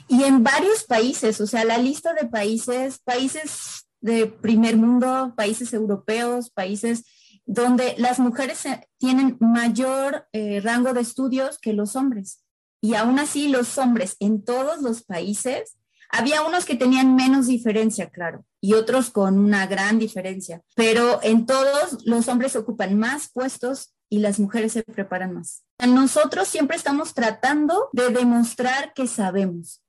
Y 0.07 0.23
en 0.23 0.43
varios 0.43 0.83
países, 0.83 1.41
o 1.41 1.47
sea, 1.47 1.65
la 1.65 1.77
lista 1.77 2.13
de 2.13 2.27
países, 2.27 2.99
países 2.99 3.87
de 3.99 4.27
primer 4.27 4.77
mundo, 4.77 5.33
países 5.35 5.73
europeos, 5.73 6.49
países 6.49 7.03
donde 7.45 7.95
las 7.97 8.19
mujeres 8.19 8.63
tienen 8.97 9.37
mayor 9.39 10.27
eh, 10.33 10.59
rango 10.61 10.93
de 10.93 11.01
estudios 11.01 11.57
que 11.59 11.73
los 11.73 11.95
hombres. 11.95 12.43
Y 12.81 12.93
aún 12.93 13.19
así 13.19 13.47
los 13.47 13.77
hombres 13.77 14.15
en 14.19 14.43
todos 14.43 14.81
los 14.81 15.03
países 15.03 15.77
había 16.09 16.43
unos 16.43 16.65
que 16.65 16.75
tenían 16.75 17.15
menos 17.15 17.47
diferencia, 17.47 18.09
claro, 18.09 18.45
y 18.61 18.73
otros 18.73 19.09
con 19.09 19.37
una 19.37 19.67
gran 19.67 19.99
diferencia, 19.99 20.61
pero 20.75 21.19
en 21.21 21.45
todos 21.45 22.05
los 22.05 22.27
hombres 22.29 22.55
ocupan 22.55 22.97
más 22.97 23.29
puestos 23.29 23.93
y 24.09 24.19
las 24.19 24.39
mujeres 24.39 24.71
se 24.71 24.83
preparan 24.83 25.33
más. 25.33 25.63
Nosotros 25.85 26.47
siempre 26.47 26.77
estamos 26.77 27.13
tratando 27.13 27.89
de 27.91 28.09
demostrar 28.09 28.93
que 28.93 29.07
sabemos 29.07 29.81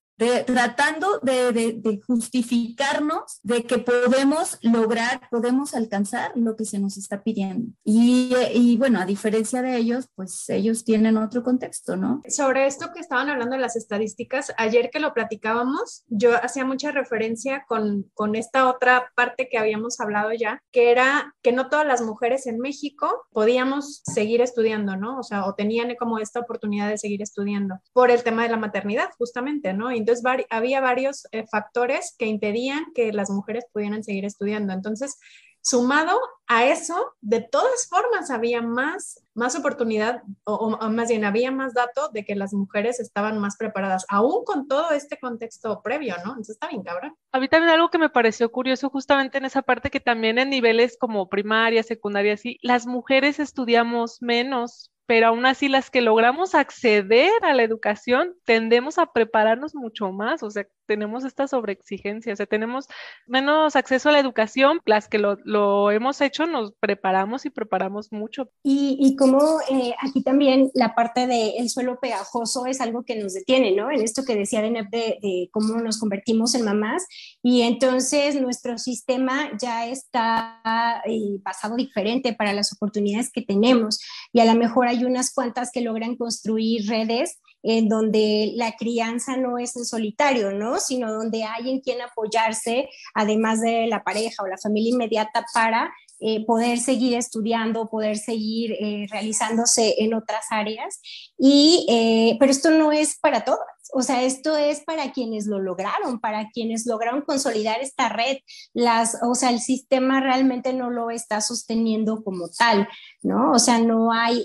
tratando 0.47 1.21
de, 1.21 2.01
justificarnos 2.07 3.41
de 3.43 3.65
que 3.65 3.79
podemos 3.79 4.59
lograr, 4.63 5.29
podemos 5.31 5.75
alcanzar 5.75 6.33
lo 6.35 6.57
que 6.57 6.65
se 6.65 6.79
nos 6.79 6.97
está 6.97 7.23
pidiendo. 7.23 7.73
Y, 7.85 8.77
bueno, 8.79 9.01
a 9.01 9.07
diferencia 9.07 9.63
de 9.63 9.77
ellos, 9.77 10.09
pues 10.15 10.49
ellos 10.51 10.85
tienen 10.85 11.17
otro 11.17 11.43
contexto, 11.43 11.97
¿no? 11.97 12.23
Sobre 12.29 12.67
esto 12.67 12.93
que 12.93 13.01
estaban 13.01 13.31
hablando 13.31 13.57
de 13.57 13.63
las 13.63 13.77
estadísticas, 13.77 14.53
ayer 14.57 14.91
que 14.91 15.01
lo 15.01 15.15
platicábamos, 15.15 16.05
yo 16.09 16.37
hacía 16.43 16.65
mucha 16.65 16.91
referencia 16.91 17.65
con, 17.69 18.11
con 18.15 18.35
esta 18.35 18.69
otra 18.69 19.11
parte 19.15 19.49
que 19.49 19.59
habíamos 19.59 20.01
hablado 20.01 20.33
ya, 20.33 20.63
que 20.73 20.91
era 20.91 21.35
que 21.43 21.53
no 21.53 21.69
todas 21.69 21.87
las 21.87 22.03
mujeres 22.03 22.47
en 22.47 22.59
México 22.59 23.27
podíamos 23.33 24.03
seguir 24.05 24.41
estudiando, 24.41 24.97
¿no? 24.97 25.19
O 25.19 25.23
sea, 25.23 25.47
o 25.47 25.55
tenían 25.55 25.95
como 25.97 26.19
esta 26.19 26.41
oportunidad 26.41 26.89
de 26.89 26.99
seguir 26.99 27.23
estudiando 27.23 27.81
por 27.93 28.11
el 28.11 28.23
tema 28.23 28.43
de 28.43 28.51
la 28.51 28.57
maternidad, 28.57 29.11
justamente, 29.17 29.73
¿no? 29.73 29.93
Entonces 30.09 30.47
había 30.51 30.81
varios 30.81 31.27
eh, 31.33 31.47
factores 31.51 32.15
que 32.19 32.27
impedían 32.27 32.87
que 32.95 33.13
las 33.13 33.31
mujeres 33.31 33.67
pudieran 33.73 34.03
seguir 34.03 34.25
estudiando. 34.25 34.73
Entonces, 34.73 35.19
sumado 35.61 36.19
a 36.47 36.65
eso, 36.65 37.15
de 37.21 37.43
todas 37.43 37.89
formas 37.89 38.31
había 38.31 38.63
más, 38.63 39.23
más 39.35 39.55
oportunidad, 39.55 40.23
o, 40.45 40.71
más 40.89 41.09
bien 41.09 41.27
había 41.27 41.51
más 41.51 41.75
dato 41.75 42.09
de 42.09 42.25
que 42.25 42.35
las 42.35 42.55
mujeres 42.55 43.01
estaban 43.01 43.39
más 43.39 43.57
preparadas, 43.59 44.07
aún 44.09 44.45
con 44.45 44.67
todo 44.67 44.93
este 44.93 45.19
contexto 45.19 45.83
previo, 45.83 46.15
¿no? 46.25 46.31
Entonces 46.31 46.55
está 46.55 46.69
bien 46.69 46.83
cabrón. 46.83 47.15
A 47.33 47.41
mí 47.41 47.49
también 47.49 47.75
algo 47.75 47.91
que 47.91 47.99
me 47.99 48.09
pareció 48.09 48.51
curioso 48.51 48.89
justamente 48.89 49.37
en 49.37 49.45
esa 49.45 49.61
parte 49.61 49.91
que 49.91 50.01
también 50.01 50.39
en 50.39 50.49
niveles 50.49 50.97
como 50.99 51.29
primaria, 51.29 51.83
secundaria, 51.83 52.37
sí, 52.39 52.59
las 52.63 52.87
mujeres 52.87 53.39
estudiamos 53.39 54.23
menos 54.23 54.91
pero 55.09 55.29
aún 55.29 55.47
así 55.47 55.69
las 55.69 55.89
que 55.89 56.03
logramos 56.03 56.55
acceder 56.55 57.33
a 57.41 57.55
la 57.55 57.63
educación 57.63 58.35
tendemos 58.45 58.99
a 58.99 59.11
prepararnos 59.11 59.75
mucho 59.75 60.13
más, 60.13 60.43
o 60.43 60.51
sea, 60.51 60.67
tenemos 60.85 61.25
esta 61.25 61.47
sobreexigencia, 61.47 62.33
o 62.33 62.37
sea, 62.37 62.47
tenemos 62.47 62.89
menos 63.27 63.75
acceso 63.75 64.09
a 64.09 64.13
la 64.13 64.19
educación, 64.19 64.81
las 64.85 65.09
que 65.09 65.19
lo, 65.19 65.91
hemos 65.91 66.21
hecho 66.21 66.47
nos 66.47 66.73
preparamos 66.81 67.47
y 67.47 67.51
preparamos 67.51 68.13
mucho. 68.13 68.51
Y, 68.63 68.99
y 69.01 69.17
como 69.17 69.39
eh, 69.71 69.95
aquí 70.03 70.23
también 70.23 70.71
la 70.75 70.95
parte 70.95 71.27
del 71.27 71.69
suelo 71.71 71.99
pegajoso 72.01 72.67
es 72.67 72.81
algo 72.81 73.05
que 73.05 73.17
nos 73.17 73.33
detiene, 73.35 73.75
¿no? 73.75 73.91
En 73.91 74.03
esto 74.03 74.25
que 74.27 74.35
decía 74.35 74.61
de, 74.61 74.71
de 74.71 75.49
cómo 75.53 75.75
nos 75.77 75.99
convertimos 75.99 76.55
en 76.55 76.65
mamás 76.65 77.07
y 77.43 77.63
entonces 77.63 78.41
nuestro 78.41 78.77
sistema 78.77 79.51
ya 79.59 79.87
está 79.87 81.03
eh, 81.07 81.39
basado 81.43 81.77
diferente 81.77 82.35
para 82.35 82.53
las 82.53 82.73
oportunidades 82.75 83.31
que 83.31 83.43
tenemos 83.43 84.01
y 84.33 84.41
a 84.41 84.45
lo 84.45 84.55
mejor 84.55 84.89
hay 84.89 84.98
hay 84.99 85.05
unas 85.05 85.33
cuantas 85.33 85.71
que 85.73 85.81
logran 85.81 86.17
construir 86.17 86.89
redes 86.89 87.39
en 87.63 87.89
donde 87.89 88.53
la 88.55 88.73
crianza 88.73 89.37
no 89.37 89.59
es 89.59 89.77
en 89.77 89.85
solitario, 89.85 90.53
¿no? 90.53 90.79
Sino 90.79 91.13
donde 91.13 91.45
hay 91.45 91.71
en 91.71 91.81
quien 91.81 92.01
apoyarse, 92.01 92.89
además 93.15 93.61
de 93.61 93.87
la 93.87 94.03
pareja 94.03 94.43
o 94.43 94.47
la 94.47 94.59
familia 94.59 94.93
inmediata, 94.93 95.45
para 95.53 95.93
eh, 96.21 96.45
poder 96.45 96.79
seguir 96.79 97.15
estudiando, 97.15 97.89
poder 97.89 98.19
seguir 98.19 98.73
eh, 98.73 99.07
realizándose 99.09 99.95
en 99.99 100.15
otras 100.15 100.47
áreas. 100.51 101.01
Y, 101.39 101.87
eh, 101.89 102.37
pero 102.41 102.51
esto 102.51 102.73
no 102.73 102.91
es 102.91 103.17
para 103.21 103.45
todas. 103.45 103.61
O 103.93 104.03
sea, 104.03 104.25
esto 104.25 104.57
es 104.57 104.81
para 104.81 105.13
quienes 105.13 105.47
lo 105.47 105.61
lograron, 105.61 106.19
para 106.19 106.51
quienes 106.51 106.87
lograron 106.87 107.23
consolidar 107.23 107.81
esta 107.81 108.09
red. 108.09 108.39
Las, 108.75 109.17
o 109.23 109.37
sea, 109.37 109.51
el 109.51 109.61
sistema 109.61 110.21
realmente 110.21 110.73
no 110.73 110.91
lo 110.91 111.11
está 111.11 111.41
sosteniendo 111.41 112.25
como 112.25 112.49
tal, 112.49 112.89
¿no? 113.23 113.53
O 113.53 113.59
sea, 113.61 113.79
no 113.79 114.13
hay 114.13 114.45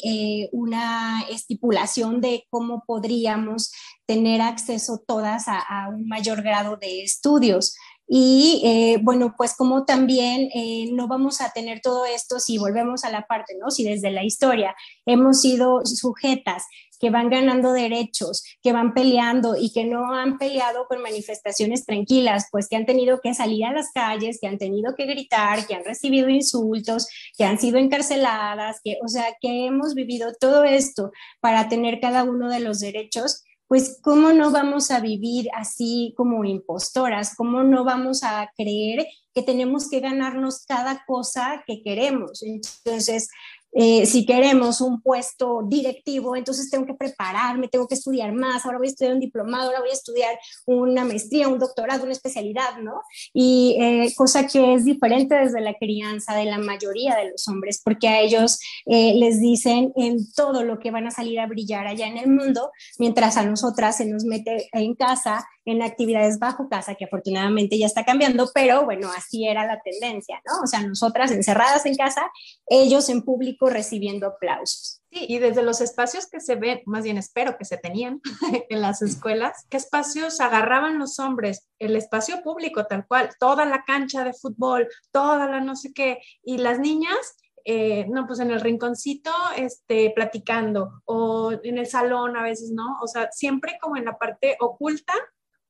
una 0.53 1.23
estipulación 1.29 2.21
de 2.21 2.45
cómo 2.49 2.83
podríamos 2.85 3.73
tener 4.05 4.41
acceso 4.41 5.03
todas 5.05 5.45
a 5.47 5.89
un 5.89 6.07
mayor 6.07 6.41
grado 6.41 6.77
de 6.77 7.03
estudios. 7.03 7.75
Y 8.07 8.61
eh, 8.65 8.99
bueno, 9.01 9.33
pues 9.37 9.55
como 9.55 9.85
también 9.85 10.49
eh, 10.53 10.89
no 10.91 11.07
vamos 11.07 11.41
a 11.41 11.51
tener 11.51 11.81
todo 11.81 12.05
esto 12.05 12.39
si 12.39 12.57
volvemos 12.57 13.03
a 13.03 13.09
la 13.09 13.25
parte, 13.25 13.55
¿no? 13.59 13.71
Si 13.71 13.83
desde 13.83 14.11
la 14.11 14.23
historia 14.23 14.75
hemos 15.05 15.41
sido 15.41 15.85
sujetas 15.85 16.63
que 17.03 17.09
van 17.09 17.29
ganando 17.29 17.73
derechos, 17.73 18.45
que 18.61 18.71
van 18.71 18.93
peleando 18.93 19.57
y 19.59 19.73
que 19.73 19.83
no 19.83 20.13
han 20.13 20.37
peleado 20.37 20.85
con 20.87 21.01
manifestaciones 21.01 21.85
tranquilas, 21.85 22.47
pues 22.49 22.69
que 22.69 22.77
han 22.77 22.85
tenido 22.85 23.19
que 23.19 23.33
salir 23.33 23.65
a 23.65 23.73
las 23.73 23.91
calles, 23.93 24.37
que 24.39 24.47
han 24.47 24.57
tenido 24.57 24.95
que 24.95 25.05
gritar, 25.05 25.67
que 25.67 25.75
han 25.75 25.83
recibido 25.83 26.29
insultos, 26.29 27.09
que 27.37 27.43
han 27.43 27.59
sido 27.59 27.77
encarceladas, 27.77 28.79
que, 28.81 28.99
o 29.03 29.09
sea, 29.09 29.35
que 29.41 29.65
hemos 29.65 29.95
vivido 29.95 30.31
todo 30.39 30.63
esto 30.63 31.11
para 31.41 31.67
tener 31.67 31.99
cada 31.99 32.23
uno 32.23 32.49
de 32.49 32.61
los 32.61 32.79
derechos 32.79 33.43
pues 33.67 33.99
cómo 34.01 34.33
no 34.33 34.51
vamos 34.51 34.91
a 34.91 34.99
vivir 34.99 35.49
así 35.53 36.13
como 36.15 36.43
impostoras, 36.45 37.35
cómo 37.35 37.63
no 37.63 37.83
vamos 37.83 38.23
a 38.23 38.51
creer 38.55 39.07
que 39.33 39.41
tenemos 39.41 39.89
que 39.89 39.99
ganarnos 39.99 40.65
cada 40.65 41.03
cosa 41.05 41.63
que 41.65 41.81
queremos. 41.81 42.43
Entonces, 42.43 43.29
eh, 43.75 44.05
si 44.05 44.25
queremos 44.25 44.81
un 44.81 45.01
puesto 45.01 45.61
directivo, 45.67 46.35
entonces 46.35 46.69
tengo 46.69 46.85
que 46.85 46.93
prepararme, 46.93 47.67
tengo 47.67 47.87
que 47.87 47.95
estudiar 47.95 48.31
más, 48.33 48.65
ahora 48.65 48.77
voy 48.77 48.87
a 48.87 48.89
estudiar 48.91 49.13
un 49.13 49.19
diplomado, 49.19 49.65
ahora 49.65 49.79
voy 49.79 49.89
a 49.89 49.93
estudiar 49.93 50.37
una 50.65 51.03
maestría, 51.03 51.47
un 51.47 51.59
doctorado, 51.59 52.03
una 52.03 52.11
especialidad, 52.11 52.77
¿no? 52.81 53.01
Y 53.33 53.77
eh, 53.79 54.13
cosa 54.15 54.45
que 54.47 54.75
es 54.75 54.85
diferente 54.85 55.35
desde 55.35 55.61
la 55.61 55.73
crianza 55.73 56.35
de 56.35 56.45
la 56.45 56.57
mayoría 56.57 57.15
de 57.15 57.31
los 57.31 57.47
hombres, 57.47 57.81
porque 57.83 58.07
a 58.07 58.21
ellos 58.21 58.59
eh, 58.85 59.13
les 59.15 59.41
dicen 59.41 59.91
en 59.95 60.31
todo 60.33 60.63
lo 60.63 60.79
que 60.79 60.91
van 60.91 61.07
a 61.07 61.11
salir 61.11 61.39
a 61.39 61.47
brillar 61.47 61.87
allá 61.87 62.07
en 62.07 62.17
el 62.17 62.29
mundo, 62.29 62.71
mientras 62.99 63.37
a 63.37 63.45
nosotras 63.45 63.97
se 63.97 64.05
nos 64.05 64.23
mete 64.23 64.69
en 64.73 64.93
casa 64.95 65.45
en 65.65 65.81
actividades 65.81 66.39
bajo 66.39 66.67
casa, 66.69 66.95
que 66.95 67.05
afortunadamente 67.05 67.77
ya 67.77 67.85
está 67.85 68.03
cambiando, 68.03 68.49
pero 68.53 68.83
bueno, 68.83 69.09
así 69.15 69.47
era 69.47 69.65
la 69.65 69.81
tendencia, 69.81 70.41
¿no? 70.45 70.61
O 70.63 70.67
sea, 70.67 70.81
nosotras 70.81 71.31
encerradas 71.31 71.85
en 71.85 71.95
casa, 71.95 72.29
ellos 72.67 73.09
en 73.09 73.23
público 73.23 73.69
recibiendo 73.69 74.27
aplausos. 74.27 75.01
Sí, 75.11 75.25
y 75.29 75.37
desde 75.37 75.61
los 75.61 75.79
espacios 75.79 76.27
que 76.27 76.39
se 76.39 76.55
ven, 76.55 76.81
más 76.85 77.03
bien 77.03 77.17
espero 77.17 77.57
que 77.57 77.65
se 77.65 77.77
tenían 77.77 78.19
en 78.69 78.81
las 78.81 79.01
escuelas, 79.01 79.65
¿qué 79.69 79.77
espacios 79.77 80.41
agarraban 80.41 80.97
los 80.99 81.19
hombres? 81.19 81.67
El 81.79 81.95
espacio 81.95 82.41
público 82.41 82.85
tal 82.85 83.05
cual, 83.07 83.29
toda 83.39 83.65
la 83.65 83.83
cancha 83.83 84.23
de 84.23 84.33
fútbol, 84.33 84.87
toda 85.11 85.47
la 85.47 85.59
no 85.61 85.75
sé 85.75 85.93
qué, 85.93 86.19
y 86.43 86.57
las 86.57 86.79
niñas 86.79 87.37
eh, 87.65 88.05
no, 88.09 88.27
pues 88.27 88.39
en 88.39 88.51
el 88.51 88.59
rinconcito, 88.59 89.31
este, 89.55 90.11
platicando, 90.13 91.01
o 91.05 91.53
en 91.63 91.77
el 91.77 91.85
salón 91.87 92.35
a 92.35 92.43
veces, 92.43 92.71
¿no? 92.71 92.99
O 93.01 93.07
sea, 93.07 93.31
siempre 93.31 93.77
como 93.81 93.95
en 93.95 94.05
la 94.05 94.17
parte 94.17 94.57
oculta 94.59 95.13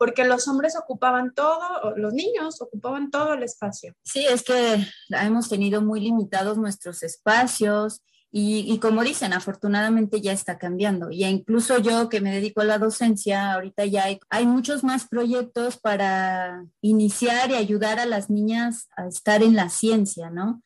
porque 0.04 0.26
los 0.26 0.50
hombres 0.50 0.76
ocupaban 0.76 1.34
todo, 1.34 1.96
los 1.96 2.14
niños 2.14 2.62
ocupaban 2.62 3.10
todo 3.10 3.36
el 3.36 3.44
espacio. 3.44 3.96
Sí, 4.04 4.26
es 4.30 4.44
que 4.44 4.86
hemos 5.12 5.48
tenido 5.48 5.82
muy 5.82 6.02
limitados 6.02 6.58
nuestros 6.58 7.04
espacios 7.04 8.02
y, 8.30 8.78
como 8.80 9.02
dicen, 9.02 9.32
afortunadamente 9.32 10.20
ya 10.20 10.34
está 10.34 10.58
cambiando. 10.58 11.10
Y 11.10 11.24
incluso 11.24 11.78
yo 11.78 12.10
que 12.10 12.20
me 12.20 12.34
dedico 12.34 12.60
a 12.60 12.66
la 12.66 12.80
docencia, 12.80 13.54
ahorita 13.54 13.86
ya 13.86 14.04
hay, 14.04 14.20
hay 14.30 14.46
muchos 14.46 14.84
más 14.84 15.08
proyectos 15.08 15.78
para 15.78 16.66
iniciar 16.82 17.52
y 17.52 17.56
ayudar 17.56 17.98
a 18.02 18.06
las 18.06 18.30
niñas 18.30 18.90
a 18.98 19.08
estar 19.08 19.42
en 19.42 19.56
la 19.56 19.70
ciencia, 19.70 20.30
¿no? 20.30 20.64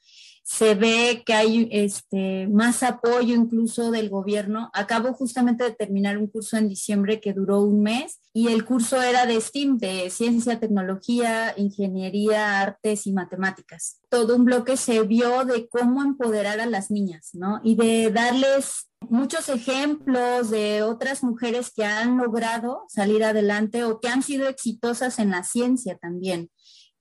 Se 0.50 0.76
ve 0.76 1.24
que 1.26 1.34
hay 1.34 1.68
este, 1.74 2.48
más 2.48 2.82
apoyo 2.82 3.36
incluso 3.36 3.92
del 3.92 4.10
gobierno. 4.10 4.72
Acabo 4.74 5.12
justamente 5.12 5.66
de 5.66 5.76
terminar 5.76 6.18
un 6.18 6.28
curso 6.28 6.56
en 6.56 6.70
diciembre 6.70 7.20
que 7.20 7.34
duró 7.34 7.60
un 7.60 7.84
mes 7.84 8.22
y 8.32 8.48
el 8.48 8.64
curso 8.64 9.02
era 9.02 9.26
de 9.26 9.42
STEAM, 9.42 9.78
de 9.78 10.10
ciencia, 10.10 10.58
tecnología, 10.58 11.54
ingeniería, 11.58 12.62
artes 12.62 13.08
y 13.08 13.12
matemáticas. 13.12 14.00
Todo 14.08 14.38
un 14.38 14.46
bloque 14.46 14.78
se 14.78 15.02
vio 15.02 15.44
de 15.44 15.68
cómo 15.68 16.02
empoderar 16.02 16.62
a 16.62 16.66
las 16.66 16.92
niñas, 16.92 17.32
¿no? 17.34 17.60
Y 17.62 17.76
de 17.76 18.10
darles 18.10 18.88
muchos 19.02 19.50
ejemplos 19.50 20.50
de 20.50 20.82
otras 20.82 21.24
mujeres 21.24 21.74
que 21.76 21.84
han 21.84 22.18
logrado 22.18 22.86
salir 22.88 23.26
adelante 23.26 23.84
o 23.84 24.00
que 24.00 24.08
han 24.08 24.24
sido 24.24 24.48
exitosas 24.48 25.20
en 25.20 25.32
la 25.32 25.44
ciencia 25.44 25.98
también, 25.98 26.50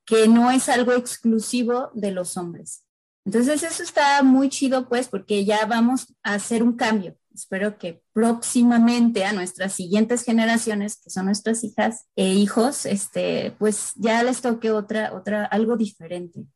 que 0.05 0.27
no 0.27 0.51
es 0.51 0.69
algo 0.69 0.95
exclusivo 0.95 1.91
de 1.95 2.11
los 2.11 2.37
hombres. 2.37 2.86
Entonces 3.27 3.65
eso 3.65 3.83
está 3.83 4.23
muy 4.23 4.49
chido 4.49 4.89
pues 4.89 5.09
porque 5.09 5.45
ya 5.45 5.67
vamos 5.67 6.15
a 6.23 6.35
hacer 6.35 6.63
un 6.63 6.77
cambio. 6.77 7.17
Espero 7.35 7.77
que 7.77 8.01
próximamente 8.13 9.25
a 9.25 9.33
nuestras 9.33 9.75
siguientes 9.75 10.23
generaciones, 10.23 10.97
que 10.97 11.11
son 11.11 11.27
nuestras 11.27 11.65
hijas 11.65 12.07
e 12.15 12.33
hijos, 12.33 12.87
este, 12.87 13.55
pues 13.59 13.91
ya 13.97 14.23
les 14.23 14.41
toque 14.41 14.71
otra, 14.71 15.13
otra, 15.13 15.45
algo 15.45 15.77
diferente. 15.77 16.47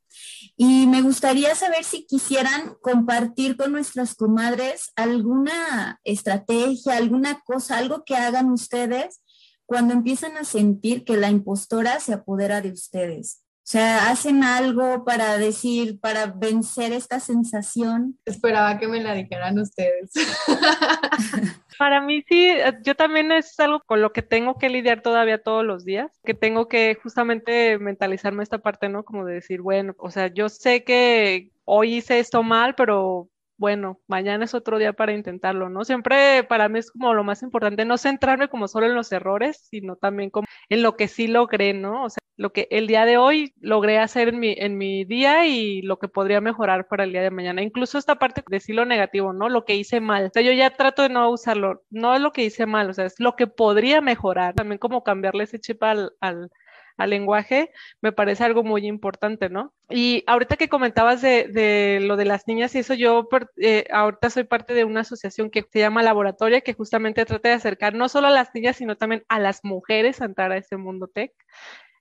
Y 0.57 0.87
me 0.87 1.03
gustaría 1.03 1.55
saber 1.55 1.85
si 1.85 2.07
quisieran 2.07 2.77
compartir 2.81 3.57
con 3.57 3.73
nuestras 3.73 4.15
comadres 4.15 4.93
alguna 4.95 6.01
estrategia, 6.05 6.97
alguna 6.97 7.41
cosa, 7.41 7.79
algo 7.79 8.05
que 8.05 8.17
hagan 8.17 8.51
ustedes 8.51 9.21
cuando 9.67 9.93
empiezan 9.93 10.37
a 10.37 10.45
sentir 10.45 11.05
que 11.05 11.17
la 11.17 11.31
impostora 11.31 12.01
se 12.01 12.15
apodera 12.15 12.61
de 12.61 12.71
ustedes. 12.71 13.43
O 13.63 13.69
sea, 13.71 14.11
hacen 14.11 14.43
algo 14.43 15.05
para 15.05 15.39
decir, 15.39 16.01
para 16.01 16.27
vencer 16.27 16.93
esta 16.93 17.21
sensación. 17.21 18.19
Esperaba 18.25 18.79
que 18.79 18.89
me 18.89 19.01
la 19.01 19.15
dijeran 19.15 19.59
ustedes. 19.59 20.11
Para 21.79 22.01
mí 22.01 22.23
sí, 22.29 22.51
yo 22.83 22.95
también 22.95 23.33
es 23.33 23.59
algo 23.61 23.81
con 23.87 24.03
lo 24.03 24.13
que 24.13 24.23
tengo 24.23 24.59
que 24.59 24.69
lidiar 24.69 25.03
todavía 25.03 25.43
todos 25.43 25.65
los 25.65 25.85
días, 25.85 26.11
que 26.25 26.35
tengo 26.35 26.69
que 26.69 26.99
justamente 27.03 27.79
mentalizarme 27.79 28.43
esta 28.43 28.59
parte, 28.59 28.89
¿no? 28.89 29.05
Como 29.05 29.25
de 29.25 29.35
decir, 29.35 29.63
bueno, 29.63 29.95
o 29.99 30.11
sea, 30.11 30.27
yo 30.27 30.49
sé 30.49 30.85
que 30.85 31.53
hoy 31.65 31.95
hice 31.95 32.19
esto 32.19 32.43
mal, 32.43 32.75
pero 32.75 33.31
bueno, 33.61 34.01
mañana 34.09 34.47
es 34.47 34.55
otro 34.55 34.79
día 34.79 34.95
para 34.95 35.13
intentarlo, 35.13 35.69
¿no? 35.69 35.85
Siempre 35.85 36.45
para 36.45 36.71
mí 36.71 36.79
es 36.79 36.91
como 36.91 37.13
lo 37.13 37.25
más 37.25 37.43
importante, 37.43 37.85
no 37.85 37.99
centrarme 37.99 38.49
como 38.49 38.69
solo 38.69 38.87
en 38.87 38.95
los 38.95 39.13
errores, 39.13 39.69
sino 39.71 39.97
también 39.97 40.31
como 40.31 40.47
en 40.71 40.83
lo 40.83 40.97
que 40.97 41.09
sí 41.09 41.27
logré, 41.27 41.75
¿no? 41.75 42.05
O 42.05 42.09
sea, 42.09 42.21
lo 42.39 42.55
que 42.55 42.69
el 42.71 42.87
día 42.87 43.05
de 43.05 43.19
hoy 43.19 43.53
logré 43.61 43.99
hacer 43.99 44.29
en 44.29 44.41
mi, 44.41 44.55
en 44.57 44.79
mi 44.79 45.05
día 45.05 45.45
y 45.47 45.83
lo 45.83 45.99
que 45.99 46.09
podría 46.09 46.41
mejorar 46.41 46.89
para 46.89 47.05
el 47.05 47.13
día 47.13 47.21
de 47.21 47.31
mañana. 47.31 47.61
Incluso 47.61 47.99
esta 47.99 48.15
parte 48.15 48.43
de 48.49 48.61
sí 48.61 48.73
lo 48.73 48.87
negativo, 48.87 49.35
¿no? 49.35 49.51
Lo 49.51 49.67
que 49.67 49.77
hice 49.77 50.01
mal. 50.01 50.29
O 50.29 50.31
sea, 50.33 50.41
yo 50.41 50.53
ya 50.53 50.71
trato 50.71 51.03
de 51.03 51.11
no 51.11 51.29
usarlo. 51.29 51.83
No 51.91 52.15
es 52.15 52.23
lo 52.23 52.33
que 52.33 52.45
hice 52.45 52.65
mal, 52.65 52.89
o 52.89 52.95
sea, 52.95 53.05
es 53.05 53.21
lo 53.21 53.37
que 53.37 53.47
podría 53.47 54.01
mejorar. 54.01 54.55
También 54.55 54.79
como 54.79 55.05
cambiarle 55.05 55.45
ese 55.45 55.61
chip 55.61 55.83
al, 55.83 56.13
al, 56.23 56.51
al 56.97 57.11
lenguaje, 57.11 57.71
me 58.01 58.13
parece 58.13 58.45
algo 58.45 58.63
muy 58.63 58.87
importante, 58.87 59.49
¿no? 59.49 59.75
Y 59.89 60.25
ahorita 60.27 60.57
que 60.57 60.69
comentabas 60.69 61.23
de, 61.23 61.99
lo 62.03 62.17
de 62.17 62.25
las 62.25 62.47
niñas 62.47 62.75
y 62.75 62.79
eso, 62.81 62.95
yo 62.95 63.29
eh, 63.57 63.87
ahorita 63.93 64.31
soy 64.31 64.45
parte 64.45 64.75
de 64.75 64.85
una 64.85 65.01
asociación 65.01 65.51
que 65.51 65.65
se 65.71 65.81
llama 65.81 66.03
Laboratoria, 66.03 66.61
que 66.61 66.75
justamente 66.75 67.25
trata 67.25 67.49
de 67.49 67.55
acercar 67.55 67.95
no 67.95 68.09
solo 68.09 68.29
a 68.29 68.31
las 68.31 68.55
niñas, 68.55 68.77
sino 68.77 68.97
también 68.97 69.25
a 69.29 69.39
las 69.39 69.65
mujeres 69.65 70.21
a 70.21 70.27
entrar 70.27 70.53
a 70.53 70.59
ese 70.59 70.77
mundo 70.77 71.09
tech. 71.09 71.33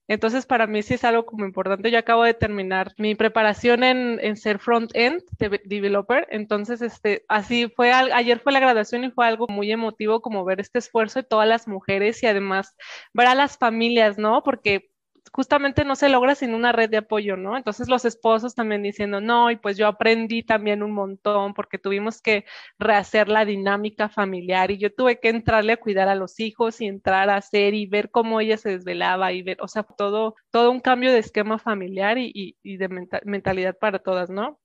Entonces, 0.10 0.48
para 0.48 0.66
mí 0.66 0.82
sí 0.82 0.96
es 0.96 1.04
algo 1.04 1.26
como 1.26 1.46
importante. 1.46 1.92
Yo 1.92 2.00
acabo 2.00 2.24
de 2.24 2.34
terminar 2.34 2.94
mi 2.98 3.14
preparación 3.14 3.84
en, 3.84 4.20
en 4.22 4.38
ser 4.38 4.58
front-end 4.58 5.22
developer. 5.66 6.28
Entonces, 6.32 6.82
este, 6.82 7.26
así 7.30 7.72
fue, 7.76 7.92
ayer 7.94 8.40
fue 8.40 8.52
la 8.52 8.60
graduación 8.60 9.04
y 9.04 9.12
fue 9.12 9.28
algo 9.28 9.48
muy 9.48 9.72
emotivo 9.72 10.20
como 10.22 10.44
ver 10.44 10.60
este 10.60 10.80
esfuerzo 10.80 11.20
de 11.20 11.28
todas 11.28 11.48
las 11.48 11.68
mujeres 11.68 12.24
y 12.24 12.26
además 12.26 12.76
ver 13.14 13.28
a 13.28 13.36
las 13.36 13.58
familias, 13.60 14.18
¿no? 14.18 14.42
Porque 14.44 14.90
justamente 15.32 15.86
no 15.86 15.96
se 15.96 16.10
logra 16.10 16.36
sin 16.36 16.54
una 16.54 16.72
red 16.72 16.90
de 16.90 16.98
apoyo, 16.98 17.38
¿no? 17.38 17.58
Entonces 17.58 17.88
los 17.90 18.06
esposos 18.06 18.56
también 18.56 18.84
diciendo, 18.84 19.22
no, 19.22 19.52
y 19.52 19.58
pues 19.58 19.78
yo 19.78 19.88
aprendí 19.88 20.44
también 20.44 20.84
un 20.84 20.92
montón 20.92 21.54
porque 21.54 21.78
tuvimos 21.78 22.22
que 22.22 22.46
rehacer 22.78 23.30
la 23.30 23.46
dinámica 23.46 24.10
familiar 24.10 24.72
y 24.72 24.78
yo 24.78 24.94
tuve 24.94 25.20
que 25.20 25.30
entrarle 25.30 25.74
a 25.74 25.78
cuidar 25.78 26.08
a 26.10 26.16
los 26.16 26.40
hijos 26.40 26.82
y 26.82 26.88
entrar 26.88 27.30
a 27.30 27.38
hacer 27.38 27.74
y 27.74 27.86
ver 27.86 28.12
cómo 28.12 28.40
ella 28.42 28.58
se 28.58 28.70
desvelaba 28.70 29.32
y 29.34 29.42
ver, 29.44 29.58
o 29.62 29.68
sea, 29.68 29.84
todo, 29.84 30.36
todo 30.52 30.72
un 30.72 30.80
cambio 30.82 31.12
de 31.12 31.20
esquema 31.20 31.60
familiar 31.60 32.18
y, 32.18 32.58
y, 32.64 32.78
de 32.78 32.90
mentalidad 33.26 33.78
para 33.78 34.00
todas, 34.00 34.30
¿no? 34.30 34.60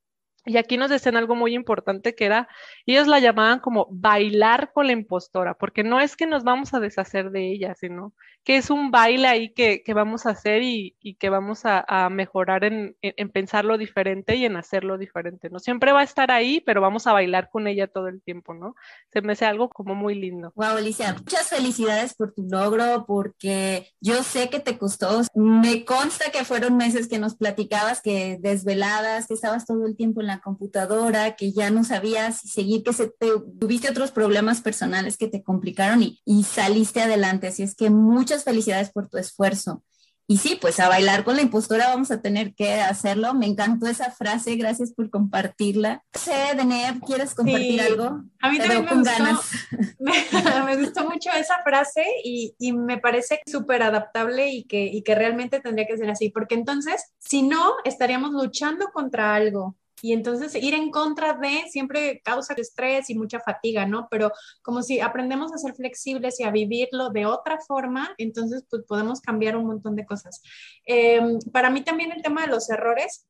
Y 0.46 0.58
aquí 0.58 0.76
nos 0.76 0.90
decían 0.90 1.16
algo 1.16 1.34
muy 1.34 1.54
importante 1.54 2.14
que 2.14 2.26
era, 2.26 2.48
ellos 2.84 3.06
la 3.06 3.18
llamaban 3.18 3.60
como 3.60 3.88
bailar 3.90 4.72
con 4.72 4.86
la 4.86 4.92
impostora, 4.92 5.54
porque 5.54 5.82
no 5.84 6.00
es 6.00 6.16
que 6.16 6.26
nos 6.26 6.44
vamos 6.44 6.74
a 6.74 6.80
deshacer 6.80 7.30
de 7.30 7.50
ella, 7.50 7.74
sino 7.74 8.12
que 8.44 8.58
es 8.58 8.68
un 8.68 8.90
baile 8.90 9.26
ahí 9.26 9.54
que, 9.54 9.82
que 9.82 9.94
vamos 9.94 10.26
a 10.26 10.30
hacer 10.30 10.62
y, 10.62 10.94
y 11.00 11.14
que 11.14 11.30
vamos 11.30 11.62
a, 11.64 11.84
mejorar 12.10 12.64
en, 12.64 12.94
en, 13.00 13.14
en, 13.16 13.30
pensarlo 13.30 13.78
diferente 13.78 14.36
y 14.36 14.44
en 14.44 14.56
hacerlo 14.56 14.98
diferente, 14.98 15.48
¿no? 15.48 15.58
Siempre 15.58 15.92
va 15.92 16.00
a 16.00 16.04
estar 16.04 16.30
ahí, 16.30 16.60
pero 16.60 16.82
vamos 16.82 17.06
a 17.06 17.14
bailar 17.14 17.48
con 17.50 17.66
ella 17.66 17.86
todo 17.86 18.08
el 18.08 18.20
tiempo, 18.20 18.52
¿no? 18.52 18.74
Se 19.12 19.22
me 19.22 19.32
hace 19.32 19.46
algo 19.46 19.70
como 19.70 19.94
muy 19.94 20.14
lindo. 20.14 20.52
Wow, 20.56 20.76
Alicia, 20.76 21.14
muchas 21.14 21.48
felicidades 21.48 22.14
por 22.14 22.32
tu 22.32 22.42
logro, 22.42 23.06
porque 23.06 23.88
yo 24.00 24.22
sé 24.22 24.50
que 24.50 24.60
te 24.60 24.76
costó, 24.76 25.22
me 25.34 25.86
consta 25.86 26.30
que 26.30 26.44
fueron 26.44 26.76
meses 26.76 27.08
que 27.08 27.18
nos 27.18 27.36
platicabas, 27.36 28.02
que 28.02 28.38
desveladas, 28.40 29.26
que 29.26 29.34
estabas 29.34 29.64
todo 29.64 29.86
el 29.86 29.96
tiempo 29.96 30.20
en 30.20 30.26
la 30.26 30.40
computadora, 30.40 31.36
que 31.36 31.52
ya 31.52 31.70
no 31.70 31.82
sabías 31.82 32.40
si 32.40 32.48
seguir, 32.48 32.82
que 32.82 32.92
se 32.92 33.08
te, 33.08 33.28
tuviste 33.58 33.88
otros 33.88 34.10
problemas 34.10 34.60
personales 34.60 35.16
que 35.16 35.28
te 35.28 35.42
complicaron 35.42 36.02
y, 36.02 36.20
y 36.26 36.42
saliste 36.42 37.00
adelante. 37.00 37.46
Así 37.46 37.62
es 37.62 37.74
que 37.74 37.88
muchas 37.88 38.33
felicidades 38.42 38.90
por 38.90 39.08
tu 39.08 39.18
esfuerzo. 39.18 39.84
Y 40.26 40.38
sí, 40.38 40.56
pues 40.58 40.80
a 40.80 40.88
bailar 40.88 41.22
con 41.22 41.36
la 41.36 41.42
impostora 41.42 41.88
vamos 41.88 42.10
a 42.10 42.22
tener 42.22 42.54
que 42.54 42.80
hacerlo. 42.80 43.34
Me 43.34 43.44
encantó 43.44 43.86
esa 43.86 44.10
frase, 44.10 44.56
gracias 44.56 44.92
por 44.92 45.10
compartirla. 45.10 46.02
Sé, 46.14 46.54
Deneb, 46.56 47.00
¿quieres 47.04 47.34
compartir 47.34 47.80
sí, 47.80 47.86
algo? 47.86 48.22
A 48.40 48.50
mí 48.50 48.58
también 48.58 48.86
me 48.86 48.94
gustó, 48.94 49.22
me, 49.98 50.64
me, 50.64 50.76
gustó 50.82 51.04
mucho 51.04 51.30
esa 51.30 51.62
frase 51.62 52.06
y, 52.24 52.54
y 52.58 52.72
me 52.72 52.96
parece 52.96 53.42
súper 53.44 53.82
adaptable 53.82 54.48
y 54.48 54.64
que, 54.64 54.86
y 54.86 55.02
que 55.02 55.14
realmente 55.14 55.60
tendría 55.60 55.86
que 55.86 55.98
ser 55.98 56.08
así, 56.08 56.30
porque 56.30 56.54
entonces, 56.54 57.12
si 57.18 57.42
no, 57.42 57.74
estaríamos 57.84 58.30
luchando 58.32 58.86
contra 58.94 59.34
algo 59.34 59.76
y 60.04 60.12
entonces 60.12 60.54
ir 60.54 60.74
en 60.74 60.90
contra 60.90 61.32
de 61.32 61.64
siempre 61.70 62.20
causa 62.22 62.52
estrés 62.58 63.08
y 63.08 63.14
mucha 63.14 63.40
fatiga, 63.40 63.86
¿no? 63.86 64.06
Pero 64.10 64.30
como 64.60 64.82
si 64.82 65.00
aprendemos 65.00 65.50
a 65.54 65.56
ser 65.56 65.72
flexibles 65.72 66.38
y 66.40 66.44
a 66.44 66.50
vivirlo 66.50 67.08
de 67.08 67.24
otra 67.24 67.58
forma, 67.66 68.14
entonces 68.18 68.66
pues 68.68 68.82
podemos 68.86 69.22
cambiar 69.22 69.56
un 69.56 69.64
montón 69.64 69.96
de 69.96 70.04
cosas. 70.04 70.42
Eh, 70.86 71.22
para 71.54 71.70
mí 71.70 71.80
también 71.80 72.12
el 72.12 72.20
tema 72.20 72.42
de 72.42 72.48
los 72.48 72.68
errores 72.68 73.26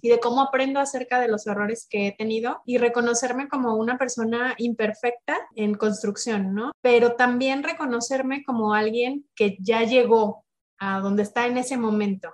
y 0.00 0.08
de 0.08 0.18
cómo 0.18 0.40
aprendo 0.40 0.80
acerca 0.80 1.20
de 1.20 1.28
los 1.28 1.46
errores 1.46 1.86
que 1.90 2.06
he 2.06 2.12
tenido 2.12 2.62
y 2.64 2.78
reconocerme 2.78 3.46
como 3.46 3.76
una 3.76 3.98
persona 3.98 4.54
imperfecta 4.56 5.36
en 5.56 5.74
construcción, 5.74 6.54
¿no? 6.54 6.72
Pero 6.80 7.16
también 7.16 7.62
reconocerme 7.62 8.44
como 8.44 8.72
alguien 8.72 9.26
que 9.34 9.58
ya 9.60 9.82
llegó 9.82 10.46
a 10.78 11.00
donde 11.00 11.22
está 11.22 11.46
en 11.46 11.58
ese 11.58 11.76
momento, 11.76 12.32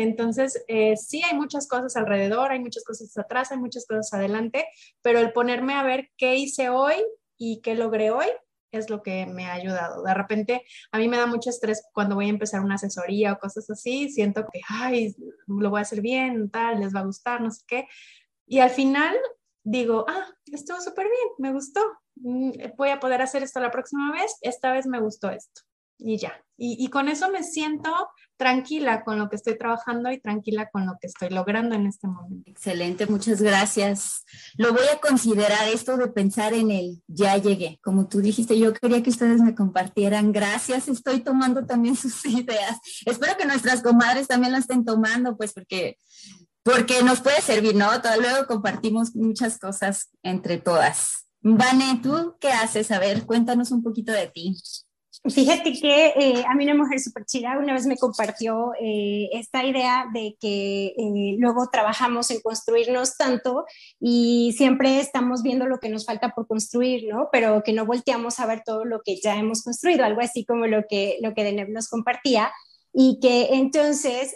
entonces, 0.00 0.64
eh, 0.68 0.96
sí 0.96 1.22
hay 1.22 1.36
muchas 1.36 1.68
cosas 1.68 1.94
alrededor, 1.96 2.50
hay 2.50 2.60
muchas 2.60 2.82
cosas 2.82 3.16
atrás, 3.18 3.52
hay 3.52 3.58
muchas 3.58 3.86
cosas 3.86 4.10
adelante, 4.14 4.66
pero 5.02 5.18
el 5.18 5.32
ponerme 5.32 5.74
a 5.74 5.82
ver 5.82 6.08
qué 6.16 6.36
hice 6.36 6.70
hoy 6.70 6.94
y 7.36 7.60
qué 7.60 7.74
logré 7.74 8.10
hoy 8.10 8.26
es 8.70 8.88
lo 8.88 9.02
que 9.02 9.26
me 9.26 9.44
ha 9.44 9.52
ayudado. 9.52 10.02
De 10.02 10.14
repente, 10.14 10.64
a 10.92 10.98
mí 10.98 11.08
me 11.08 11.18
da 11.18 11.26
mucho 11.26 11.50
estrés 11.50 11.86
cuando 11.92 12.14
voy 12.14 12.26
a 12.26 12.30
empezar 12.30 12.62
una 12.62 12.76
asesoría 12.76 13.34
o 13.34 13.38
cosas 13.38 13.68
así, 13.68 14.08
siento 14.08 14.46
que, 14.50 14.62
ay, 14.66 15.14
lo 15.46 15.68
voy 15.68 15.80
a 15.80 15.82
hacer 15.82 16.00
bien, 16.00 16.50
tal, 16.50 16.80
les 16.80 16.94
va 16.94 17.00
a 17.00 17.04
gustar, 17.04 17.42
no 17.42 17.50
sé 17.50 17.62
qué. 17.66 17.86
Y 18.46 18.60
al 18.60 18.70
final 18.70 19.14
digo, 19.62 20.06
ah, 20.08 20.26
estuvo 20.46 20.80
súper 20.80 21.04
bien, 21.04 21.28
me 21.36 21.52
gustó, 21.52 21.82
mm, 22.14 22.52
voy 22.78 22.88
a 22.88 22.98
poder 22.98 23.20
hacer 23.20 23.42
esto 23.42 23.60
la 23.60 23.70
próxima 23.70 24.10
vez, 24.12 24.38
esta 24.40 24.72
vez 24.72 24.86
me 24.86 25.00
gustó 25.00 25.30
esto 25.30 25.60
y 25.98 26.16
ya. 26.16 26.42
Y, 26.56 26.82
y, 26.84 26.88
con 26.88 27.08
eso 27.08 27.30
me 27.30 27.42
siento 27.42 27.90
tranquila 28.36 29.04
con 29.04 29.18
lo 29.18 29.28
que 29.28 29.36
estoy 29.36 29.56
trabajando 29.56 30.10
y 30.10 30.20
tranquila 30.20 30.68
con 30.70 30.86
lo 30.86 30.94
que 31.00 31.06
estoy 31.06 31.30
logrando 31.30 31.74
en 31.74 31.86
este 31.86 32.06
momento. 32.06 32.50
Excelente, 32.50 33.06
muchas 33.06 33.40
gracias. 33.40 34.24
Lo 34.56 34.72
voy 34.72 34.86
a 34.92 35.00
considerar 35.00 35.68
esto 35.68 35.96
de 35.96 36.08
pensar 36.08 36.54
en 36.54 36.70
el 36.70 37.02
ya 37.06 37.36
llegué. 37.36 37.78
Como 37.82 38.08
tú 38.08 38.20
dijiste, 38.20 38.58
yo 38.58 38.72
quería 38.72 39.02
que 39.02 39.10
ustedes 39.10 39.40
me 39.40 39.54
compartieran. 39.54 40.32
Gracias, 40.32 40.88
estoy 40.88 41.20
tomando 41.20 41.66
también 41.66 41.96
sus 41.96 42.24
ideas. 42.26 42.78
Espero 43.06 43.36
que 43.36 43.46
nuestras 43.46 43.82
comadres 43.82 44.28
también 44.28 44.52
la 44.52 44.58
estén 44.58 44.84
tomando, 44.84 45.36
pues 45.36 45.52
porque 45.52 45.98
porque 46.64 47.02
nos 47.02 47.20
puede 47.20 47.40
servir, 47.40 47.74
¿no? 47.74 48.00
Todo, 48.00 48.20
luego 48.20 48.46
compartimos 48.46 49.16
muchas 49.16 49.58
cosas 49.58 50.10
entre 50.22 50.58
todas. 50.58 51.26
Vane, 51.40 51.98
¿tú 52.00 52.36
qué 52.40 52.52
haces? 52.52 52.92
A 52.92 53.00
ver, 53.00 53.26
cuéntanos 53.26 53.72
un 53.72 53.82
poquito 53.82 54.12
de 54.12 54.28
ti. 54.28 54.56
Fíjate 55.24 55.72
que 55.72 56.06
eh, 56.16 56.44
a 56.48 56.56
mí 56.56 56.64
una 56.64 56.74
mujer 56.74 56.98
súper 56.98 57.24
chida 57.24 57.56
una 57.56 57.74
vez 57.74 57.86
me 57.86 57.96
compartió 57.96 58.72
eh, 58.80 59.28
esta 59.32 59.64
idea 59.64 60.06
de 60.12 60.36
que 60.40 60.86
eh, 60.86 61.36
luego 61.38 61.68
trabajamos 61.70 62.32
en 62.32 62.40
construirnos 62.40 63.16
tanto 63.16 63.64
y 64.00 64.52
siempre 64.56 64.98
estamos 64.98 65.44
viendo 65.44 65.66
lo 65.66 65.78
que 65.78 65.90
nos 65.90 66.06
falta 66.06 66.30
por 66.30 66.48
construir, 66.48 67.06
¿no? 67.08 67.28
Pero 67.30 67.62
que 67.62 67.72
no 67.72 67.86
volteamos 67.86 68.40
a 68.40 68.46
ver 68.46 68.62
todo 68.66 68.84
lo 68.84 69.00
que 69.04 69.20
ya 69.22 69.36
hemos 69.36 69.62
construido, 69.62 70.04
algo 70.04 70.20
así 70.20 70.44
como 70.44 70.66
lo 70.66 70.86
que, 70.88 71.18
lo 71.22 71.34
que 71.34 71.44
Deneb 71.44 71.68
nos 71.68 71.88
compartía 71.88 72.50
y 72.92 73.20
que 73.22 73.54
entonces 73.54 74.34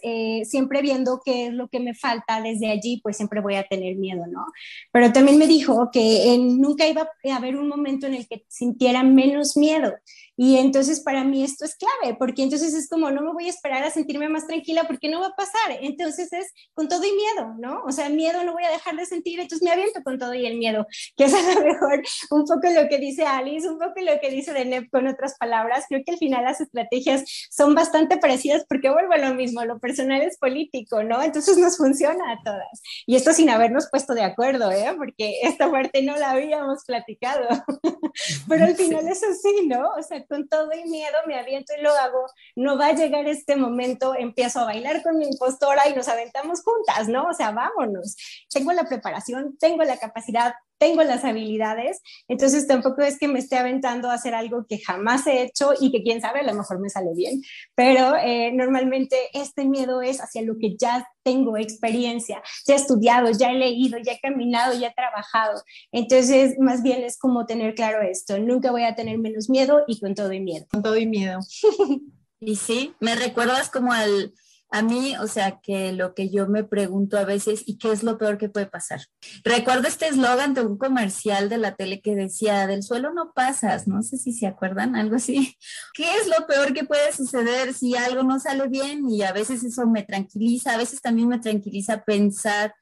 siempre 0.49 0.81
viendo 0.81 1.21
qué 1.23 1.49
es 1.49 1.53
lo 1.53 1.69
que 1.69 1.79
me 1.79 1.95
falta 1.95 2.41
desde 2.41 2.71
allí, 2.71 3.01
pues 3.03 3.19
siempre 3.19 3.43
voy 3.43 3.57
a 3.57 3.67
tener 3.67 3.97
miedo, 3.97 4.25
¿no? 4.29 4.47
Pero 4.93 5.13
también 5.13 5.37
me 5.37 5.47
dijo 5.47 5.91
que 5.93 6.39
nunca 6.39 6.87
iba 6.87 7.03
a 7.03 7.37
haber 7.37 7.57
un 7.57 7.69
momento 7.69 8.07
en 8.07 8.15
el 8.15 8.27
que 8.27 8.47
sintiera 8.49 9.03
menos 9.03 9.59
miedo. 9.59 9.93
Y 10.37 10.59
entonces 10.59 11.01
para 11.01 11.25
mí 11.25 11.43
esto 11.43 11.65
es 11.65 11.77
clave, 11.77 12.17
porque 12.19 12.43
entonces 12.43 12.75
es 12.75 12.89
como, 12.89 13.11
no 13.11 13.23
me 13.23 13.33
voy 13.33 13.47
a 13.47 13.51
esperar 13.51 13.83
a 13.85 13.91
sentirme 13.91 14.29
más 14.29 14.47
tranquila 14.47 14.85
porque 14.87 15.09
no 15.09 15.21
va 15.21 15.29
a 15.29 15.37
pasar. 15.37 15.79
Entonces 15.81 16.33
es 16.33 16.53
con 16.75 16.89
todo 16.89 17.03
y 17.05 17.13
miedo, 17.13 17.55
¿no? 17.59 17.83
O 17.85 17.93
sea, 17.93 18.09
miedo 18.09 18.45
no 18.45 18.53
voy 18.53 18.65
a 18.65 18.71
dejar 18.71 18.97
de 18.97 19.07
sentir, 19.07 19.41
entonces 19.41 19.65
me 19.65 19.73
aviento 19.73 20.03
con 20.03 20.19
todo 20.19 20.35
y 20.35 20.47
el 20.47 20.59
miedo, 20.59 20.87
que 21.17 21.25
es 21.25 21.35
a 21.35 21.55
lo 21.55 21.65
mejor 21.65 22.03
un 22.31 22.45
poco 22.45 22.69
lo 22.71 22.89
que 22.89 22.99
dice 22.99 23.25
Alice, 23.25 23.69
un 23.69 23.79
poco 23.79 23.95
lo 24.01 24.21
que 24.21 24.31
dice 24.31 24.53
Deneb 24.53 24.91
con 24.91 25.07
otras 25.07 25.37
palabras. 25.39 25.85
Creo 25.89 26.03
que 26.05 26.13
al 26.13 26.19
final 26.19 26.45
las 26.45 26.61
estrategias 26.61 27.25
son 27.51 27.75
bastante 27.75 28.19
parecidas 28.19 28.65
porque 28.69 28.91
vuelvo 28.91 29.13
a 29.13 29.19
lo 29.19 29.35
mismo, 29.35 29.65
lo 29.65 29.79
personal 29.79 30.23
es 30.23 30.39
político, 30.39 31.03
¿no? 31.03 31.23
Entonces 31.23 31.57
nos 31.59 31.77
funciona 31.77 32.33
a 32.33 32.43
todas. 32.45 32.83
Y 33.07 33.17
esto 33.17 33.33
sin 33.33 33.51
habernos 33.51 33.89
puesto 33.91 34.15
de 34.15 34.23
acuerdo, 34.23 34.71
¿eh? 34.71 34.93
Porque 34.97 35.41
esta 35.43 35.71
parte 35.71 36.03
no 36.03 36.17
la 36.17 36.33
habíamos 36.33 36.85
platicado. 36.85 37.49
Pero 38.49 38.65
al 38.65 38.77
final 38.77 39.07
es 39.09 39.23
así, 39.23 39.67
¿no? 39.67 39.91
O 39.99 40.03
sea, 40.03 40.26
con 40.27 40.49
todo 40.49 40.71
y 40.73 40.89
miedo 40.89 41.17
me 41.27 41.39
aviento 41.39 41.73
y 41.79 41.83
lo 41.83 41.93
hago, 41.93 42.27
no 42.55 42.79
va 42.79 42.89
a 42.89 42.93
llegar 42.93 43.27
este 43.27 43.57
momento, 43.57 44.15
empiezo 44.15 44.61
a 44.61 44.65
bailar 44.65 45.03
con 45.03 45.19
mi 45.19 45.27
impostora 45.27 45.89
y 45.89 45.95
nos 45.95 46.09
aventamos 46.09 46.63
juntas, 46.63 47.09
¿no? 47.09 47.29
O 47.29 47.35
sea, 47.35 47.51
vámonos. 47.53 48.17
Tengo 48.51 48.73
la 48.73 48.85
preparación, 48.85 49.57
tengo 49.59 49.85
la 49.85 49.99
capacidad, 49.99 50.55
tengo 50.79 51.03
las 51.03 51.25
habilidades, 51.25 52.01
entonces 52.29 52.67
tampoco 52.67 53.03
es 53.03 53.19
que 53.19 53.29
me 53.29 53.39
esté 53.39 53.57
aventando 53.57 54.11
a 54.11 54.15
hacer 54.15 54.35
algo 54.35 54.67
que 54.69 54.79
jamás 54.79 55.27
he 55.27 55.43
hecho 55.43 55.73
y 55.81 55.91
que 55.91 56.03
quién 56.03 56.21
sabe, 56.21 56.41
a 56.41 56.45
lo 56.45 56.55
mejor 56.55 56.81
me 56.81 56.91
sale 56.91 57.11
bien, 57.15 57.43
pero 57.75 58.17
eh, 58.17 58.53
normalmente 58.53 59.17
este 59.33 59.65
miedo 59.65 60.03
es 60.03 60.21
hacia 60.21 60.43
lo 60.43 60.57
que 60.59 60.77
ya 60.77 61.09
tengo 61.23 61.57
experiencia, 61.57 62.43
ya 62.67 62.75
he 62.75 62.77
estudiado, 62.77 63.31
ya 63.31 63.51
he 63.51 63.55
leído, 63.55 63.99
ya 63.99 64.13
he 64.13 64.21
caminado, 64.21 64.79
ya 64.79 64.89
he 64.89 64.95
trabajado, 64.95 65.63
entonces 65.93 66.57
más 66.59 66.83
bien 66.83 67.03
es 67.03 67.19
como 67.19 67.47
tener 67.47 67.75
claro 67.75 68.03
esto, 68.03 68.39
nunca 68.39 68.71
voy 68.71 68.85
a 68.85 68.95
tener 68.95 69.19
menos 69.19 69.49
miedo 69.49 69.83
y 69.87 69.99
con 70.01 70.15
todo 70.15 70.33
y 70.33 70.41
miedo. 70.41 70.67
Con 70.71 70.83
todo 70.83 70.97
y 70.97 71.07
miedo. 71.07 71.41
y 72.41 72.57
sí, 72.57 72.95
me 73.01 73.15
recuerdas 73.15 73.71
como 73.71 73.93
al 73.93 74.33
a 74.71 74.83
mí, 74.83 75.17
o 75.17 75.27
sea, 75.27 75.61
que 75.63 75.93
lo 75.93 76.15
que 76.15 76.29
yo 76.31 76.49
me 76.49 76.65
pregunto 76.65 77.19
a 77.19 77.25
veces, 77.25 77.63
¿y 77.67 77.79
qué 77.79 77.93
es 77.93 78.03
lo 78.03 78.19
peor 78.19 78.37
que 78.37 78.49
puede 78.49 78.67
pasar? 78.67 79.01
Recuerdo 79.45 79.89
este 79.89 80.09
eslogan 80.09 80.55
de 80.55 80.63
un 80.63 80.77
comercial 80.77 81.49
de 81.49 81.59
la 81.59 81.77
tele 81.77 82.01
que 82.01 82.15
decía, 82.15 82.67
del 82.67 82.83
suelo 82.83 83.13
no 83.13 83.33
pasas, 83.33 83.87
no 83.87 84.03
sé 84.03 84.19
si 84.19 84.33
se 84.33 84.47
acuerdan, 84.47 84.97
algo 84.97 85.17
así. 85.17 85.57
¿Qué 85.95 86.05
es 86.17 86.27
lo 86.27 86.47
peor 86.47 86.75
que 86.75 86.85
puede 86.85 87.13
suceder 87.13 87.75
si 87.75 87.97
algo 87.97 88.23
no 88.23 88.41
sale 88.41 88.69
bien? 88.69 89.09
Y 89.09 89.23
a 89.23 89.33
veces 89.33 89.63
eso 89.63 89.87
me 89.87 90.03
tranquiliza, 90.03 90.75
a 90.75 90.79
veces 90.79 91.01
también 91.01 91.29
me 91.29 91.39
tranquiliza 91.39 92.03
pensar 92.05 92.75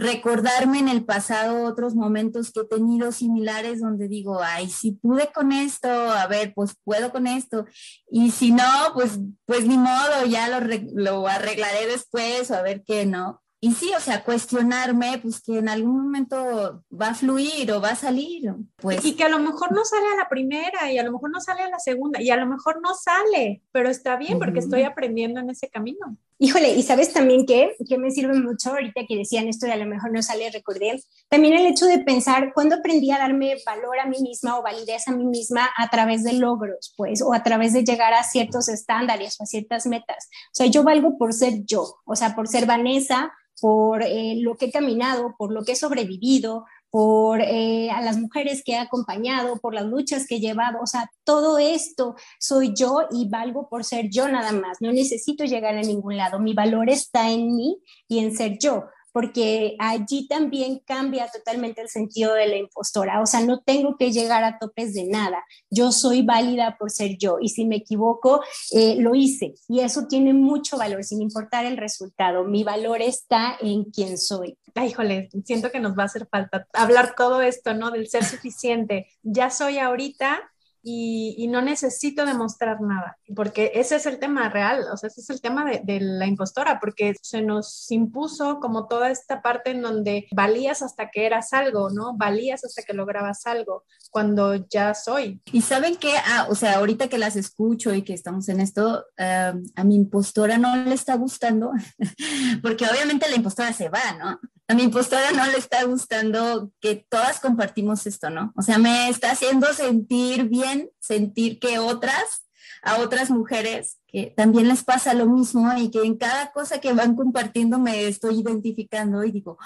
recordarme 0.00 0.78
en 0.78 0.88
el 0.88 1.04
pasado 1.04 1.64
otros 1.64 1.94
momentos 1.94 2.50
que 2.52 2.60
he 2.60 2.64
tenido 2.64 3.12
similares 3.12 3.80
donde 3.80 4.08
digo, 4.08 4.40
ay, 4.42 4.70
si 4.70 4.92
pude 4.92 5.30
con 5.32 5.52
esto, 5.52 5.88
a 5.88 6.26
ver, 6.26 6.52
pues 6.54 6.74
puedo 6.84 7.12
con 7.12 7.26
esto. 7.26 7.66
Y 8.10 8.30
si 8.30 8.50
no, 8.50 8.64
pues, 8.94 9.18
pues 9.44 9.66
ni 9.66 9.76
modo, 9.76 10.24
ya 10.26 10.48
lo, 10.48 10.66
lo 10.94 11.28
arreglaré 11.28 11.86
después 11.86 12.50
o 12.50 12.54
a 12.54 12.62
ver 12.62 12.82
qué, 12.86 13.04
¿no? 13.04 13.42
Y 13.62 13.72
sí, 13.74 13.92
o 13.94 14.00
sea, 14.00 14.24
cuestionarme, 14.24 15.18
pues 15.22 15.42
que 15.42 15.58
en 15.58 15.68
algún 15.68 16.04
momento 16.04 16.82
va 16.90 17.08
a 17.08 17.14
fluir 17.14 17.70
o 17.72 17.80
va 17.82 17.90
a 17.90 17.94
salir. 17.94 18.54
Pues. 18.76 19.04
Y 19.04 19.16
que 19.16 19.24
a 19.24 19.28
lo 19.28 19.38
mejor 19.38 19.72
no 19.72 19.84
sale 19.84 20.06
a 20.14 20.16
la 20.16 20.30
primera 20.30 20.90
y 20.90 20.96
a 20.96 21.02
lo 21.02 21.12
mejor 21.12 21.30
no 21.30 21.40
sale 21.40 21.62
a 21.64 21.68
la 21.68 21.78
segunda 21.78 22.22
y 22.22 22.30
a 22.30 22.36
lo 22.36 22.46
mejor 22.46 22.80
no 22.80 22.94
sale, 22.94 23.62
pero 23.70 23.90
está 23.90 24.16
bien 24.16 24.38
porque 24.38 24.60
uh 24.60 24.62
-huh. 24.62 24.64
estoy 24.64 24.82
aprendiendo 24.84 25.40
en 25.40 25.50
ese 25.50 25.68
camino. 25.68 26.16
Híjole, 26.42 26.70
y 26.70 26.82
sabes 26.82 27.12
también 27.12 27.44
que, 27.44 27.76
que 27.86 27.98
me 27.98 28.10
sirve 28.10 28.32
mucho 28.32 28.70
ahorita 28.70 29.02
que 29.06 29.14
decían 29.14 29.46
esto 29.46 29.66
y 29.66 29.72
a 29.72 29.76
lo 29.76 29.84
mejor 29.84 30.10
no 30.10 30.22
sale, 30.22 30.50
recordé, 30.50 30.98
también 31.28 31.52
el 31.52 31.66
hecho 31.66 31.84
de 31.84 31.98
pensar 31.98 32.54
cuándo 32.54 32.76
aprendí 32.76 33.10
a 33.10 33.18
darme 33.18 33.56
valor 33.66 33.98
a 33.98 34.06
mí 34.06 34.16
misma 34.22 34.58
o 34.58 34.62
validez 34.62 35.06
a 35.06 35.12
mí 35.12 35.26
misma 35.26 35.68
a 35.76 35.90
través 35.90 36.24
de 36.24 36.32
logros, 36.32 36.94
pues, 36.96 37.20
o 37.20 37.34
a 37.34 37.42
través 37.42 37.74
de 37.74 37.84
llegar 37.84 38.14
a 38.14 38.24
ciertos 38.24 38.70
estándares 38.70 39.38
o 39.38 39.42
a 39.42 39.46
ciertas 39.46 39.84
metas. 39.84 40.30
O 40.46 40.54
sea, 40.54 40.66
yo 40.66 40.82
valgo 40.82 41.18
por 41.18 41.34
ser 41.34 41.62
yo, 41.66 41.96
o 42.06 42.16
sea, 42.16 42.34
por 42.34 42.48
ser 42.48 42.64
Vanessa, 42.64 43.30
por 43.60 44.02
eh, 44.02 44.36
lo 44.40 44.56
que 44.56 44.66
he 44.66 44.72
caminado, 44.72 45.34
por 45.36 45.52
lo 45.52 45.62
que 45.62 45.72
he 45.72 45.76
sobrevivido, 45.76 46.64
por 46.90 47.40
eh, 47.40 47.90
a 47.90 48.00
las 48.02 48.18
mujeres 48.18 48.62
que 48.64 48.72
he 48.72 48.78
acompañado, 48.78 49.56
por 49.56 49.74
las 49.74 49.86
luchas 49.86 50.26
que 50.26 50.36
he 50.36 50.40
llevado, 50.40 50.80
o 50.82 50.86
sea, 50.86 51.10
todo 51.24 51.58
esto 51.58 52.16
soy 52.38 52.74
yo 52.74 53.02
y 53.10 53.28
valgo 53.28 53.68
por 53.68 53.84
ser 53.84 54.08
yo 54.10 54.28
nada 54.28 54.52
más, 54.52 54.78
no 54.80 54.92
necesito 54.92 55.44
llegar 55.44 55.76
a 55.76 55.82
ningún 55.82 56.16
lado, 56.16 56.40
mi 56.40 56.54
valor 56.54 56.90
está 56.90 57.30
en 57.30 57.54
mí 57.54 57.78
y 58.08 58.18
en 58.18 58.36
ser 58.36 58.58
yo 58.58 58.84
porque 59.12 59.76
allí 59.78 60.26
también 60.28 60.80
cambia 60.86 61.28
totalmente 61.28 61.80
el 61.80 61.88
sentido 61.88 62.34
de 62.34 62.46
la 62.46 62.56
impostora. 62.56 63.20
O 63.20 63.26
sea, 63.26 63.40
no 63.40 63.60
tengo 63.60 63.96
que 63.96 64.12
llegar 64.12 64.44
a 64.44 64.58
topes 64.58 64.94
de 64.94 65.04
nada. 65.04 65.44
Yo 65.70 65.92
soy 65.92 66.22
válida 66.22 66.76
por 66.78 66.90
ser 66.90 67.16
yo 67.18 67.38
y 67.40 67.48
si 67.48 67.64
me 67.64 67.76
equivoco, 67.76 68.42
eh, 68.72 68.96
lo 68.98 69.14
hice. 69.14 69.54
Y 69.68 69.80
eso 69.80 70.06
tiene 70.06 70.32
mucho 70.32 70.76
valor, 70.76 71.04
sin 71.04 71.20
importar 71.22 71.64
el 71.64 71.76
resultado. 71.76 72.44
Mi 72.44 72.64
valor 72.64 73.02
está 73.02 73.56
en 73.60 73.84
quién 73.84 74.18
soy. 74.18 74.56
Ay, 74.74 74.88
híjole, 74.88 75.28
siento 75.44 75.70
que 75.70 75.80
nos 75.80 75.98
va 75.98 76.04
a 76.04 76.06
hacer 76.06 76.26
falta 76.30 76.66
hablar 76.72 77.14
todo 77.16 77.40
esto, 77.42 77.74
¿no? 77.74 77.90
Del 77.90 78.08
ser 78.08 78.24
suficiente. 78.24 79.08
Ya 79.22 79.50
soy 79.50 79.78
ahorita 79.78 80.40
y, 80.82 81.48
no 81.50 81.62
necesito 81.62 82.24
demostrar 82.24 82.80
nada, 82.80 83.18
porque 83.34 83.72
ese 83.74 83.96
es 83.96 84.06
el 84.06 84.18
tema 84.18 84.48
real, 84.48 84.84
o 84.92 84.96
sea, 84.96 85.08
ese 85.08 85.20
es 85.20 85.30
el 85.30 85.40
tema 85.40 85.64
de, 85.64 86.00
la 86.00 86.26
impostora, 86.26 86.78
porque 86.78 87.14
se 87.20 87.42
nos 87.42 87.90
impuso 87.90 88.60
como 88.60 88.86
toda 88.86 89.10
esta 89.10 89.42
parte 89.42 89.70
en 89.70 89.82
donde 89.82 90.28
valías 90.32 90.82
hasta 90.82 91.10
que 91.10 91.26
eras 91.26 91.52
algo, 91.52 91.90
¿no? 91.90 92.16
Valías 92.16 92.64
hasta 92.64 92.82
que 92.82 92.94
lograbas 92.94 93.46
algo, 93.46 93.84
cuando 94.10 94.54
ya 94.68 94.94
soy. 94.94 95.40
Y 95.52 95.62
saben 95.62 95.96
que, 95.96 96.12
ah, 96.16 96.46
o 96.48 96.54
sea, 96.54 96.76
ahorita 96.76 97.08
que 97.08 97.18
las 97.18 97.36
escucho 97.36 97.92
y 97.92 98.02
que 98.02 98.14
estamos 98.14 98.48
en 98.48 98.60
esto, 98.60 99.04
a 99.18 99.84
mi 99.84 99.96
impostora 99.96 100.56
no 100.56 100.76
le 100.76 100.94
está 100.94 101.16
gustando, 101.16 101.72
porque 102.62 102.86
obviamente 102.86 103.28
la 103.28 103.36
impostora 103.36 103.72
se 103.72 103.88
va, 103.88 104.12
¿no? 104.18 104.40
A 104.70 104.74
mi 104.74 104.84
impostora 104.84 105.32
no 105.32 105.44
le 105.46 105.58
está 105.58 105.82
gustando 105.82 106.70
que 106.80 107.04
todas 107.08 107.40
compartimos 107.40 108.06
esto, 108.06 108.30
¿no? 108.30 108.52
O 108.56 108.62
sea, 108.62 108.78
me 108.78 109.08
está 109.08 109.32
haciendo 109.32 109.66
sentir 109.74 110.44
bien, 110.44 110.90
sentir 111.00 111.58
que 111.58 111.80
otras, 111.80 112.46
a 112.80 112.98
otras 112.98 113.30
mujeres, 113.30 113.98
que 114.06 114.32
también 114.36 114.68
les 114.68 114.84
pasa 114.84 115.12
lo 115.12 115.26
mismo 115.26 115.68
y 115.76 115.90
que 115.90 116.02
en 116.02 116.16
cada 116.16 116.52
cosa 116.52 116.80
que 116.80 116.92
van 116.92 117.16
compartiendo 117.16 117.80
me 117.80 118.06
estoy 118.06 118.38
identificando 118.38 119.24
y 119.24 119.32
digo, 119.32 119.58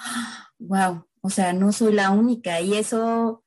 wow, 0.57 1.05
o 1.21 1.29
sea, 1.29 1.53
no 1.53 1.71
soy 1.71 1.93
la 1.93 2.09
única 2.09 2.59
y 2.61 2.73
eso 2.73 3.43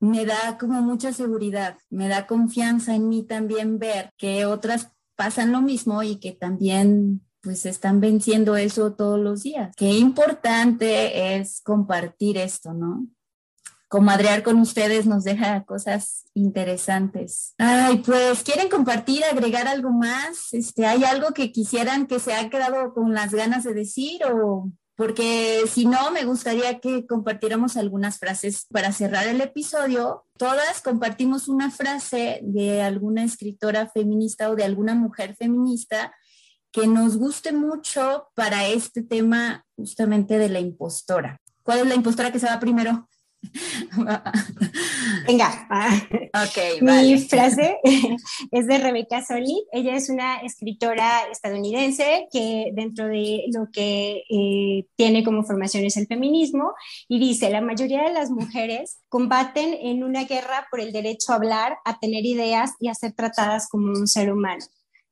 me 0.00 0.24
da 0.24 0.56
como 0.58 0.80
mucha 0.80 1.12
seguridad, 1.12 1.76
me 1.90 2.08
da 2.08 2.26
confianza 2.26 2.94
en 2.94 3.10
mí 3.10 3.22
también 3.22 3.78
ver 3.78 4.14
que 4.16 4.46
otras 4.46 4.92
pasan 5.14 5.52
lo 5.52 5.60
mismo 5.60 6.02
y 6.02 6.16
que 6.16 6.32
también 6.32 7.20
pues 7.42 7.66
están 7.66 8.00
venciendo 8.00 8.56
eso 8.56 8.94
todos 8.94 9.18
los 9.18 9.42
días. 9.42 9.74
Qué 9.76 9.90
importante 9.90 11.36
es 11.36 11.60
compartir 11.60 12.38
esto, 12.38 12.72
¿no? 12.72 13.06
Comadrear 13.88 14.42
con 14.42 14.58
ustedes 14.58 15.04
nos 15.06 15.24
deja 15.24 15.64
cosas 15.64 16.24
interesantes. 16.32 17.54
Ay, 17.58 17.98
pues, 17.98 18.42
¿quieren 18.42 18.70
compartir, 18.70 19.22
agregar 19.24 19.68
algo 19.68 19.90
más? 19.90 20.54
Este, 20.54 20.86
¿Hay 20.86 21.04
algo 21.04 21.32
que 21.32 21.52
quisieran 21.52 22.06
que 22.06 22.18
se 22.18 22.32
ha 22.32 22.48
quedado 22.48 22.94
con 22.94 23.12
las 23.12 23.34
ganas 23.34 23.64
de 23.64 23.74
decir 23.74 24.24
o 24.24 24.70
porque 24.94 25.64
si 25.68 25.86
no, 25.86 26.10
me 26.12 26.24
gustaría 26.24 26.78
que 26.78 27.06
compartiéramos 27.06 27.76
algunas 27.76 28.18
frases 28.18 28.66
para 28.70 28.92
cerrar 28.92 29.26
el 29.26 29.40
episodio. 29.40 30.26
Todas 30.36 30.82
compartimos 30.82 31.48
una 31.48 31.70
frase 31.70 32.40
de 32.42 32.82
alguna 32.82 33.24
escritora 33.24 33.88
feminista 33.88 34.50
o 34.50 34.54
de 34.54 34.64
alguna 34.64 34.94
mujer 34.94 35.34
feminista 35.34 36.14
que 36.72 36.86
nos 36.86 37.18
guste 37.18 37.52
mucho 37.52 38.28
para 38.34 38.66
este 38.66 39.02
tema 39.02 39.64
justamente 39.76 40.38
de 40.38 40.48
la 40.48 40.58
impostora. 40.58 41.40
¿Cuál 41.62 41.80
es 41.80 41.86
la 41.86 41.94
impostora 41.94 42.32
que 42.32 42.40
se 42.40 42.46
va 42.46 42.58
primero? 42.58 43.08
Venga, 45.26 45.68
okay, 46.48 46.80
mi 46.80 47.18
frase 47.18 47.76
es 48.50 48.66
de 48.66 48.78
Rebecca 48.78 49.22
Solnit. 49.22 49.64
Ella 49.72 49.96
es 49.96 50.08
una 50.08 50.36
escritora 50.38 51.22
estadounidense 51.30 52.28
que 52.32 52.70
dentro 52.72 53.08
de 53.08 53.44
lo 53.52 53.68
que 53.72 54.22
eh, 54.30 54.86
tiene 54.96 55.24
como 55.24 55.42
formación 55.44 55.84
es 55.84 55.96
el 55.96 56.06
feminismo 56.06 56.72
y 57.08 57.18
dice, 57.18 57.50
la 57.50 57.60
mayoría 57.60 58.04
de 58.04 58.12
las 58.12 58.30
mujeres 58.30 59.00
combaten 59.08 59.74
en 59.74 60.04
una 60.04 60.24
guerra 60.24 60.68
por 60.70 60.80
el 60.80 60.92
derecho 60.92 61.32
a 61.32 61.36
hablar, 61.36 61.78
a 61.84 61.98
tener 61.98 62.24
ideas 62.24 62.72
y 62.78 62.88
a 62.88 62.94
ser 62.94 63.12
tratadas 63.12 63.68
como 63.68 63.88
un 63.88 64.06
ser 64.06 64.32
humano. 64.32 64.64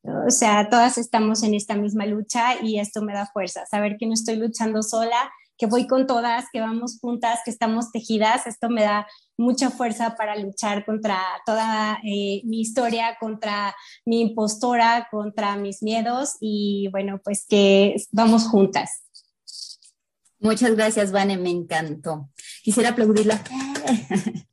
O 0.03 0.31
sea, 0.31 0.69
todas 0.71 0.97
estamos 0.97 1.43
en 1.43 1.55
esta 1.55 1.75
misma 1.75 2.07
lucha 2.07 2.63
y 2.63 2.79
esto 2.79 3.03
me 3.03 3.13
da 3.13 3.27
fuerza, 3.27 3.67
saber 3.67 3.97
que 3.99 4.07
no 4.07 4.15
estoy 4.15 4.37
luchando 4.37 4.83
sola, 4.83 5.31
que 5.59 5.67
voy 5.67 5.87
con 5.87 6.07
todas, 6.07 6.47
que 6.51 6.61
vamos 6.61 6.99
juntas, 7.01 7.41
que 7.45 7.51
estamos 7.51 7.93
tejidas, 7.93 8.47
esto 8.47 8.71
me 8.71 8.83
da 8.83 9.07
mucha 9.37 9.69
fuerza 9.71 10.17
para 10.17 10.35
luchar 10.37 10.87
contra 10.87 11.21
toda 11.45 11.99
eh, 12.03 12.41
mi 12.45 12.63
historia, 12.63 13.19
contra 13.21 13.77
mi 14.07 14.23
impostora, 14.23 15.07
contra 15.11 15.57
mis 15.57 15.83
miedos 15.83 16.37
y 16.41 16.89
bueno, 16.93 17.21
pues 17.23 17.45
que 17.47 17.95
vamos 18.11 18.49
juntas. 18.49 19.03
Muchas 20.39 20.75
gracias, 20.75 21.13
Vane, 21.13 21.37
me 21.37 21.51
encantó. 21.51 22.31
Quisiera 22.63 22.91
aplaudirla. 22.91 23.43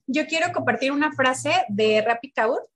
Yo 0.07 0.27
quiero 0.27 0.51
compartir 0.51 0.91
una 0.91 1.13
frase 1.13 1.51
de 1.69 2.01
Rappi 2.01 2.33
Kaur 2.33 2.69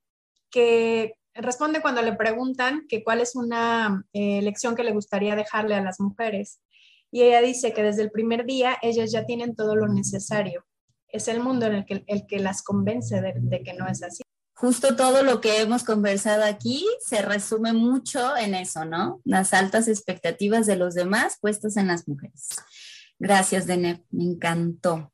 que 0.50 1.16
responde 1.34 1.82
cuando 1.82 2.02
le 2.02 2.14
preguntan 2.14 2.86
que 2.88 3.04
cuál 3.04 3.22
es 3.22 3.36
una 3.36 4.04
eh, 4.14 4.42
lección 4.42 4.76
que 4.76 4.84
le 4.84 4.92
gustaría 4.92 5.36
dejarle 5.36 5.76
a 5.76 5.82
las 5.82 6.00
mujeres. 6.00 6.60
Y 7.12 7.24
ella 7.24 7.42
dice 7.42 7.74
que 7.74 7.84
desde 7.84 8.04
el 8.04 8.12
primer 8.12 8.46
día 8.46 8.78
ellas 8.82 9.12
ya 9.12 9.26
tienen 9.26 9.56
todo 9.56 9.76
lo 9.76 9.88
necesario. 9.88 10.66
Es 11.08 11.28
el 11.28 11.42
mundo 11.42 11.66
en 11.66 11.76
el 11.76 11.86
que, 11.86 12.04
el 12.08 12.26
que 12.26 12.40
las 12.40 12.64
convence 12.64 13.22
de, 13.22 13.64
que 13.64 13.74
no 13.74 13.88
es 13.88 14.02
así. 14.02 14.24
Justo 14.54 14.96
todo 14.96 15.24
lo 15.24 15.42
que 15.42 15.60
hemos 15.60 15.84
conversado 15.84 16.44
aquí 16.44 16.86
se 17.06 17.22
resume 17.22 17.74
mucho 17.74 18.38
en 18.38 18.54
eso, 18.54 18.86
¿no? 18.86 19.20
Las 19.26 19.54
altas 19.54 19.88
expectativas 19.88 20.68
de 20.68 20.76
los 20.76 20.94
demás 20.94 21.38
puestas 21.42 21.78
en 21.78 21.88
las 21.88 22.08
mujeres. 22.08 22.50
Gracias, 23.18 23.66
Deneb, 23.66 24.04
me 24.12 24.24
encantó. 24.24 25.12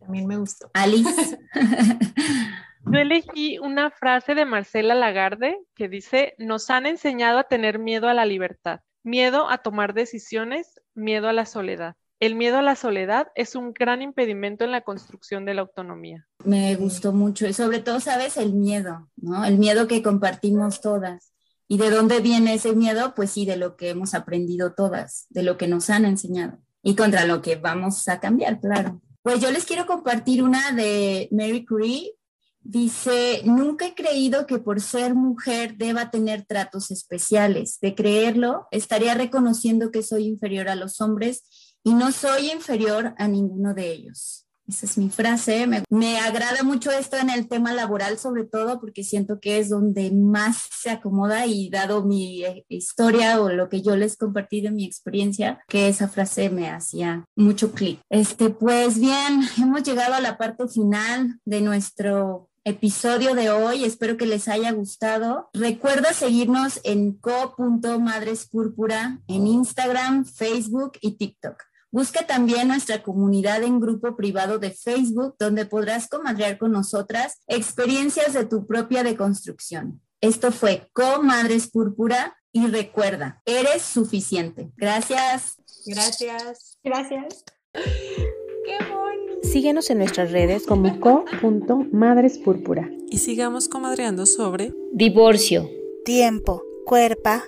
También 0.00 0.26
me 0.26 0.38
gustó. 0.38 0.70
Alice. 0.72 1.38
Yo 2.90 3.00
elegí 3.00 3.58
una 3.58 3.90
frase 3.90 4.34
de 4.34 4.46
Marcela 4.46 4.94
Lagarde 4.94 5.58
que 5.74 5.88
dice, 5.88 6.34
nos 6.38 6.70
han 6.70 6.86
enseñado 6.86 7.38
a 7.38 7.44
tener 7.44 7.78
miedo 7.78 8.08
a 8.08 8.14
la 8.14 8.24
libertad, 8.24 8.80
miedo 9.02 9.50
a 9.50 9.58
tomar 9.58 9.92
decisiones, 9.92 10.80
miedo 10.94 11.28
a 11.28 11.34
la 11.34 11.44
soledad. 11.44 11.96
El 12.18 12.34
miedo 12.34 12.58
a 12.58 12.62
la 12.62 12.76
soledad 12.76 13.28
es 13.34 13.54
un 13.54 13.74
gran 13.74 14.00
impedimento 14.00 14.64
en 14.64 14.72
la 14.72 14.80
construcción 14.80 15.44
de 15.44 15.52
la 15.52 15.60
autonomía. 15.60 16.26
Me 16.44 16.74
gustó 16.76 17.12
mucho 17.12 17.46
y 17.46 17.52
sobre 17.52 17.80
todo, 17.80 18.00
sabes, 18.00 18.38
el 18.38 18.54
miedo, 18.54 19.10
¿no? 19.16 19.44
El 19.44 19.58
miedo 19.58 19.86
que 19.86 20.02
compartimos 20.02 20.80
todas. 20.80 21.32
¿Y 21.68 21.76
de 21.76 21.90
dónde 21.90 22.20
viene 22.20 22.54
ese 22.54 22.72
miedo? 22.72 23.12
Pues 23.14 23.30
sí, 23.30 23.44
de 23.44 23.58
lo 23.58 23.76
que 23.76 23.90
hemos 23.90 24.14
aprendido 24.14 24.72
todas, 24.72 25.26
de 25.28 25.42
lo 25.42 25.58
que 25.58 25.68
nos 25.68 25.90
han 25.90 26.06
enseñado 26.06 26.58
y 26.82 26.96
contra 26.96 27.26
lo 27.26 27.42
que 27.42 27.56
vamos 27.56 28.08
a 28.08 28.18
cambiar, 28.18 28.60
claro. 28.60 29.02
Pues 29.22 29.40
yo 29.40 29.50
les 29.50 29.66
quiero 29.66 29.84
compartir 29.84 30.42
una 30.42 30.72
de 30.72 31.28
Mary 31.30 31.66
Curie 31.66 32.14
Dice, 32.60 33.42
nunca 33.44 33.86
he 33.86 33.94
creído 33.94 34.46
que 34.46 34.58
por 34.58 34.80
ser 34.80 35.14
mujer 35.14 35.76
deba 35.76 36.10
tener 36.10 36.44
tratos 36.44 36.90
especiales. 36.90 37.78
De 37.80 37.94
creerlo, 37.94 38.66
estaría 38.70 39.14
reconociendo 39.14 39.90
que 39.90 40.02
soy 40.02 40.26
inferior 40.26 40.68
a 40.68 40.74
los 40.74 41.00
hombres 41.00 41.44
y 41.82 41.94
no 41.94 42.12
soy 42.12 42.50
inferior 42.50 43.14
a 43.16 43.28
ninguno 43.28 43.74
de 43.74 43.90
ellos. 43.92 44.48
Esa 44.68 44.84
es 44.84 44.98
mi 44.98 45.08
frase. 45.08 45.66
Me, 45.88 46.18
agrada 46.18 46.62
mucho 46.62 46.90
esto 46.90 47.16
en 47.16 47.30
el 47.30 47.48
tema 47.48 47.72
laboral, 47.72 48.18
sobre 48.18 48.44
todo 48.44 48.78
porque 48.80 49.02
siento 49.02 49.40
que 49.40 49.58
es 49.58 49.70
donde 49.70 50.10
más 50.10 50.68
se 50.70 50.90
acomoda 50.90 51.46
y 51.46 51.70
dado 51.70 52.04
mi 52.04 52.44
eh, 52.44 52.66
historia 52.68 53.40
o 53.40 53.48
lo 53.48 53.70
que 53.70 53.80
yo 53.80 53.96
les 53.96 54.18
compartí 54.18 54.60
de 54.60 54.70
mi 54.70 54.84
experiencia, 54.84 55.58
que 55.68 55.88
esa 55.88 56.06
frase 56.06 56.50
me 56.50 56.68
hacía 56.68 57.24
mucho 57.34 57.72
clic. 57.72 58.00
Este, 58.10 58.50
pues 58.50 59.00
bien, 59.00 59.40
hemos 59.56 59.82
llegado 59.84 60.12
a 60.12 60.20
la 60.20 60.36
parte 60.36 60.68
final 60.68 61.40
de 61.46 61.62
nuestro 61.62 62.47
episodio 62.68 63.34
de 63.34 63.50
hoy. 63.50 63.84
Espero 63.84 64.16
que 64.16 64.26
les 64.26 64.48
haya 64.48 64.72
gustado. 64.72 65.48
Recuerda 65.52 66.12
seguirnos 66.12 66.80
en 66.84 67.12
co.madrespúrpura 67.12 69.20
en 69.26 69.46
Instagram, 69.46 70.24
Facebook 70.24 70.92
y 71.00 71.12
TikTok. 71.12 71.62
Busca 71.90 72.26
también 72.26 72.68
nuestra 72.68 73.02
comunidad 73.02 73.62
en 73.62 73.80
grupo 73.80 74.14
privado 74.14 74.58
de 74.58 74.72
Facebook, 74.72 75.36
donde 75.38 75.64
podrás 75.64 76.08
comadrear 76.08 76.58
con 76.58 76.72
nosotras 76.72 77.40
experiencias 77.46 78.34
de 78.34 78.44
tu 78.44 78.66
propia 78.66 79.02
deconstrucción. 79.02 80.02
Esto 80.20 80.52
fue 80.52 80.90
Comadres 80.92 81.70
Púrpura. 81.70 82.34
y 82.50 82.66
recuerda, 82.66 83.42
eres 83.44 83.82
suficiente. 83.82 84.72
Gracias. 84.76 85.54
Gracias. 85.86 86.78
Gracias. 86.82 87.44
Qué 87.72 88.78
bonito. 88.90 89.27
Síguenos 89.42 89.90
en 89.90 89.98
nuestras 89.98 90.32
redes 90.32 90.66
como 90.66 90.98
co.madrespúrpura. 91.00 92.90
Y 93.10 93.18
sigamos 93.18 93.68
comadreando 93.68 94.26
sobre 94.26 94.72
divorcio, 94.92 95.68
tiempo, 96.04 96.62
cuerpa, 96.84 97.44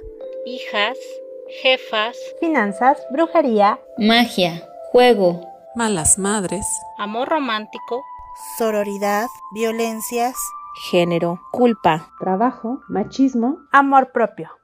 hijas, 0.47 0.97
jefas, 1.63 2.17
finanzas, 2.41 2.99
brujería, 3.13 3.81
magia, 3.99 4.63
juego, 4.93 5.41
malas 5.75 6.19
madres, 6.19 6.65
amor 6.99 7.29
romántico, 7.29 8.03
sororidad, 8.57 9.27
violencias, 9.55 10.37
género, 10.91 11.41
culpa, 11.53 12.11
trabajo, 12.21 12.81
machismo, 12.89 13.59
amor 13.73 14.13
propio. 14.13 14.60